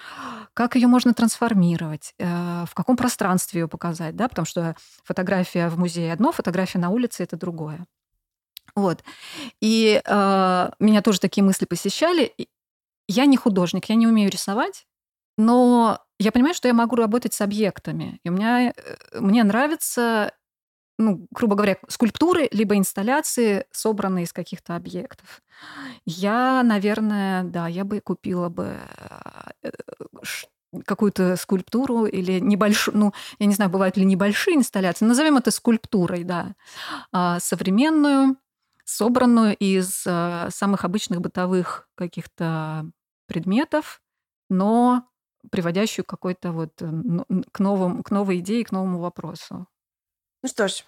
как 0.54 0.76
ее 0.76 0.88
можно 0.88 1.14
трансформировать, 1.14 2.14
э, 2.18 2.64
в 2.66 2.74
каком 2.74 2.96
пространстве 2.96 3.62
ее 3.62 3.68
показать, 3.68 4.16
да, 4.16 4.28
потому 4.28 4.46
что 4.46 4.74
фотография 5.04 5.68
в 5.68 5.78
музее 5.78 6.12
одно, 6.12 6.32
фотография 6.32 6.78
на 6.78 6.90
улице 6.90 7.22
это 7.22 7.36
другое. 7.36 7.86
Вот. 8.74 9.02
И 9.60 10.00
э, 10.04 10.70
меня 10.78 11.02
тоже 11.02 11.20
такие 11.20 11.44
мысли 11.44 11.64
посещали. 11.64 12.34
Я 13.08 13.26
не 13.26 13.36
художник, 13.36 13.86
я 13.86 13.94
не 13.94 14.06
умею 14.06 14.30
рисовать, 14.30 14.86
но 15.36 16.00
я 16.18 16.32
понимаю, 16.32 16.54
что 16.54 16.68
я 16.68 16.74
могу 16.74 16.96
работать 16.96 17.32
с 17.32 17.40
объектами. 17.40 18.20
И 18.24 18.28
у 18.28 18.32
меня, 18.32 18.70
э, 18.70 18.72
мне 19.18 19.44
нравится, 19.44 20.32
ну, 20.98 21.26
грубо 21.30 21.54
говоря, 21.54 21.78
скульптуры 21.88 22.48
либо 22.50 22.76
инсталляции, 22.76 23.64
собранные 23.70 24.24
из 24.24 24.32
каких-то 24.32 24.74
объектов. 24.76 25.42
Я, 26.04 26.62
наверное, 26.64 27.44
да, 27.44 27.68
я 27.68 27.84
бы 27.84 28.00
купила 28.00 28.48
бы 28.48 28.76
э, 29.62 29.70
какую-то 30.84 31.36
скульптуру 31.36 32.06
или 32.06 32.40
небольшую, 32.40 32.96
ну, 32.96 33.12
я 33.38 33.46
не 33.46 33.54
знаю, 33.54 33.70
бывают 33.70 33.96
ли 33.96 34.04
небольшие 34.04 34.56
инсталляции, 34.56 35.04
назовем 35.04 35.36
это 35.36 35.50
скульптурой, 35.50 36.24
да, 36.24 36.54
а, 37.12 37.40
современную, 37.40 38.36
собранную 38.84 39.56
из 39.56 40.04
э, 40.06 40.48
самых 40.50 40.84
обычных 40.84 41.20
бытовых 41.20 41.88
каких-то 41.94 42.90
предметов, 43.26 44.00
но 44.48 45.04
приводящую 45.50 46.04
какой-то 46.04 46.52
вот 46.52 46.72
э, 46.80 46.90
к, 47.52 47.60
новым, 47.60 48.02
к 48.02 48.10
новой 48.10 48.38
идее, 48.38 48.64
к 48.64 48.72
новому 48.72 48.98
вопросу. 48.98 49.66
Ну 50.42 50.48
что 50.48 50.68
ж, 50.68 50.84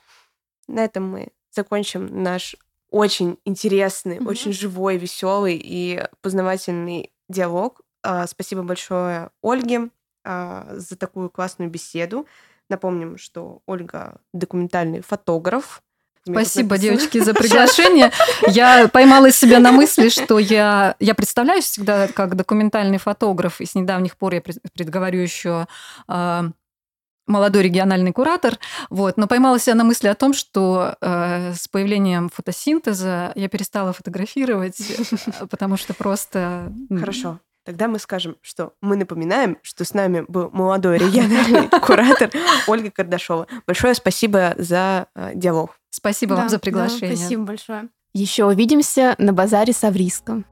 на 0.68 0.84
этом 0.84 1.08
мы 1.08 1.28
закончим 1.50 2.22
наш 2.22 2.56
очень 2.90 3.38
интересный, 3.44 4.18
mm-hmm. 4.18 4.28
очень 4.28 4.52
живой, 4.52 4.96
веселый 4.96 5.60
и 5.62 6.02
познавательный 6.22 7.12
диалог. 7.28 7.80
А, 8.02 8.26
спасибо 8.26 8.62
большое 8.62 9.30
Ольге 9.42 9.90
а, 10.24 10.66
за 10.72 10.96
такую 10.96 11.30
классную 11.30 11.70
беседу. 11.70 12.26
Напомним, 12.68 13.18
что 13.18 13.62
Ольга 13.66 14.20
документальный 14.32 15.00
фотограф, 15.00 15.82
Спасибо, 16.22 16.76
девочки, 16.76 17.18
за 17.18 17.32
приглашение. 17.34 18.12
Я 18.46 18.88
поймала 18.88 19.30
себя 19.30 19.58
на 19.58 19.72
мысли, 19.72 20.10
что 20.10 20.38
я, 20.38 20.94
я 21.00 21.14
представляюсь 21.14 21.64
всегда 21.64 22.08
как 22.08 22.36
документальный 22.36 22.98
фотограф, 22.98 23.60
и 23.60 23.66
с 23.66 23.74
недавних 23.74 24.18
пор 24.18 24.34
я 24.34 24.42
предговорю 24.42 25.20
еще 25.20 25.66
э, 26.08 26.42
молодой 27.30 27.62
региональный 27.62 28.12
куратор, 28.12 28.58
вот, 28.90 29.16
но 29.16 29.26
поймала 29.26 29.58
себя 29.58 29.74
на 29.74 29.84
мысли 29.84 30.08
о 30.08 30.14
том, 30.14 30.34
что 30.34 30.96
э, 31.00 31.54
с 31.54 31.68
появлением 31.68 32.28
фотосинтеза 32.28 33.32
я 33.34 33.48
перестала 33.48 33.92
фотографировать, 33.92 34.76
потому 35.50 35.76
что 35.76 35.94
просто... 35.94 36.72
Хорошо. 36.90 37.38
Тогда 37.64 37.88
мы 37.88 37.98
скажем, 37.98 38.36
что 38.40 38.72
мы 38.80 38.96
напоминаем, 38.96 39.58
что 39.62 39.84
с 39.84 39.92
нами 39.92 40.24
был 40.26 40.50
молодой 40.50 40.98
региональный 40.98 41.68
куратор 41.80 42.30
Ольга 42.66 42.90
Кардашова. 42.90 43.46
Большое 43.66 43.94
спасибо 43.94 44.54
за 44.56 45.06
э, 45.14 45.32
диалог. 45.34 45.76
Спасибо 45.90 46.34
вам 46.34 46.48
за 46.48 46.58
приглашение. 46.58 47.16
Спасибо 47.16 47.44
большое. 47.44 47.88
Еще 48.12 48.44
увидимся 48.44 49.14
на 49.18 49.32
базаре 49.32 49.72
Савриска. 49.72 50.42